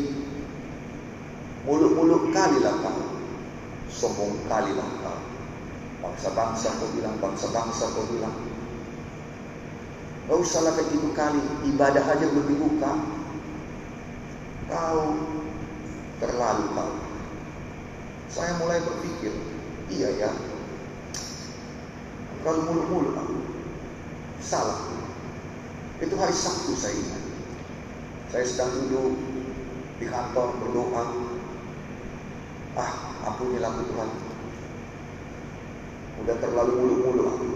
muluk-muluk 1.65 2.29
kalilah 2.29 2.73
kau, 2.81 3.05
sombong 3.89 4.37
kalilah 4.45 4.89
kau. 5.01 5.19
Bangsa-bangsa 6.05 6.77
kau 6.77 6.89
bilang, 6.93 7.17
bangsa-bangsa 7.17 7.89
kau 7.93 8.05
bilang. 8.13 8.33
Gak 10.25 10.41
usahlah 10.41 10.73
kayak 10.73 10.89
gitu 10.89 11.09
kali, 11.13 11.41
ibadah 11.69 12.01
aja 12.01 12.25
belum 12.25 12.45
dibuka. 12.49 12.91
Kau 14.69 15.01
terlalu 16.21 16.65
kau. 16.73 16.93
Saya 18.29 18.57
mulai 18.61 18.81
berpikir, 18.81 19.33
iya 19.89 20.09
ya, 20.17 20.31
kalau 22.45 22.61
muluk-muluk. 22.69 23.34
Salah. 24.45 24.77
Itu 25.97 26.13
hari 26.21 26.37
Sabtu 26.37 26.77
saya 26.77 26.93
ingat. 26.93 27.23
Saya 28.29 28.45
sedang 28.45 28.77
duduk 28.77 29.17
di 29.97 30.05
kantor 30.05 30.53
berdoa. 30.61 31.03
Ah, 32.77 32.93
ampunilah 33.25 33.73
aku 33.73 33.83
Tuhan. 33.89 34.09
Udah 36.21 36.35
terlalu 36.37 36.73
muluk-muluk 36.77 37.27
aku. 37.33 37.49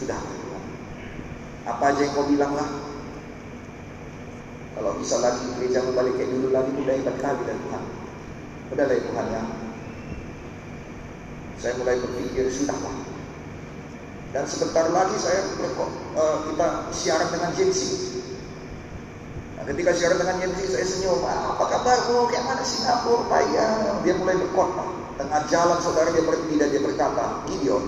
Sudah. 0.00 0.16
Apa 1.68 1.92
aja 1.92 2.00
yang 2.08 2.16
kau 2.16 2.24
bilang 2.24 2.56
lah. 2.56 2.70
Kalau 4.78 4.96
bisa 4.96 5.20
lagi 5.20 5.44
gereja 5.58 5.84
kembali 5.84 6.16
kayak 6.16 6.32
dulu 6.32 6.48
lagi 6.54 6.70
udah 6.72 6.94
hebat 6.96 7.16
kali 7.20 7.42
dan 7.44 7.58
Tuhan. 7.68 7.84
Udah 8.72 8.84
lah 8.88 8.96
Tuhan 8.96 9.26
ya. 9.28 9.42
Saya 11.58 11.72
mulai 11.76 12.00
berpikir 12.00 12.48
sudah 12.48 12.78
lah. 12.80 13.07
Dan 14.38 14.46
sebentar 14.46 14.86
lagi 14.94 15.18
saya 15.18 15.50
uh, 15.50 16.46
kita 16.46 16.94
siaran 16.94 17.26
dengan 17.34 17.50
Jensi. 17.58 18.22
Nah, 19.58 19.66
ketika 19.66 19.90
siaran 19.90 20.14
dengan 20.14 20.38
Jensi 20.38 20.78
saya 20.78 20.86
senyum. 20.86 21.26
Ah, 21.26 21.58
apa 21.58 21.66
kabarmu? 21.66 22.30
Kayak 22.30 22.46
mana 22.46 22.62
Singapura? 22.62 23.26
Payah. 23.26 23.98
Dia 24.06 24.14
mulai 24.14 24.38
berkhotbah. 24.38 24.94
Tengah 25.18 25.42
jalan 25.50 25.82
saudara 25.82 26.14
dia 26.14 26.22
berhenti 26.22 26.54
dan 26.54 26.70
dia 26.70 26.78
berkata, 26.78 27.50
Gideon, 27.50 27.82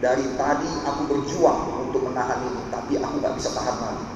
dari 0.00 0.24
tadi 0.40 0.72
aku 0.88 1.02
berjuang 1.04 1.60
untuk 1.84 2.00
menahan 2.08 2.48
ini, 2.48 2.64
tapi 2.72 2.96
aku 2.96 3.20
nggak 3.20 3.36
bisa 3.36 3.52
tahan 3.52 3.76
lagi. 3.76 4.08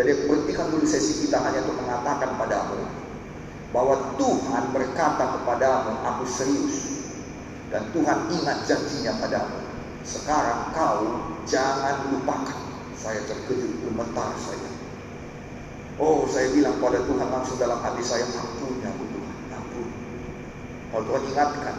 Jadi 0.00 0.32
berhentikan 0.32 0.72
dulu 0.72 0.88
sesi 0.88 1.28
kita 1.28 1.44
hanya 1.44 1.60
untuk 1.60 1.76
mengatakan 1.76 2.40
padamu 2.40 2.88
bahwa 3.76 4.16
Tuhan 4.16 4.64
berkata 4.72 5.28
kepadamu, 5.28 5.92
aku 6.08 6.24
serius. 6.24 7.04
Dan 7.68 7.92
Tuhan 7.92 8.32
ingat 8.32 8.64
janjinya 8.64 9.12
padamu. 9.20 9.67
Sekarang 10.08 10.72
kau 10.72 11.04
jangan 11.44 12.08
lupakan. 12.08 12.60
Saya 12.96 13.20
terkejut, 13.28 13.84
gemetar 13.84 14.32
saya. 14.40 14.72
Oh, 16.00 16.24
saya 16.24 16.48
bilang 16.50 16.80
pada 16.80 17.04
Tuhan 17.04 17.28
langsung 17.28 17.60
dalam 17.60 17.78
hati 17.84 18.02
saya, 18.02 18.24
ampun 18.26 18.80
ya 18.80 18.90
Tuhan, 18.90 19.36
ampun. 19.52 19.88
Kalau 20.90 21.04
Tuhan 21.06 21.22
ingatkan, 21.30 21.76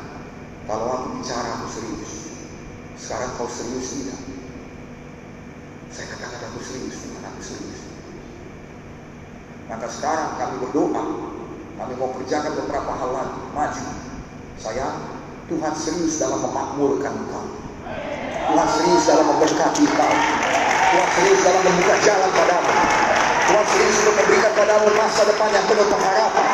kalau 0.70 0.86
aku 0.94 1.08
bicara 1.20 1.50
aku 1.60 1.68
serius. 1.74 2.14
Sekarang 2.96 3.34
kau 3.36 3.50
serius 3.50 3.90
tidak? 3.98 4.22
Saya 5.90 6.06
katakan 6.14 6.54
aku 6.54 6.60
serius, 6.62 7.04
Tuhan 7.04 7.24
aku 7.26 7.42
serius. 7.42 7.82
Maka 9.68 9.88
sekarang 9.90 10.30
kami 10.38 10.56
berdoa, 10.70 11.04
kami 11.82 11.94
mau 11.98 12.14
kerjakan 12.16 12.54
beberapa 12.64 12.92
hal 12.96 13.10
lagi, 13.12 13.42
maju. 13.52 13.86
Saya, 14.56 14.88
Tuhan 15.52 15.74
serius 15.76 16.22
dalam 16.22 16.46
memakmurkan 16.48 17.16
kau. 17.28 17.59
Tuhan 18.50 18.66
serius 18.66 19.04
dalam 19.06 19.26
memberkati 19.30 19.86
kau. 19.94 20.14
Serius 21.20 21.40
dalam 21.46 21.62
membuka 21.62 21.96
jalan 22.02 22.30
padamu. 22.34 22.72
Tuhan 23.46 23.66
serius 23.70 23.96
untuk 24.02 24.16
memberikan 24.18 24.52
padamu 24.58 24.88
masa 24.98 25.22
depan 25.30 25.50
yang 25.54 25.66
penuh 25.70 25.86
pengharapan. 25.86 26.48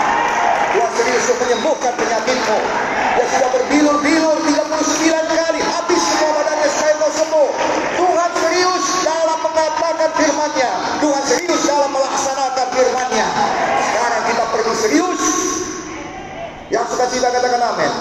Serius 0.96 1.24
untuk 1.28 1.40
menyembuhkan 1.48 1.94
penyakitmu. 1.96 2.60
Dia 3.16 3.26
sudah 3.32 3.50
berbilur-bilur 3.52 4.38
39 4.44 5.40
kali. 5.40 5.60
Habis 5.64 6.02
semua 6.04 6.32
badannya 6.36 6.68
supaya 6.72 6.94
kau 7.00 7.12
sembuh. 7.16 7.50
Tuhan 7.96 8.32
serius 8.44 8.86
dalam 9.04 9.40
mengatakan 9.40 10.10
firman-Nya. 10.20 10.72
Tuhan 11.00 11.24
serius 11.24 11.62
dalam 11.64 11.90
melaksanakan 11.96 12.68
firman-Nya. 12.76 13.28
Sekarang 13.88 14.24
kita 14.28 14.44
perlu 14.52 14.74
serius. 14.76 15.24
Yang 16.72 16.86
suka 16.92 17.06
cita 17.08 17.28
katakan 17.32 17.62
amin. 17.72 17.92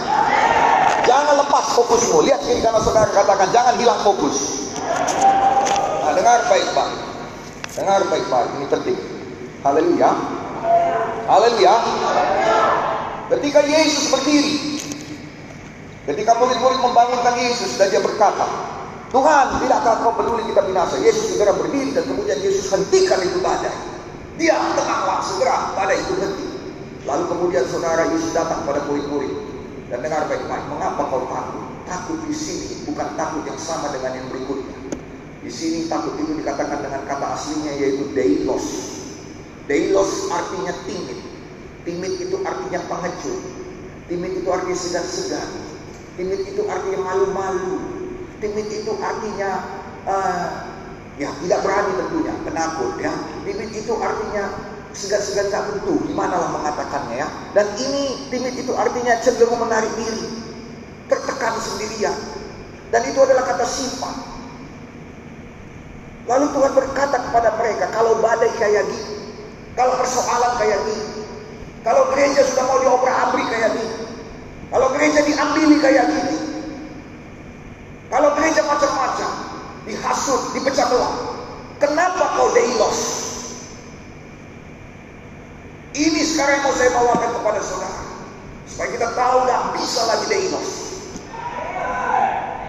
Jangan 1.34 1.50
lepas 1.50 1.66
fokusmu. 1.74 2.30
Lihat 2.30 2.46
kiri 2.46 2.62
kanan 2.62 2.78
saudara 2.78 3.10
katakan 3.10 3.50
jangan 3.50 3.74
hilang 3.74 3.98
fokus. 4.06 4.70
Nah, 6.06 6.14
dengar 6.14 6.46
baik-baik. 6.46 6.98
Dengar 7.74 8.00
baik-baik. 8.06 8.50
Ini 8.54 8.66
penting. 8.70 8.98
Haleluya. 9.66 10.14
Haleluya. 11.26 11.74
Ketika 13.34 13.66
Yesus 13.66 14.14
berdiri, 14.14 14.78
ketika 16.06 16.38
murid-murid 16.38 16.78
membangunkan 16.78 17.34
Yesus 17.34 17.82
dan 17.82 17.90
dia 17.90 17.98
berkata, 17.98 18.46
Tuhan, 19.10 19.58
tidakkah 19.58 20.06
kau 20.06 20.14
peduli 20.14 20.46
kita 20.54 20.62
binasa? 20.70 21.02
Yesus 21.02 21.34
segera 21.34 21.50
berdiri 21.50 21.98
dan 21.98 22.06
kemudian 22.06 22.38
Yesus 22.46 22.70
hentikan 22.70 23.18
itu 23.26 23.42
badai. 23.42 23.74
Dia 24.38 24.54
tenanglah 24.78 25.18
segera 25.26 25.74
badai 25.74 25.98
itu 25.98 26.14
henti. 26.14 26.46
Lalu 27.10 27.26
kemudian 27.26 27.66
saudara 27.66 28.06
Yesus 28.06 28.30
datang 28.30 28.62
pada 28.62 28.86
murid-murid 28.86 29.53
dan 29.94 30.02
dengar 30.10 30.26
baik-baik. 30.26 30.66
Mengapa 30.74 31.06
kau 31.06 31.22
takut? 31.30 31.62
Takut 31.86 32.18
di 32.26 32.34
sini 32.34 32.82
bukan 32.82 33.14
takut 33.14 33.46
yang 33.46 33.54
sama 33.62 33.94
dengan 33.94 34.18
yang 34.18 34.26
berikutnya. 34.26 34.74
Di 35.38 35.52
sini 35.54 35.86
takut 35.86 36.18
itu 36.18 36.34
dikatakan 36.34 36.82
dengan 36.82 37.06
kata 37.06 37.38
aslinya 37.38 37.78
yaitu 37.78 38.10
deilos. 38.10 38.90
Deilos 39.70 40.26
artinya 40.34 40.74
timid. 40.82 41.22
Timid 41.86 42.14
itu 42.26 42.42
artinya 42.42 42.82
pengecut. 42.90 43.38
Timid 44.10 44.32
itu 44.42 44.48
artinya 44.50 44.74
segan-segan. 44.74 45.50
Timid 46.18 46.42
itu 46.42 46.62
artinya 46.66 46.98
malu-malu. 46.98 47.78
Timid 48.42 48.66
itu 48.74 48.98
artinya 48.98 49.62
uh, 50.10 50.48
ya 51.22 51.30
tidak 51.38 51.62
berani 51.62 51.92
tentunya, 52.02 52.34
penakut 52.42 52.98
ya. 52.98 53.14
Timid 53.46 53.70
itu 53.70 53.94
artinya 53.94 54.73
segan-segan 54.94 55.50
tak 55.50 55.68
tentu. 55.68 55.98
Gimana 56.06 56.38
lah 56.38 56.50
mengatakannya 56.54 57.20
ya. 57.20 57.28
Dan 57.52 57.66
ini 57.76 58.30
timid 58.30 58.54
itu 58.54 58.72
artinya 58.72 59.18
cenderung 59.20 59.58
menarik 59.60 59.90
diri. 59.98 60.24
Tertekan 61.10 61.58
sendirian. 61.60 62.14
Dan 62.94 63.02
itu 63.10 63.18
adalah 63.18 63.42
kata 63.44 63.66
sifat. 63.66 64.14
Lalu 66.24 66.46
Tuhan 66.56 66.72
berkata 66.72 67.20
kepada 67.20 67.52
mereka, 67.60 67.92
kalau 67.92 68.16
badai 68.24 68.48
kayak 68.56 68.88
gini, 68.88 69.28
kalau 69.76 69.92
persoalan 70.00 70.56
kayak 70.56 70.80
gini, 70.88 71.26
kalau 71.84 72.08
gereja 72.16 72.40
sudah 72.48 72.64
mau 72.64 72.80
diobrak-abrik 72.80 73.44
kayak 73.52 73.76
gini, 73.76 73.96
kalau 74.72 74.88
gereja 74.96 75.20
diambili 75.20 75.76
kayak 75.84 76.08
gini, 76.08 76.36
kalau 78.08 78.32
gereja 78.40 78.64
macam-macam, 78.64 79.30
dihasut, 79.84 80.40
dipecah 80.56 80.86
belah, 80.88 81.14
kenapa 81.76 82.24
kau 82.40 82.48
deilos? 82.56 83.23
Ini 85.94 86.20
sekarang 86.26 86.66
mau 86.66 86.74
saya 86.74 86.90
bawakan 86.90 87.30
kepada 87.38 87.60
saudara. 87.62 88.02
Supaya 88.66 88.88
kita 88.98 89.08
tahu 89.14 89.36
gak 89.46 89.62
bisa 89.78 90.00
lagi 90.10 90.26
deilos. 90.26 90.70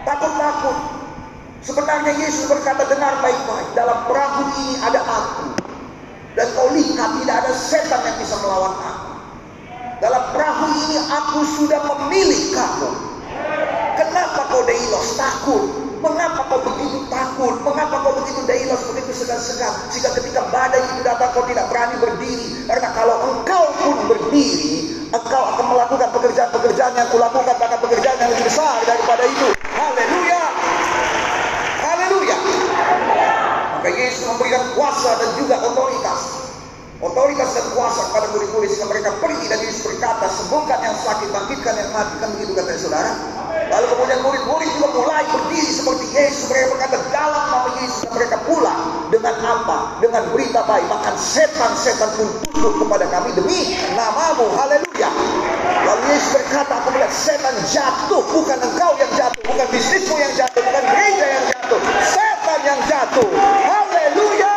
Takut-takut. 0.05 0.78
Sebenarnya 1.65 2.13
Yesus 2.21 2.45
berkata 2.45 2.86
dengar 2.86 3.17
baik-baik. 3.26 3.73
Dalam 3.73 4.05
perahu 4.05 4.45
ini 4.61 4.78
ada 4.86 5.01
aku. 5.01 5.57
Dan 6.38 6.47
kau 6.53 6.69
lihat 6.78 7.09
tidak 7.17 7.36
ada 7.41 7.51
setan 7.57 8.05
yang 8.05 8.17
bisa 8.21 8.38
melawan 8.45 8.78
aku. 8.78 9.09
Dalam 10.05 10.23
perahu 10.30 10.65
ini 10.86 10.97
aku 11.09 11.39
sudah 11.57 11.82
memilih 11.82 12.53
kamu. 12.53 12.91
Kenapa 13.97 14.41
kau 14.53 14.61
deilos 14.69 15.17
takut? 15.17 15.84
Mengapa 16.03 16.41
kau 16.51 16.59
begitu 16.59 17.07
takut? 17.07 17.55
Mengapa 17.63 18.03
kau 18.03 18.13
begitu 18.19 18.41
deilos, 18.43 18.81
begitu 18.91 19.11
segan-segan? 19.15 19.71
Jika 19.93 20.11
ketika 20.19 20.41
badai 20.51 20.83
itu 20.83 21.01
datang 21.05 21.31
kau 21.31 21.47
tidak 21.47 21.71
berani 21.71 21.95
berdiri. 22.03 22.67
Karena 22.67 22.89
kalau 22.91 23.15
engkau 23.31 23.63
pun 23.79 23.97
berdiri, 24.11 25.07
engkau 25.13 25.43
akan 25.55 25.65
melakukan 25.71 26.09
pekerjaan-pekerjaan 26.11 26.93
yang 26.99 27.07
kulakukan, 27.13 27.55
bahkan 27.55 27.79
pekerjaan 27.79 28.17
yang 28.19 28.29
lebih 28.35 28.45
besar 28.51 28.75
daripada 28.83 29.23
itu. 29.23 29.47
Haleluya. 29.71 30.43
Haleluya. 31.79 32.37
Maka 33.79 33.89
Yesus 33.91 34.25
memberikan 34.27 34.63
kuasa 34.73 35.09
dan 35.21 35.29
juga 35.39 35.55
otoritas. 35.63 36.21
Otoritas 37.03 37.49
dan 37.53 37.65
kuasa 37.75 38.01
kepada 38.09 38.27
murid-murid 38.33 38.71
sehingga 38.71 38.87
mereka 38.87 39.11
pergi 39.21 39.45
dan 39.45 39.59
Yesus 39.61 39.83
berkata, 39.83 40.25
sembuhkan 40.31 40.79
yang 40.81 40.95
sakit, 40.95 41.29
bangkitkan 41.29 41.75
yang 41.77 41.89
mati. 41.93 42.13
Kan 42.17 42.29
begitu 42.33 42.51
kata 42.57 42.71
saudara. 42.81 43.13
Lalu 43.66 43.86
kemudian 43.97 44.20
murid-murid 44.22 44.70
juga 44.78 44.88
mulai 44.93 45.26
berdiri 45.26 45.72
seperti 45.74 46.05
Yesus. 46.13 46.45
Mereka 46.53 46.78
berkata, 46.78 46.97
dalam 47.09 47.43
nama 47.49 47.70
Yesus 47.82 48.05
mereka 48.13 48.38
pulang. 48.45 49.09
Dengan 49.09 49.36
apa? 49.41 49.97
Dengan 49.97 50.24
berita 50.30 50.61
baik. 50.70 50.86
Bahkan 50.86 51.16
setan-setan 51.18 52.09
pun 52.13 52.28
tunduk 52.45 52.74
kepada 52.86 53.05
kami 53.09 53.34
demi 53.34 53.74
namamu. 53.97 54.53
Haleluya. 54.53 55.09
Lalu 55.86 56.03
Yesus 56.13 56.30
berkata, 56.38 56.74
aku 56.78 56.89
melihat 56.93 57.13
setan 57.13 57.55
jatuh. 57.66 58.22
Bukan 58.30 58.57
engkau 58.61 58.91
yang 59.01 59.11
jatuh. 59.18 59.41
Bukan 59.49 59.68
bisnismu 59.74 60.16
yang 60.22 60.34
jatuh. 60.38 60.61
Bukan 60.61 60.84
gereja 60.86 61.26
yang 61.26 61.45
jatuh. 61.49 61.80
Setan 62.05 62.59
yang 62.61 62.80
jatuh. 62.86 63.30
Haleluya. 63.66 64.55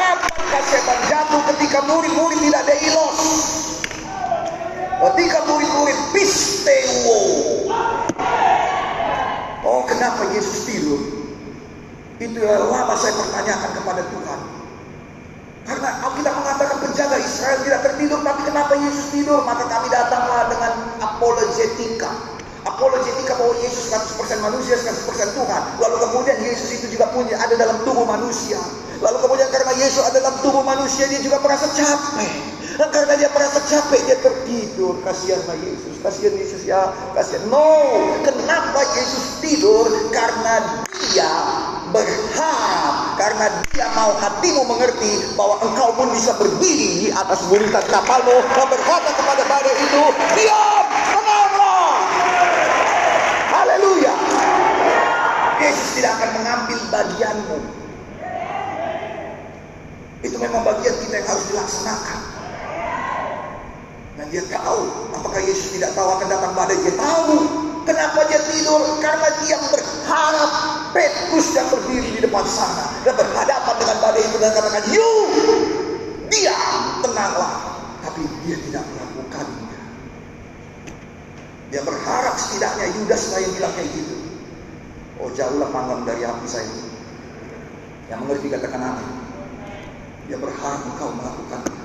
Kapankah 0.00 0.64
setan 0.64 1.00
jatuh 1.12 1.40
ketika 1.52 1.78
murid-murid 1.84 2.40
tidak 2.40 2.60
ada 2.64 2.76
ilos? 2.88 3.20
Ketika 5.02 5.42
murid-murid 5.50 5.98
pistewo. 6.14 7.18
Oh, 9.66 9.82
kenapa 9.82 10.30
Yesus 10.30 10.62
tidur? 10.62 11.02
Itu 12.22 12.38
yang 12.38 12.70
lama 12.70 12.94
saya 12.94 13.10
pertanyakan 13.18 13.70
kepada 13.82 14.02
Tuhan. 14.06 14.40
Karena 15.66 15.90
Alkitab 16.06 16.34
mengatakan 16.38 16.76
penjaga 16.86 17.18
Israel 17.18 17.58
tidak 17.66 17.82
tertidur, 17.82 18.22
tapi 18.22 18.46
kenapa 18.46 18.78
Yesus 18.78 19.10
tidur? 19.10 19.42
Maka 19.42 19.66
kami 19.66 19.90
datanglah 19.90 20.46
dengan 20.54 20.72
apologetika. 21.02 22.10
Apologetika 22.62 23.34
bahwa 23.34 23.58
Yesus 23.58 23.90
100% 23.90 24.38
manusia, 24.38 24.78
100% 24.78 25.34
Tuhan. 25.34 25.62
Lalu 25.82 25.96
kemudian 25.98 26.38
Yesus 26.46 26.78
itu 26.78 26.94
juga 26.94 27.10
punya 27.10 27.34
ada 27.42 27.58
dalam 27.58 27.82
tubuh 27.82 28.06
manusia. 28.06 28.62
Lalu 29.02 29.18
kemudian 29.18 29.50
karena 29.50 29.74
Yesus 29.82 30.06
ada 30.06 30.22
dalam 30.22 30.38
tubuh 30.46 30.62
manusia, 30.62 31.10
dia 31.10 31.18
juga 31.18 31.42
merasa 31.42 31.66
capek. 31.74 32.51
Dan 32.72 32.88
karena 32.88 33.14
dia 33.20 33.28
merasa 33.28 33.60
capek, 33.68 34.00
dia 34.08 34.16
tertidur. 34.24 34.96
Kasihanlah 35.04 35.56
Yesus, 35.60 35.94
kasihan 36.00 36.34
Yesus 36.36 36.62
ya, 36.64 36.88
kasihan. 37.12 37.44
No, 37.52 37.68
kenapa 38.24 38.80
Yesus 38.96 39.44
tidur? 39.44 39.88
Karena 40.08 40.84
dia 41.12 41.32
berharap 41.92 43.20
Karena 43.20 43.46
dia 43.68 43.86
mau 43.92 44.16
hatimu 44.16 44.64
mengerti 44.64 45.36
bahwa 45.36 45.60
engkau 45.60 45.92
pun 45.92 46.08
bisa 46.16 46.32
berdiri 46.40 47.06
di 47.06 47.08
atas 47.12 47.44
buritan 47.46 47.84
kapalmu 47.92 48.40
dan 48.56 48.66
berkata 48.66 49.10
kepada 49.12 49.42
badai 49.44 49.76
itu, 49.76 50.02
diam, 50.40 50.84
tenanglah. 51.12 51.92
Haleluya. 53.52 54.14
Yesus 55.60 55.88
tidak 56.00 56.16
akan 56.18 56.30
mengambil 56.40 56.78
bagianmu. 56.88 57.58
Itu 60.22 60.36
memang 60.38 60.62
bagian 60.64 60.94
kita 61.02 61.14
yang 61.20 61.28
harus 61.28 61.44
dilaksanakan. 61.52 62.31
Dan 64.20 64.26
dia 64.28 64.44
tahu, 64.44 64.80
apakah 65.16 65.40
Yesus 65.40 65.72
tidak 65.76 65.96
tahu 65.96 66.08
akan 66.12 66.28
datang 66.28 66.52
badai? 66.52 66.76
Dia 66.84 66.94
tahu. 66.96 67.36
Kenapa 67.82 68.22
dia 68.30 68.38
tidur? 68.46 68.78
Karena 69.02 69.28
dia 69.42 69.58
berharap 69.58 70.50
Petrus 70.94 71.50
yang 71.56 71.66
berdiri 71.66 72.14
di 72.14 72.20
depan 72.22 72.46
sana 72.46 72.94
dan 73.02 73.18
berhadapan 73.18 73.74
dengan 73.74 73.96
badai 73.98 74.22
itu 74.22 74.36
dan 74.38 74.54
katakan, 74.54 74.84
"You, 74.94 75.10
dia 76.30 76.54
tenanglah." 77.02 77.72
Tapi 78.06 78.22
dia 78.46 78.58
tidak 78.58 78.84
melakukannya. 78.86 79.78
Dia 81.72 81.80
berharap 81.86 82.34
setidaknya 82.36 82.86
Yudas 83.00 83.32
saya 83.32 83.48
bilang 83.48 83.72
kayak 83.72 83.90
gitu. 83.96 84.16
Oh 85.22 85.30
jauhlah 85.32 85.70
panggang 85.72 86.04
dari 86.04 86.26
hati 86.26 86.46
saya. 86.50 86.68
Yang 88.10 88.18
mengerti 88.26 88.46
katakan 88.52 88.82
amin. 88.92 89.10
Dia 90.28 90.36
berharap 90.36 90.82
engkau 90.84 91.14
melakukannya. 91.16 91.82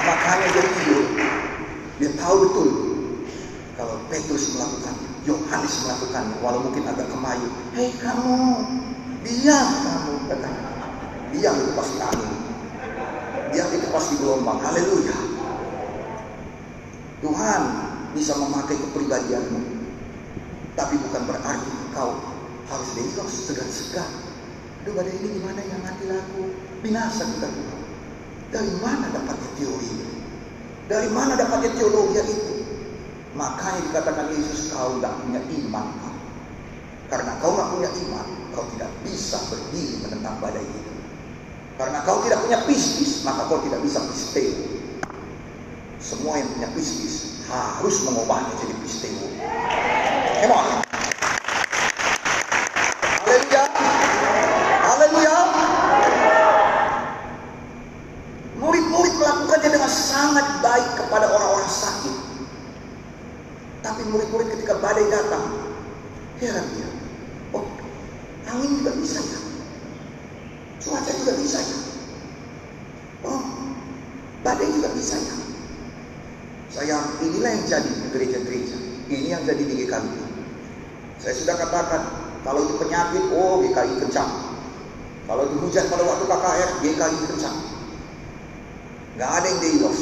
Makanya 0.00 0.46
dia 0.54 0.64
tidur. 0.78 1.06
Dia 2.00 2.10
tahu 2.16 2.36
betul 2.48 2.68
kalau 3.76 3.96
Petrus 4.08 4.56
melakukannya, 4.56 5.08
Yohanes 5.28 5.74
melakukannya, 5.84 6.36
walau 6.40 6.60
mungkin 6.64 6.88
agak 6.88 7.08
kemayu. 7.12 7.48
Hei 7.76 7.92
kamu, 8.00 8.36
diam 9.20 9.68
kamu 9.84 10.14
katanya. 10.32 10.70
Diam 11.30 11.54
itu 11.60 11.72
pasti 11.76 11.98
angin. 12.00 12.34
Diam 13.52 13.68
itu 13.72 13.88
pasti 13.92 14.14
gelombang. 14.16 14.58
Haleluya. 14.64 15.16
Tuhan 17.20 17.62
bisa 18.16 18.32
memakai 18.40 18.76
kepribadianmu. 18.80 19.60
Tapi 20.76 20.94
bukan 21.04 21.22
berarti 21.28 21.72
kau 21.92 22.16
harus 22.68 22.88
jadi 22.96 23.10
segan-segan. 23.28 24.10
Aduh 24.84 24.96
badai 24.96 25.12
ini 25.20 25.36
gimana 25.36 25.60
yang 25.60 25.84
mati 25.84 26.08
laku? 26.08 26.48
Binasa 26.80 27.28
kita. 27.28 27.48
Dari 28.50 28.72
mana 28.80 29.12
dapatnya 29.12 29.48
teori 29.60 29.88
ini? 29.88 30.19
Dari 30.90 31.06
mana 31.14 31.38
dapatnya 31.38 31.70
teologi 31.78 32.18
itu? 32.18 32.66
Makanya 33.38 33.78
dikatakan 33.94 34.26
Yesus 34.34 34.74
kau 34.74 34.98
tidak 34.98 35.14
punya 35.22 35.38
iman. 35.38 35.86
Karena 37.06 37.38
kau 37.38 37.54
nggak 37.54 37.70
punya 37.70 37.90
iman, 38.10 38.26
kau 38.50 38.66
tidak 38.74 38.90
bisa 39.06 39.38
berdiri 39.46 40.02
menentang 40.02 40.34
badai 40.42 40.66
itu. 40.66 40.92
Karena 41.78 42.02
kau 42.02 42.18
tidak 42.26 42.42
punya 42.42 42.58
pistis, 42.66 43.22
maka 43.22 43.46
kau 43.46 43.62
tidak 43.62 43.78
bisa 43.86 44.02
pisteo. 44.02 44.82
Semua 46.02 46.42
yang 46.42 46.50
punya 46.58 46.68
pistis 46.74 47.46
harus 47.46 48.02
mengubahnya 48.02 48.50
jadi 48.58 48.74
pisteo. 48.82 49.26
Come 50.42 50.54
on. 50.58 50.66
Haleluya. 53.30 53.64
Haleluya. 54.90 55.38
Murid-murid 58.60 59.14
melakukannya 59.16 59.70
dengan 59.72 59.88
sangat 59.88 60.46
baik 60.60 60.88
kepada 61.00 61.32
orang-orang 61.32 61.72
sakit. 61.72 62.16
Tapi 63.80 64.04
murid-murid 64.12 64.52
ketika 64.52 64.76
badai 64.78 65.08
datang, 65.08 65.44
heran 66.38 66.66
dia. 66.76 66.90
Oh, 67.56 67.64
angin 68.52 68.84
juga 68.84 68.92
bisa 69.10 69.26
ya. 69.26 69.40
Cuaca 70.78 71.12
juga 71.18 71.32
bisa 71.42 71.58
ya. 71.58 71.78
Oh, 73.26 73.42
badai 74.46 74.70
juga 74.70 74.88
bisa 74.94 75.18
ya. 75.18 75.34
Saya 76.70 76.96
inilah 77.18 77.50
yang 77.58 77.66
jadi 77.66 77.90
di 77.90 78.08
gereja-gereja. 78.14 78.76
Ini 79.10 79.28
yang 79.34 79.42
jadi 79.42 79.58
di 79.66 79.74
GKI. 79.74 80.10
Saya 81.18 81.34
sudah 81.34 81.58
katakan, 81.58 82.02
kalau 82.46 82.62
itu 82.62 82.78
penyakit, 82.78 83.34
oh 83.34 83.58
GKI 83.66 83.98
kencang. 84.06 84.30
Kalau 85.26 85.42
itu 85.50 85.56
hujan 85.58 85.90
pada 85.90 86.06
waktu 86.06 86.24
KKR, 86.30 86.70
GKI 86.86 87.18
kencang. 87.34 87.56
Gak 89.18 89.30
ada 89.42 89.46
yang 89.50 89.58
deilos, 89.58 89.98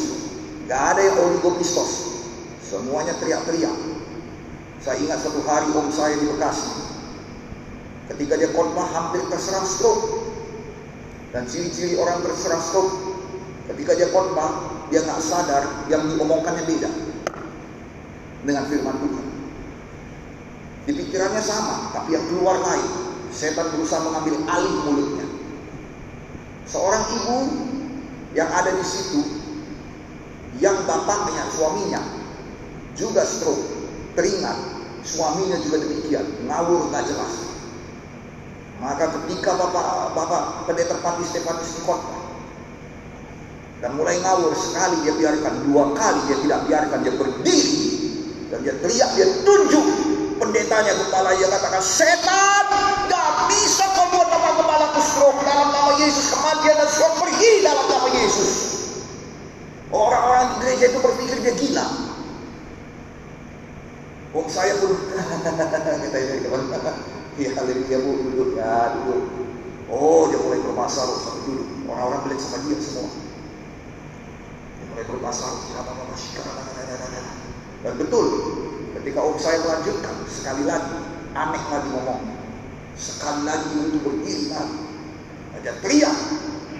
gak 0.68 0.82
ada 0.94 1.00
yang 1.00 1.16
oligopistos. 1.16 2.20
Semuanya 2.60 3.16
teriak-teriak. 3.16 3.72
Saya 4.84 5.00
ingat 5.00 5.24
satu 5.24 5.40
hari 5.48 5.72
om 5.72 5.88
saya 5.88 6.20
di 6.20 6.28
Bekasi. 6.28 6.87
Ketika 8.08 8.40
dia 8.40 8.48
khotbah 8.56 8.88
hampir 8.88 9.20
terserang 9.28 9.68
stroke. 9.68 10.32
Dan 11.28 11.44
ciri-ciri 11.44 12.00
orang 12.00 12.24
terserang 12.24 12.64
stroke. 12.64 12.92
Ketika 13.68 13.92
dia 13.96 14.08
khotbah, 14.08 14.80
dia 14.88 15.04
nggak 15.04 15.20
sadar 15.20 15.62
yang 15.92 16.08
diomongkannya 16.08 16.64
beda 16.64 16.90
dengan 18.48 18.64
firman 18.64 18.96
Tuhan. 18.96 19.26
Di 20.88 20.92
pikirannya 20.96 21.42
sama, 21.44 21.92
tapi 21.92 22.16
yang 22.16 22.24
keluar 22.32 22.56
lain. 22.64 22.88
Setan 23.28 23.68
berusaha 23.76 24.00
mengambil 24.00 24.40
alih 24.48 24.74
mulutnya. 24.88 25.26
Seorang 26.64 27.04
ibu 27.12 27.36
yang 28.32 28.48
ada 28.48 28.72
di 28.72 28.84
situ, 28.84 29.20
yang 30.64 30.80
bapaknya, 30.88 31.44
suaminya, 31.52 32.00
juga 32.96 33.28
stroke, 33.28 33.68
teringat, 34.16 34.56
suaminya 35.04 35.60
juga 35.60 35.84
demikian, 35.84 36.24
ngawur 36.48 36.88
nggak 36.88 37.04
jelas. 37.04 37.47
Maka 38.78 39.10
ketika 39.10 39.58
bapak 39.58 40.14
bapak 40.14 40.42
pendeta 40.70 40.94
Pati 41.02 41.26
Stefanus 41.26 41.82
khotbah 41.82 42.22
dan 43.82 43.94
mulai 43.94 44.18
ngawur 44.22 44.54
sekali 44.54 45.06
dia 45.06 45.14
biarkan, 45.14 45.70
dua 45.70 45.94
kali 45.98 46.20
dia 46.30 46.38
tidak 46.42 46.60
biarkan 46.66 46.98
dia 47.02 47.14
berdiri 47.14 47.78
dan 48.50 48.58
dia 48.62 48.74
teriak, 48.78 49.10
dia 49.18 49.26
tunjuk 49.42 49.86
pendetanya 50.38 50.94
kepala 50.94 51.34
dia 51.34 51.50
katakan 51.50 51.82
setan 51.82 52.64
gak 53.10 53.28
bisa 53.50 53.84
kau 53.98 54.06
buat 54.14 54.30
apa 54.30 54.50
kepala 54.62 54.86
stroke 54.98 55.42
dalam 55.42 55.68
nama 55.74 55.92
Yesus 55.98 56.30
kematian 56.30 56.74
dan 56.78 56.88
stroke 56.90 57.16
pergi 57.22 57.50
dalam 57.66 57.86
nama 57.86 58.08
Yesus. 58.14 58.50
Orang-orang 59.90 60.46
di 60.46 60.54
gereja 60.62 60.84
itu 60.94 60.98
berpikir 61.02 61.36
dia 61.42 61.54
gila. 61.58 61.86
Om 64.38 64.46
saya 64.46 64.78
pun 64.78 64.92
ini 67.38 67.54
kawan 67.54 67.70
ya 67.70 67.78
haleluya 67.86 67.98
bu 68.02 68.10
duduk. 68.26 68.48
Ya 68.58 68.98
duduk. 68.98 69.22
Oh 69.86 70.26
dia 70.26 70.38
mulai 70.42 70.58
bermasalah 70.58 71.16
sampai 71.22 71.42
duduk. 71.46 71.68
Orang-orang 71.86 72.20
beli 72.26 72.36
sama 72.42 72.58
dia 72.66 72.78
semua. 72.82 73.10
Dia 74.74 74.84
mulai 74.90 75.06
bermasalah 75.06 75.58
dan 77.78 77.94
betul 77.94 78.26
ketika 78.98 79.22
om 79.22 79.38
saya 79.38 79.62
melanjutkan 79.62 80.14
sekali 80.26 80.66
lagi 80.66 80.98
aneh 81.38 81.62
lagi 81.70 81.88
ngomong. 81.94 82.22
Sekali 82.98 83.46
lagi 83.46 83.70
untuk 83.78 84.02
berdiri 84.02 84.50
lagi 84.50 84.82
ada 85.54 85.70
teriak 85.78 86.16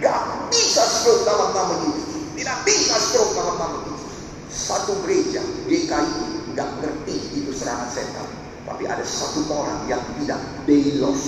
gak 0.02 0.50
bisa 0.50 0.82
stroke 0.82 1.22
dalam 1.22 1.54
nama 1.54 1.74
Yesus. 1.86 2.34
Tidak 2.34 2.58
bisa 2.66 2.96
stroke 2.98 3.38
dalam 3.38 3.56
nama 3.62 3.78
Yesus. 3.86 4.14
Satu 4.50 4.98
gereja 5.06 5.38
GKI 5.70 6.50
nggak 6.50 6.68
ngerti 6.82 7.16
itu 7.38 7.54
serangan 7.54 7.86
setan. 7.86 8.47
Tapi 8.68 8.84
ada 8.84 9.04
satu 9.04 9.48
orang 9.48 9.88
yang 9.88 10.02
tidak 10.20 10.40
belos. 10.68 11.24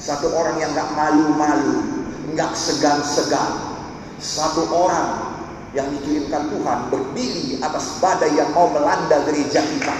Satu 0.00 0.32
orang 0.32 0.56
yang 0.60 0.72
nggak 0.72 0.90
malu-malu, 0.96 1.84
nggak 2.32 2.52
segan-segan. 2.56 3.76
Satu 4.20 4.64
orang 4.72 5.36
yang 5.76 5.90
dikirimkan 5.92 6.48
Tuhan 6.48 6.78
berdiri 6.88 7.60
atas 7.60 8.00
badai 8.00 8.32
yang 8.32 8.48
mau 8.56 8.72
melanda 8.72 9.20
gereja 9.28 9.60
kita. 9.60 9.94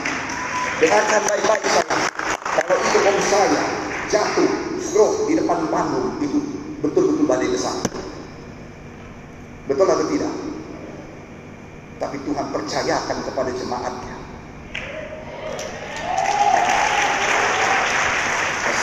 Dengarkan 0.80 1.22
baik-baik 1.28 1.64
saya. 1.68 1.96
Kalau 2.42 2.76
itu 2.80 2.98
om 3.04 3.18
saya 3.28 3.64
jatuh, 4.08 4.50
stroke 4.80 5.28
di 5.28 5.36
depan 5.36 5.68
panggung 5.68 6.16
itu 6.24 6.38
betul-betul 6.80 7.24
badai 7.28 7.48
besar. 7.52 7.76
Betul 9.68 9.88
atau 9.88 10.06
tidak? 10.08 10.32
tapi 12.04 12.20
Tuhan 12.26 12.46
percayakan 12.52 13.18
kepada 13.24 13.50
jemaatnya. 13.54 14.16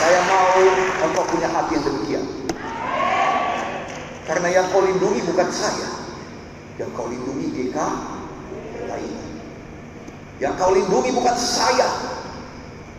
Saya 0.02 0.20
mau 0.26 0.58
engkau 1.06 1.21
punya 1.32 1.48
hati 1.48 1.72
yang 1.80 1.86
demikian. 1.88 2.26
Karena 4.28 4.48
yang 4.52 4.68
kau 4.70 4.84
lindungi 4.84 5.24
bukan 5.26 5.50
saya. 5.50 5.90
Yang 6.76 6.92
kau 6.96 7.08
lindungi 7.08 7.48
GK 7.56 7.78
lain. 8.88 9.14
Yang 10.44 10.54
kau 10.60 10.72
lindungi 10.76 11.10
bukan 11.16 11.36
saya. 11.40 11.88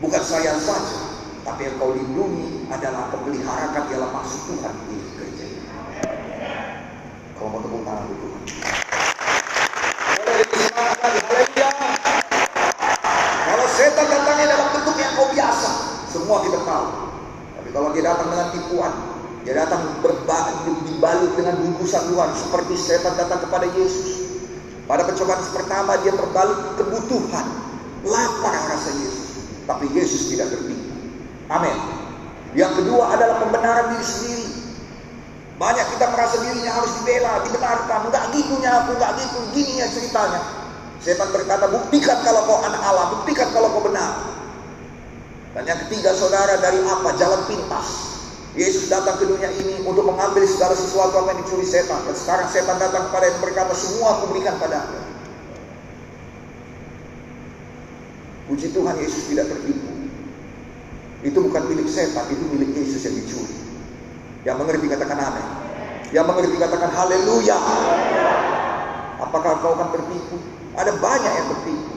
Bukan 0.01 0.23
saya 0.25 0.57
saja. 0.59 0.99
Tapi 1.45 1.69
yang 1.69 1.77
kau 1.77 1.93
lindungi 1.93 2.67
adalah 2.73 3.13
pemeliharakan 3.13 3.83
ialah 3.93 4.11
maksud 4.15 4.41
Tuhan 4.49 4.75
di 4.89 4.97
gereja 5.19 5.45
ini. 5.45 5.63
Kau 7.37 7.51
mau 7.53 7.61
tepuk 7.61 7.83
tangan 7.85 8.07
Tuhan. 8.09 8.43
Kalau 13.43 13.67
setan 13.69 14.07
datangnya 14.09 14.47
dalam 14.57 14.69
bentuk 14.75 14.97
yang 14.97 15.13
kau 15.19 15.29
biasa. 15.31 15.71
Semua 16.09 16.45
kita 16.47 16.61
tahu. 16.63 17.12
Kalau 17.73 17.89
dia 17.97 18.05
datang 18.05 18.29
dengan 18.29 18.49
tipuan, 18.53 18.93
dia 19.43 19.55
datang 19.59 19.81
dibalut 20.87 21.33
dengan 21.35 21.55
bungkusan 21.59 22.03
Tuhan 22.13 22.31
seperti 22.37 22.75
setan 22.79 23.17
datang 23.17 23.43
kepada 23.43 23.67
Yesus. 23.75 24.31
Pada 24.85 25.09
pencobaan 25.09 25.41
pertama 25.51 25.97
dia 26.05 26.13
terbalut 26.13 26.77
kebutuhan, 26.77 27.47
lapar 28.05 28.55
rasa 28.71 28.93
Yesus. 29.01 29.41
Tapi 29.65 29.89
Yesus 29.97 30.29
tidak 30.29 30.53
tertipu. 30.53 30.93
Amin. 31.49 31.75
Yang 32.53 32.85
kedua 32.85 33.17
adalah 33.17 33.41
pembenaran 33.41 33.97
diri 33.97 34.05
sendiri. 34.05 34.47
Banyak 35.57 35.87
kita 35.97 36.07
merasa 36.13 36.37
dirinya 36.43 36.73
harus 36.75 36.93
dibela, 37.01 37.41
dibenarkan. 37.47 37.99
Enggak 38.11 38.25
gitunya 38.37 38.71
aku, 38.83 38.91
enggak 38.99 39.13
gitu, 39.17 39.39
gini 39.57 39.73
ya 39.81 39.87
ceritanya. 39.89 40.41
Setan 41.03 41.31
berkata, 41.35 41.67
buktikan 41.67 42.19
kalau 42.23 42.47
kau 42.47 42.59
anak 42.63 42.83
Allah, 42.83 43.17
buktikan 43.17 43.49
kalau 43.51 43.71
kau 43.75 43.83
benar. 43.87 44.42
Dan 45.53 45.69
yang 45.69 45.81
ketiga 45.89 46.17
saudara 46.17 46.57
dari 46.61 46.81
apa? 46.81 47.13
Jalan 47.21 47.45
pintas. 47.45 47.89
Yesus 48.53 48.89
datang 48.93 49.17
ke 49.17 49.25
dunia 49.25 49.49
ini 49.49 49.81
untuk 49.85 50.05
mengambil 50.05 50.45
segala 50.45 50.77
sesuatu 50.77 51.25
apa 51.25 51.37
yang 51.37 51.41
dicuri 51.45 51.65
setan. 51.65 52.05
Dan 52.05 52.17
sekarang 52.17 52.49
setan 52.53 52.77
datang 52.77 53.09
kepada 53.09 53.25
yang 53.29 53.41
berkata, 53.41 53.73
semua 53.77 54.21
aku 54.21 54.33
berikan 54.33 54.57
padamu. 54.61 55.01
Puji 58.49 58.77
Tuhan 58.77 58.97
Yesus 59.01 59.33
tidak 59.33 59.49
tertipu. 59.49 59.89
Itu 61.25 61.39
bukan 61.39 61.63
milik 61.69 61.89
setan, 61.89 62.29
itu 62.29 62.45
milik 62.53 62.77
Yesus 62.77 63.09
yang 63.09 63.17
dicuri. 63.17 63.57
Yang 64.45 64.57
mengerti 64.59 64.87
katakan 64.89 65.19
amin. 65.21 65.47
Yang 66.13 66.27
mengerti 66.29 66.57
katakan 66.61 66.91
haleluya. 66.93 67.59
Apakah 69.23 69.65
kau 69.65 69.73
akan 69.81 69.89
tertipu? 69.97 70.37
Ada 70.77 70.93
banyak 70.97 71.33
yang 71.33 71.49
tertipu. 71.57 71.93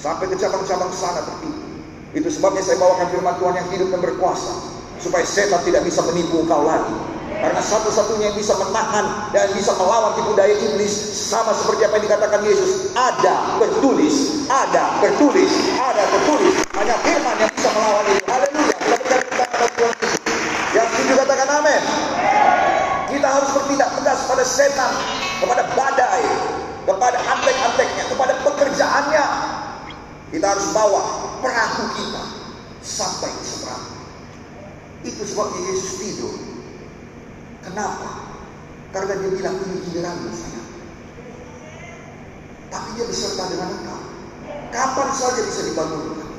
Sampai 0.00 0.32
ke 0.32 0.36
cabang-cabang 0.40 0.92
sana 0.96 1.20
tertipu. 1.20 1.73
Itu 2.14 2.30
sebabnya 2.30 2.62
saya 2.62 2.78
bawakan 2.78 3.10
firman 3.10 3.34
Tuhan 3.42 3.54
yang 3.58 3.68
hidup 3.74 3.88
dan 3.90 4.00
berkuasa. 4.00 4.54
Supaya 5.02 5.26
setan 5.26 5.60
tidak 5.66 5.82
bisa 5.82 6.00
menipu 6.06 6.46
engkau 6.46 6.62
lagi. 6.62 6.94
Karena 7.34 7.58
satu-satunya 7.58 8.30
yang 8.30 8.38
bisa 8.38 8.54
menahan 8.56 9.34
dan 9.34 9.50
bisa 9.52 9.74
melawan 9.74 10.14
tipu 10.14 10.32
daya 10.38 10.54
iblis 10.54 10.94
sama 11.12 11.50
seperti 11.52 11.82
apa 11.84 11.98
yang 11.98 12.04
dikatakan 12.06 12.40
Yesus. 12.46 12.94
Ada 12.94 13.58
tertulis, 13.58 14.46
ada 14.46 15.02
tertulis, 15.02 15.52
ada 15.74 16.02
tertulis. 16.08 16.54
Hanya 16.78 16.96
firman 17.02 17.34
yang 17.42 17.50
bisa 17.50 17.68
melawan 17.74 18.04
itu. 18.06 18.24
Haleluya. 18.30 18.76
Kita 18.78 18.96
berkata 19.18 19.44
kepada 19.50 19.66
Tuhan 19.74 19.92
Yesus. 19.98 20.22
Yang 20.72 20.86
setuju 20.94 21.12
katakan 21.20 21.48
amin. 21.58 21.82
Kita 23.10 23.28
harus 23.28 23.50
bertindak 23.58 23.90
tegas 23.98 24.18
pada 24.30 24.44
setan, 24.46 24.92
kepada 25.42 25.62
badai, 25.74 26.24
kepada 26.86 27.18
antek-anteknya, 27.18 28.04
kepada 28.08 28.32
pekerjaannya. 28.46 29.26
Kita 30.32 30.46
harus 30.50 30.66
bawa 30.72 31.02
perahu 31.44 31.84
kita 31.92 32.24
sampai 32.80 33.28
ke 33.28 33.44
seberang. 33.44 33.84
Itu 35.04 35.22
sebabnya 35.28 35.60
Yesus 35.68 35.92
tidur. 36.00 36.36
Kenapa? 37.60 38.40
Karena 38.96 39.20
dia 39.20 39.30
bilang 39.36 39.56
ini 39.68 39.76
giliranmu 39.84 40.32
saya. 40.32 40.62
Tapi 42.72 42.88
dia 42.96 43.04
beserta 43.04 43.44
dengan 43.52 43.68
engkau. 43.76 44.00
Kapan 44.72 45.08
saja 45.12 45.40
bisa 45.44 45.60
dibangunkan. 45.68 46.32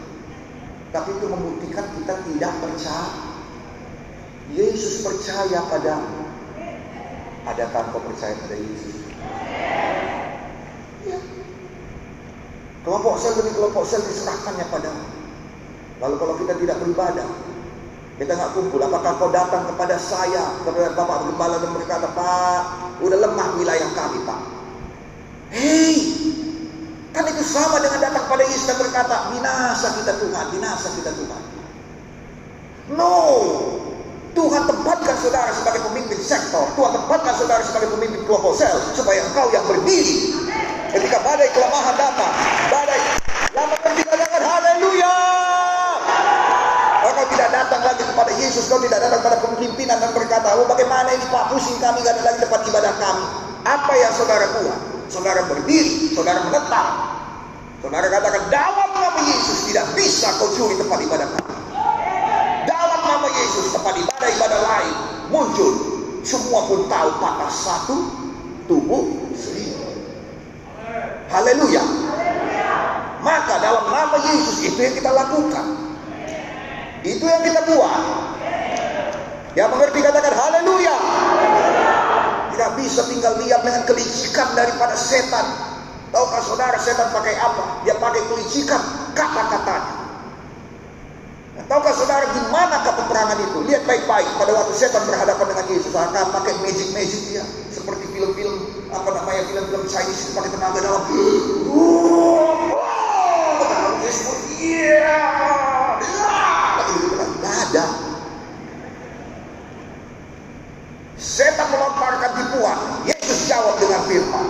Tapi 0.89 1.09
itu 1.13 1.25
membuktikan 1.29 1.85
kita 2.01 2.13
tidak 2.25 2.53
percaya. 2.57 3.13
Yesus 4.57 5.05
percaya 5.05 5.59
padamu. 5.69 6.25
Adakah 7.45 7.93
kau 7.93 8.01
percaya 8.01 8.33
pada 8.41 8.57
Yesus? 8.57 9.05
Ya. 11.05 11.34
Kelompok 12.85 13.17
sel 13.17 13.33
demi 13.33 13.49
kelompok 13.57 13.81
sel 13.89 14.05
diserahkannya 14.05 14.65
padamu. 14.69 15.05
Lalu 16.05 16.15
kalau 16.21 16.33
kita 16.37 16.53
tidak 16.61 16.77
beribadah, 16.85 17.25
kita 18.21 18.31
nggak 18.37 18.51
kumpul. 18.53 18.77
Apakah 18.77 19.17
kau 19.17 19.33
datang 19.33 19.65
kepada 19.73 19.97
saya, 19.97 20.53
kepada 20.61 20.93
Bapak 20.93 21.25
Gembala 21.25 21.57
dan 21.57 21.73
berkata, 21.73 22.07
Pak, 22.13 22.61
udah 23.01 23.17
lemah 23.17 23.47
wilayah 23.57 23.89
kami, 23.97 24.21
Pak. 24.21 24.41
Hei, 25.49 25.97
kan 27.09 27.25
itu 27.25 27.41
sama 27.41 27.81
dengan 27.81 28.05
datang 28.05 28.29
pada 28.29 28.43
Yesus 28.45 28.69
dan 28.69 28.77
berkata, 28.77 29.33
binasa 29.33 29.87
kita 29.97 30.13
Tuhan, 30.21 30.45
binasa 30.53 30.87
kita 30.93 31.11
Tuhan. 31.15 31.41
No, 32.93 33.17
Tuhan 34.37 34.67
tempatkan 34.67 35.15
saudara 35.25 35.49
sebagai 35.55 35.81
pemimpin 35.89 36.21
sektor. 36.21 36.69
Tuhan 36.77 36.91
tempatkan 36.91 37.33
saudara 37.33 37.65
sebagai 37.65 37.89
pemimpin 37.97 38.21
kelompok 38.29 38.53
sel 38.53 38.77
supaya 38.93 39.25
engkau 39.25 39.49
yang 39.49 39.65
berdiri. 39.65 40.44
Ketika 40.95 41.19
badai 41.19 41.51
kelemahan 41.51 41.91
datang, 41.99 42.31
badai 42.71 43.19
yang 43.51 43.67
mengerti 43.67 44.07
katakan 44.07 44.43
haleluya. 44.47 45.15
Kau 47.03 47.27
tidak 47.35 47.51
datang 47.51 47.81
lagi 47.83 48.03
kepada 48.07 48.31
Yesus, 48.39 48.71
kau 48.71 48.79
tidak 48.79 49.03
datang 49.03 49.19
pada 49.19 49.43
kepemimpinan 49.43 49.99
dan 49.99 50.15
berkata, 50.15 50.55
oh 50.55 50.63
bagaimana 50.63 51.11
ini 51.11 51.27
Pak 51.27 51.51
pusing 51.51 51.83
kami 51.83 51.99
gak 51.99 52.15
ada 52.15 52.31
lagi 52.31 52.39
tempat 52.47 52.63
ibadah 52.71 52.93
kami. 52.95 53.25
Apa 53.67 53.93
yang 53.99 54.13
saudara 54.15 54.47
buat? 54.55 54.79
Saudara 55.11 55.41
berdiri, 55.51 56.15
saudara 56.15 56.39
menetap. 56.47 56.87
Saudara 57.83 58.07
katakan, 58.07 58.47
dalam 58.47 58.89
nama 58.95 59.19
Yesus 59.19 59.67
tidak 59.67 59.91
bisa 59.99 60.31
kau 60.39 60.47
curi 60.55 60.79
tempat 60.79 60.99
ibadah 61.03 61.27
kami. 61.27 61.53
Dalam 62.71 63.01
nama 63.03 63.27
Yesus 63.35 63.75
tempat 63.75 63.99
ibadah-ibadah 63.99 64.59
lain 64.63 64.95
muncul. 65.27 65.71
Semua 66.23 66.71
pun 66.71 66.87
tahu 66.87 67.09
patah 67.19 67.51
satu, 67.51 67.97
tubuh. 68.71 69.24
Haleluya. 71.35 71.83
Maka 73.19 73.59
dalam 73.59 73.91
nama 73.91 74.17
Yesus 74.23 74.63
itu 74.63 74.79
yang 74.79 74.95
kita 74.95 75.11
lakukan. 75.11 75.65
Itu 77.03 77.25
yang 77.27 77.43
kita 77.43 77.61
buat. 77.67 78.03
Yang 79.59 79.69
mengerti 79.75 79.99
katakan 79.99 80.31
haleluya. 80.31 80.95
Tidak 82.55 82.71
bisa 82.79 83.01
tinggal 83.11 83.35
diam 83.43 83.59
dengan 83.67 83.83
kelicikan 83.83 84.47
daripada 84.55 84.95
setan. 84.95 85.43
Tahukah 86.15 86.39
saudara 86.39 86.79
setan 86.79 87.11
pakai 87.11 87.35
apa? 87.35 87.83
Dia 87.83 87.99
pakai 87.99 88.23
kelicikan 88.31 88.79
kata-katanya. 89.11 90.07
Tahukah 91.67 91.93
saudara 91.97 92.31
di 92.31 92.41
mana 92.47 92.79
peperangan 92.83 93.39
itu? 93.43 93.57
Lihat 93.67 93.83
baik-baik 93.83 94.27
pada 94.39 94.51
waktu 94.55 94.73
setan 94.75 95.03
berhadapan 95.03 95.45
dengan 95.51 95.65
Yesus. 95.67 95.91
Akan 95.91 96.31
pakai 96.31 96.53
magic-magic 96.63 97.21
dia. 97.31 97.43
Seperti 97.73 98.07
film-film, 98.15 98.84
apa 98.95 99.09
namanya, 99.11 99.41
film-film 99.51 99.83
Chinese 99.91 100.31
pakai 100.31 100.51
tenaga 100.55 100.79
dalam. 100.79 101.03
Yesus, 104.05 104.39
iya. 104.63 105.19
Tidak 105.99 107.55
ada. 107.67 107.85
Setan 111.19 111.67
melontarkan 111.73 112.31
tipuan. 112.37 112.79
Yesus 113.03 113.49
jawab 113.49 113.75
dengan 113.81 114.01
firman. 114.07 114.47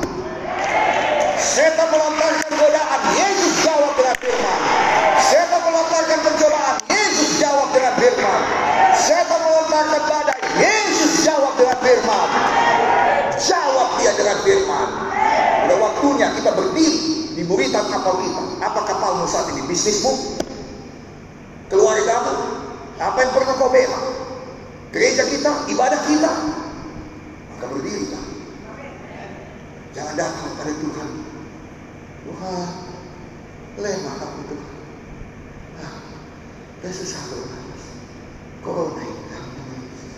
Setan 1.40 1.88
melontarkan 1.90 2.52
godaan. 2.54 3.02
Yesus 3.16 3.64
jawab 3.64 3.92
dengan 3.98 4.16
firman. 4.22 4.60
Setan 5.18 5.62
melontarkan 5.66 6.20
pencobaan. 6.20 6.76
Yesus 6.92 7.32
jawab 7.42 7.68
dengan 7.74 7.94
firman. 7.98 8.42
Setan 8.94 9.40
melontarkan 9.40 10.02
badai. 10.06 10.40
Yesus 10.60 11.24
jawab 11.24 11.54
dengan 11.58 11.78
firman. 11.80 12.30
Jawab 13.40 14.00
dia 14.00 14.12
dengan 14.16 14.38
firman. 14.44 14.90
Udah 15.66 15.78
waktunya 15.82 16.28
kita 16.40 16.52
berdiri 16.56 17.34
di 17.36 17.44
buritan 17.44 17.86
kapal 17.92 18.16
kita. 18.24 18.42
Apa 18.64 18.80
kapalmu 18.88 19.28
saat 19.28 19.52
ini? 19.52 19.68
Bisnismu? 19.68 20.40
Keluargamu? 21.68 22.36
Apa 22.96 23.18
yang 23.20 23.32
pernah 23.36 23.54
kau 23.60 23.68
bela? 23.68 24.00
Gereja 24.96 25.28
kita, 25.28 25.68
ibadah 25.68 26.00
kita. 26.08 26.32
Maka 27.52 27.66
berdirilah. 27.68 28.24
Jangan 29.92 30.16
datang 30.16 30.52
pada 30.56 30.72
Tuhan. 30.72 31.10
Tuhan, 32.26 32.68
lemah 33.80 34.16
aku 34.18 34.40
Tuhan. 34.48 34.76
Ah, 35.84 35.96
dan. 36.84 36.94
Corona 38.66 39.04
Yesus. 39.06 40.14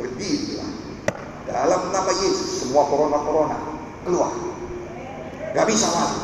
Berdirilah. 0.00 0.87
Dalam 1.48 1.80
nama 1.88 2.12
Yesus, 2.12 2.68
semua 2.68 2.84
corona-corona 2.84 3.56
keluar. 4.04 4.32
Gak 5.56 5.64
bisa 5.64 5.88
lagi. 5.88 6.20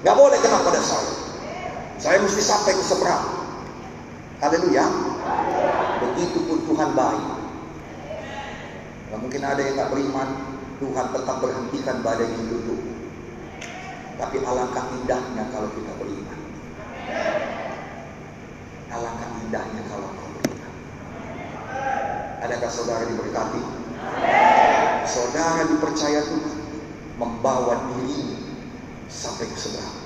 Gak 0.00 0.16
boleh 0.16 0.38
kena 0.40 0.64
pada 0.64 0.80
saya. 0.80 1.12
Saya 2.00 2.18
mesti 2.24 2.40
sampai 2.40 2.72
ke 2.72 2.82
seberang. 2.82 3.24
Haleluya. 4.40 4.88
Begitupun 6.02 6.64
Tuhan 6.66 6.90
baik. 6.96 7.26
Gak 9.12 9.20
mungkin 9.20 9.42
ada 9.44 9.60
yang 9.60 9.76
gak 9.76 9.92
beriman. 9.92 10.28
Tuhan 10.82 11.06
tetap 11.14 11.36
berhentikan 11.38 12.02
badai 12.02 12.26
itu 12.32 12.56
tuh. 12.66 12.80
Tapi 14.18 14.40
alangkah 14.42 14.88
indahnya 14.98 15.46
kalau 15.52 15.68
kita 15.76 15.92
beriman. 16.00 16.40
Alangkah 18.90 19.30
indahnya 19.46 19.82
kalau 19.86 20.08
kau 20.10 20.30
beriman. 20.42 20.72
Adakah 22.42 22.70
saudara 22.72 23.04
diberkati? 23.06 23.62
Saudara 25.02 25.66
dipercaya 25.66 26.22
Tuhan 26.22 26.56
membawa 27.18 27.74
diri 27.90 28.38
sampai 29.10 29.50
ke 29.50 29.58
seberang. 29.58 29.96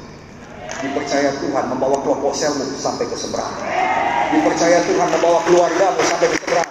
Dipercaya 0.76 1.30
Tuhan 1.40 1.64
membawa 1.68 2.00
kelompok 2.00 2.32
selmu 2.32 2.64
sampai 2.76 3.04
ke 3.08 3.16
seberang. 3.16 3.52
Dipercaya 4.32 4.80
Tuhan 4.88 5.08
membawa 5.12 5.38
keluargamu 5.44 6.00
sampai 6.00 6.28
ke 6.32 6.36
seberang. 6.40 6.70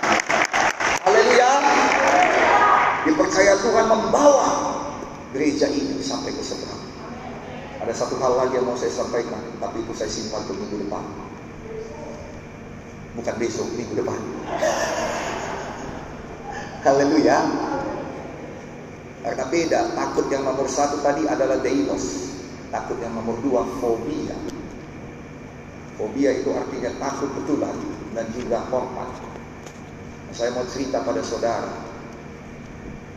Haleluya. 1.05 1.51
Dipercaya 3.05 3.53
Tuhan 3.61 3.85
membawa 3.89 4.49
gereja 5.33 5.69
ini 5.69 6.01
sampai 6.01 6.33
ke 6.33 6.41
seberang. 6.41 6.81
Ada 7.85 7.93
satu 7.93 8.17
hal 8.17 8.41
lagi 8.41 8.57
yang 8.57 8.65
mau 8.65 8.73
saya 8.73 8.89
sampaikan, 8.89 9.37
tapi 9.61 9.85
itu 9.85 9.93
saya 9.93 10.09
simpan 10.09 10.41
untuk 10.49 10.57
minggu 10.57 10.89
depan. 10.89 11.05
Bukan 13.21 13.35
besok, 13.37 13.69
minggu 13.77 14.01
depan. 14.01 14.17
Haleluya. 16.85 17.64
Karena 19.25 19.41
beda, 19.49 19.81
takut 19.97 20.29
yang 20.29 20.45
nomor 20.45 20.69
satu 20.69 21.01
tadi 21.01 21.25
adalah 21.25 21.57
deilos. 21.57 22.29
Takut 22.69 22.93
yang 23.01 23.09
nomor 23.17 23.41
dua, 23.41 23.65
fobia. 23.81 24.37
Fobia 25.97 26.29
itu 26.29 26.53
artinya 26.53 26.93
takut 27.01 27.33
betulan 27.33 27.73
dan 28.13 28.29
juga 28.37 28.61
hormat. 28.69 29.09
Saya 30.29 30.53
mau 30.53 30.61
cerita 30.69 31.01
pada 31.01 31.25
saudara 31.25 31.73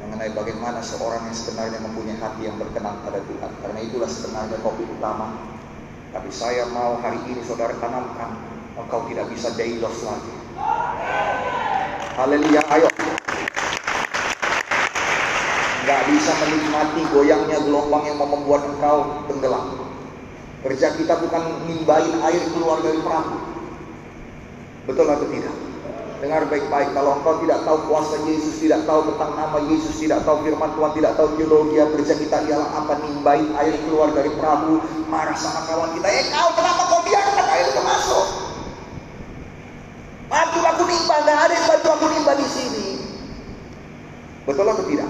mengenai 0.00 0.32
bagaimana 0.32 0.80
seorang 0.80 1.28
yang 1.28 1.36
sebenarnya 1.36 1.76
mempunyai 1.84 2.16
hati 2.16 2.48
yang 2.48 2.56
berkenan 2.56 3.04
pada 3.04 3.20
Tuhan. 3.28 3.52
Karena 3.60 3.78
itulah 3.84 4.08
sebenarnya 4.08 4.56
topik 4.64 4.88
utama. 4.88 5.36
Tapi 6.08 6.32
saya 6.32 6.64
mau 6.72 6.96
hari 7.04 7.20
ini 7.28 7.44
saudara 7.44 7.76
tanamkan, 7.76 8.32
engkau 8.80 9.04
tidak 9.12 9.28
bisa 9.28 9.52
deilos 9.60 10.00
lagi. 10.08 10.32
Haleluya, 12.16 12.64
ayo 12.72 12.88
Gak 15.88 16.04
bisa 16.12 16.36
menikmati 16.44 17.00
goyangnya 17.08 17.64
gelombang 17.64 18.04
yang 18.04 18.20
mau 18.20 18.28
membuat 18.28 18.60
engkau 18.68 19.24
tenggelam. 19.24 19.88
Kerja 20.60 20.92
kita 20.92 21.16
bukan 21.16 21.64
nimbain 21.64 22.12
air 22.28 22.42
keluar 22.52 22.84
dari 22.84 23.00
perahu. 23.00 23.40
Betul 24.84 25.08
atau 25.08 25.24
tidak? 25.32 25.56
Dengar 26.20 26.44
baik-baik, 26.50 26.92
kalau 26.92 27.16
engkau 27.16 27.40
tidak 27.40 27.64
tahu 27.64 27.88
kuasa 27.88 28.20
Yesus, 28.28 28.60
tidak 28.60 28.84
tahu 28.84 29.06
tentang 29.14 29.32
nama 29.32 29.64
Yesus, 29.64 29.96
tidak 29.96 30.28
tahu 30.28 30.44
firman 30.44 30.76
Tuhan, 30.76 30.92
tidak 30.92 31.12
tahu 31.16 31.28
teologi, 31.40 31.80
kerja 31.80 32.14
kita 32.20 32.36
ialah 32.52 32.68
apa 32.84 32.92
nimbain 33.08 33.48
air 33.56 33.74
keluar 33.86 34.12
dari 34.12 34.28
perahu, 34.36 34.82
marah 35.08 35.38
sama 35.40 35.64
kawan 35.70 35.94
kita, 35.96 36.08
eh 36.10 36.26
kau 36.28 36.50
kenapa 36.58 36.82
kau 36.90 37.00
biarkan 37.06 37.46
air 37.48 37.66
itu 37.70 37.80
masuk? 37.80 38.26
Bantu 40.28 40.58
aku 40.68 40.82
nimba, 40.84 41.16
nggak 41.22 41.38
ada 41.48 41.54
yang 41.54 41.66
bantu 41.70 41.88
aku 41.96 42.06
nimba 42.12 42.32
di 42.36 42.48
sini. 42.50 42.86
Betul 44.44 44.68
atau 44.68 44.84
tidak? 44.84 45.08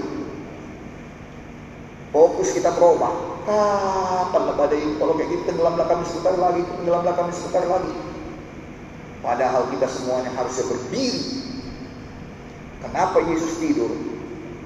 Fokus 2.09 2.57
kita 2.57 2.73
berubah. 2.73 3.13
Kapan 3.45 4.53
badai 4.57 4.81
ini? 4.81 4.93
Kalau 4.97 5.13
kayak 5.13 5.29
gitu 5.29 5.43
tenggelamlah 5.45 5.85
kami 5.85 6.03
sebentar 6.05 6.35
lagi, 6.37 6.61
tenggelamlah 6.65 7.13
kami 7.13 7.31
sebentar 7.33 7.65
lagi. 7.69 7.93
Padahal 9.21 9.63
kita 9.69 9.87
semuanya 9.89 10.31
harusnya 10.33 10.65
berdiri. 10.69 11.21
Kenapa 12.81 13.17
Yesus 13.29 13.61
tidur? 13.61 13.93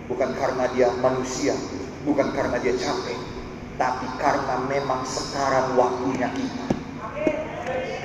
Bukan 0.07 0.29
karena 0.39 0.67
dia 0.75 0.91
manusia, 0.99 1.55
bukan 2.03 2.31
karena 2.35 2.59
dia 2.59 2.75
capek, 2.75 3.17
tapi 3.79 4.05
karena 4.19 4.55
memang 4.67 5.01
sekarang 5.07 5.73
waktunya 5.79 6.27
kita. 6.31 6.65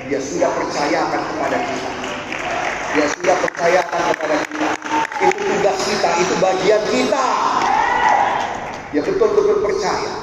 Dia 0.09 0.19
sudah 0.23 0.49
percayakan 0.49 1.21
kepada 1.21 1.57
kita. 1.59 1.91
Dia 2.97 3.05
sudah 3.13 3.35
percayakan 3.45 4.01
kepada 4.15 4.35
kita. 4.47 4.69
Itu 5.19 5.41
tugas 5.43 5.77
kita, 5.85 6.09
itu 6.17 6.33
bagian 6.39 6.83
kita 6.89 7.25
yang 8.89 9.05
betul-betul 9.05 9.61
percaya 9.61 10.13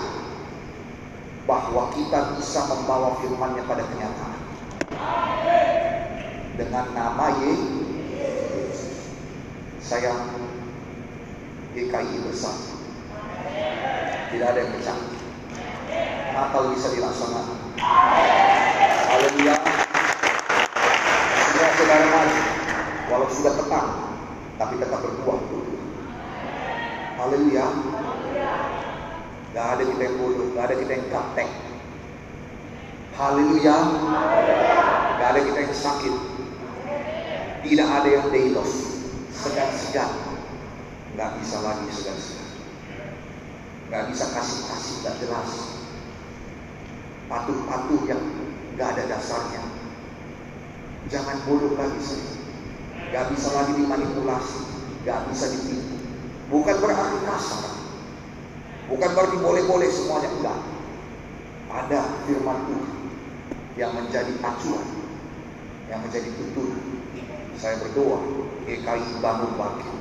bahwa 1.47 1.95
kita 1.95 2.35
bisa 2.35 2.67
membawa 2.67 3.15
firman-Nya 3.23 3.63
pada 3.63 3.87
kenyataan. 3.87 4.41
Dengan 6.59 6.85
nama 6.91 7.27
Yesus. 7.47 8.79
Saya 9.79 10.19
GKI 11.79 12.17
bersama. 12.27 12.75
Tidak 14.35 14.47
ada 14.51 14.59
yang 14.59 14.73
pecah. 14.75 14.99
Natal 16.35 16.63
bisa 16.75 16.91
dilaksanakan. 16.91 17.59
Haleluya. 19.07 19.55
Semua 21.39 21.69
saudara 21.79 22.07
maju. 22.11 22.41
Walau 23.07 23.31
sudah 23.31 23.55
petang, 23.55 23.89
tapi 24.59 24.75
tetap 24.83 24.99
berbuah. 24.99 25.39
Haleluya. 27.23 27.96
Gak 29.57 29.67
ada 29.73 29.83
kita 29.89 30.03
yang 30.05 30.17
bodoh, 30.21 30.53
gak 30.53 30.69
ada 30.69 30.75
kita 30.77 30.93
yang 31.01 31.07
kaptek. 31.09 31.49
Haleluya. 33.17 33.77
Gak 35.17 35.29
ada 35.33 35.41
kita 35.41 35.59
yang 35.65 35.73
sakit. 35.73 36.15
Tidak 37.65 37.89
ada 37.89 38.09
yang 38.13 38.29
deilos. 38.29 38.73
Segan-segan. 39.33 40.13
Gak 41.17 41.41
bisa 41.41 41.57
lagi 41.65 41.89
segan-segan. 41.89 42.49
Gak 43.89 44.13
bisa 44.13 44.25
kasih-kasih, 44.37 44.95
gak 45.09 45.17
jelas. 45.25 45.51
Patuh-patuh 47.33 48.01
yang 48.05 48.21
gak 48.77 48.93
ada 48.93 49.17
dasarnya. 49.17 49.65
Jangan 51.09 51.41
bodoh 51.49 51.73
lagi 51.81 52.01
sih. 52.05 52.23
Gak 53.09 53.33
bisa 53.33 53.49
lagi 53.57 53.73
dimanipulasi. 53.81 54.61
Gak 55.09 55.25
bisa 55.33 55.49
ditipu. 55.57 55.97
Bukan 56.53 56.77
berarti 56.85 57.19
kasar. 57.25 57.76
Bukan 58.87 59.11
berarti 59.19 59.37
boleh-boleh 59.43 59.89
semuanya 59.91 60.31
enggak. 60.31 60.59
Ada 61.67 62.01
firman 62.25 62.59
Tuhan 62.71 62.93
yang 63.75 63.91
menjadi 63.99 64.33
acuan, 64.39 64.87
yang 65.91 66.01
menjadi 66.07 66.31
tutur. 66.39 66.71
Saya 67.59 67.83
berdoa, 67.83 68.23
GKI 68.63 69.19
bangun 69.19 69.51
bangkit. 69.59 69.95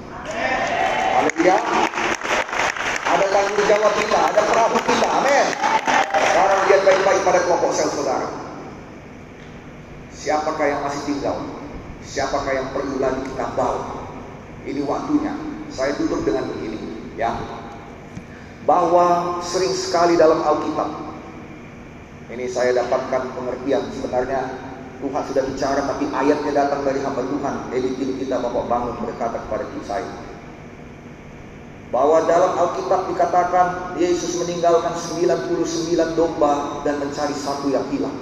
Haleluya. 1.18 1.58
Ada 3.06 3.26
tanggung 3.32 3.66
jawab 3.66 3.94
kita, 3.98 4.20
ada 4.34 4.42
perahu 4.44 4.78
kita. 4.86 5.08
Amin. 5.08 5.48
Sekarang 6.14 6.60
lihat 6.70 6.82
baik-baik 6.86 7.22
pada 7.26 7.40
kelompok 7.48 7.72
sel 7.74 7.90
saudara. 7.90 8.30
Siapakah 10.14 10.66
yang 10.68 10.82
masih 10.86 11.02
tinggal? 11.10 11.38
Siapakah 12.06 12.54
yang 12.54 12.68
perlu 12.70 13.02
lagi 13.02 13.24
kita 13.34 13.46
bawa? 13.58 14.14
Ini 14.68 14.82
waktunya. 14.86 15.34
Saya 15.74 15.98
tutup 15.98 16.22
dengan 16.22 16.46
begini, 16.54 17.12
ya 17.18 17.34
bahwa 18.66 19.40
sering 19.46 19.72
sekali 19.72 20.18
dalam 20.18 20.42
Alkitab 20.42 21.06
ini 22.34 22.50
saya 22.50 22.74
dapatkan 22.74 23.38
pengertian. 23.38 23.86
Sebenarnya 23.94 24.50
Tuhan 24.98 25.24
sudah 25.30 25.44
bicara 25.46 25.82
tapi 25.86 26.10
ayatnya 26.10 26.52
datang 26.66 26.82
dari 26.82 26.98
hamba 27.06 27.22
Tuhan. 27.22 27.56
Editin 27.70 28.18
kita 28.18 28.42
Bapak 28.42 28.66
bangun 28.66 28.98
berkata 29.06 29.38
kepada 29.46 29.66
saya. 29.86 30.10
Bahwa 31.94 32.26
dalam 32.26 32.58
Alkitab 32.58 33.14
dikatakan 33.14 33.96
Yesus 34.02 34.42
meninggalkan 34.42 34.98
99 34.98 36.18
domba 36.18 36.82
dan 36.82 36.98
mencari 36.98 37.36
satu 37.38 37.70
yang 37.70 37.86
hilang. 37.94 38.18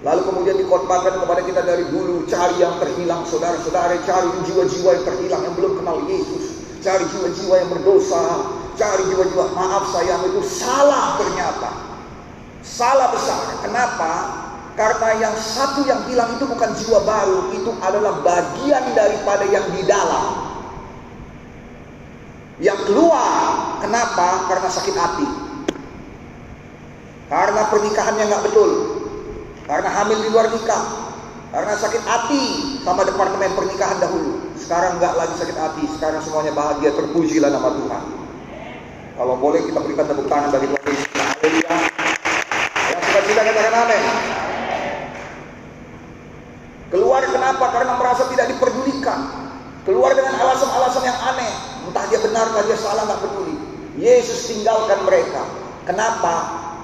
Lalu 0.00 0.24
kemudian 0.24 0.56
dikotbahkan 0.56 1.20
kepada 1.20 1.44
kita 1.44 1.60
dari 1.60 1.84
dulu 1.92 2.24
cari 2.24 2.56
yang 2.56 2.80
terhilang 2.80 3.28
saudara-saudara 3.28 4.00
cari 4.08 4.32
jiwa-jiwa 4.48 4.96
yang 4.96 5.04
terhilang 5.04 5.42
yang 5.44 5.54
belum 5.60 5.76
kenal 5.76 6.00
Yesus. 6.08 6.56
Cari 6.80 7.04
jiwa-jiwa 7.04 7.54
yang 7.60 7.68
berdosa 7.68 8.24
cari 8.80 9.04
jiwa-jiwa 9.12 9.52
maaf 9.52 9.92
sayang 9.92 10.24
itu 10.24 10.40
salah 10.48 11.20
ternyata. 11.20 11.70
Salah 12.64 13.12
besar. 13.12 13.60
Kenapa? 13.60 14.12
Karena 14.72 15.28
yang 15.28 15.34
satu 15.36 15.84
yang 15.84 16.00
hilang 16.08 16.40
itu 16.40 16.48
bukan 16.48 16.72
jiwa 16.72 17.04
baru, 17.04 17.52
itu 17.52 17.68
adalah 17.84 18.24
bagian 18.24 18.96
daripada 18.96 19.44
yang 19.44 19.68
di 19.76 19.84
dalam. 19.84 20.48
Yang 22.60 22.88
keluar, 22.88 23.76
kenapa? 23.84 24.48
Karena 24.48 24.68
sakit 24.72 24.96
hati. 24.96 25.28
Karena 27.28 27.62
pernikahannya 27.68 28.24
nggak 28.24 28.44
betul. 28.48 28.70
Karena 29.68 29.88
hamil 29.92 30.18
di 30.24 30.28
luar 30.32 30.48
nikah. 30.48 31.12
Karena 31.50 31.74
sakit 31.74 32.02
hati 32.06 32.44
sama 32.86 33.02
departemen 33.02 33.52
pernikahan 33.58 33.98
dahulu. 33.98 34.54
Sekarang 34.54 35.02
nggak 35.02 35.14
lagi 35.18 35.34
sakit 35.34 35.56
hati. 35.56 35.82
Sekarang 35.98 36.22
semuanya 36.22 36.52
bahagia. 36.54 36.94
Terpujilah 36.94 37.50
nama 37.50 37.70
Tuhan. 37.74 38.19
Kalau 39.20 39.36
boleh 39.36 39.60
kita 39.68 39.84
berikan 39.84 40.08
tepuk 40.08 40.32
tangan 40.32 40.48
bagi 40.48 40.72
Tuhan 40.72 40.84
Yesus. 40.88 41.12
Haleluya. 41.12 41.76
Yang 42.88 43.02
suka 43.04 43.20
cita 43.28 43.40
katakan 43.44 43.74
amin. 43.84 44.02
Keluar 46.88 47.22
kenapa? 47.28 47.64
Karena 47.68 48.00
merasa 48.00 48.32
tidak 48.32 48.48
diperdulikan. 48.48 49.20
Keluar 49.84 50.16
dengan 50.16 50.40
alasan-alasan 50.40 51.04
yang 51.04 51.18
aneh. 51.36 51.52
Entah 51.84 52.04
dia 52.08 52.16
benar, 52.24 52.48
entah 52.48 52.64
dia 52.64 52.80
salah, 52.80 53.04
nggak 53.04 53.20
peduli. 53.20 53.60
Yesus 54.00 54.48
tinggalkan 54.48 55.04
mereka. 55.04 55.44
Kenapa? 55.84 56.36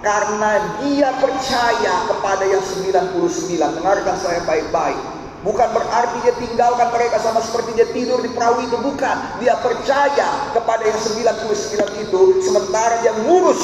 Karena 0.04 0.76
dia 0.84 1.16
percaya 1.16 2.04
kepada 2.04 2.44
yang 2.44 2.60
99. 2.60 3.80
Dengarkan 3.80 4.16
saya 4.20 4.44
baik-baik. 4.44 5.15
Bukan 5.44 5.68
berarti 5.74 6.16
dia 6.24 6.34
tinggalkan 6.40 6.88
mereka 6.94 7.20
sama 7.20 7.44
seperti 7.44 7.76
dia 7.76 7.88
tidur 7.92 8.22
di 8.24 8.30
perahu 8.32 8.64
itu. 8.64 8.76
Bukan. 8.80 9.16
Dia 9.42 9.58
percaya 9.60 10.52
kepada 10.56 10.82
yang 10.86 10.98
99 11.00 12.04
itu. 12.08 12.20
Sementara 12.40 13.02
yang 13.04 13.26
ngurus. 13.28 13.62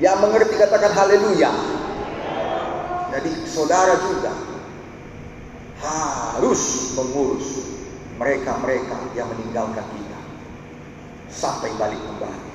Yang 0.00 0.16
mengerti 0.22 0.54
katakan 0.60 0.92
haleluya. 0.92 1.50
Jadi 3.16 3.32
saudara 3.48 3.96
juga 3.96 4.32
harus 5.80 6.92
mengurus 6.96 7.48
mereka-mereka 8.16 8.96
yang 9.16 9.28
meninggalkan 9.32 9.84
kita. 9.92 10.20
Sampai 11.32 11.72
balik 11.76 12.00
kembali. 12.00 12.45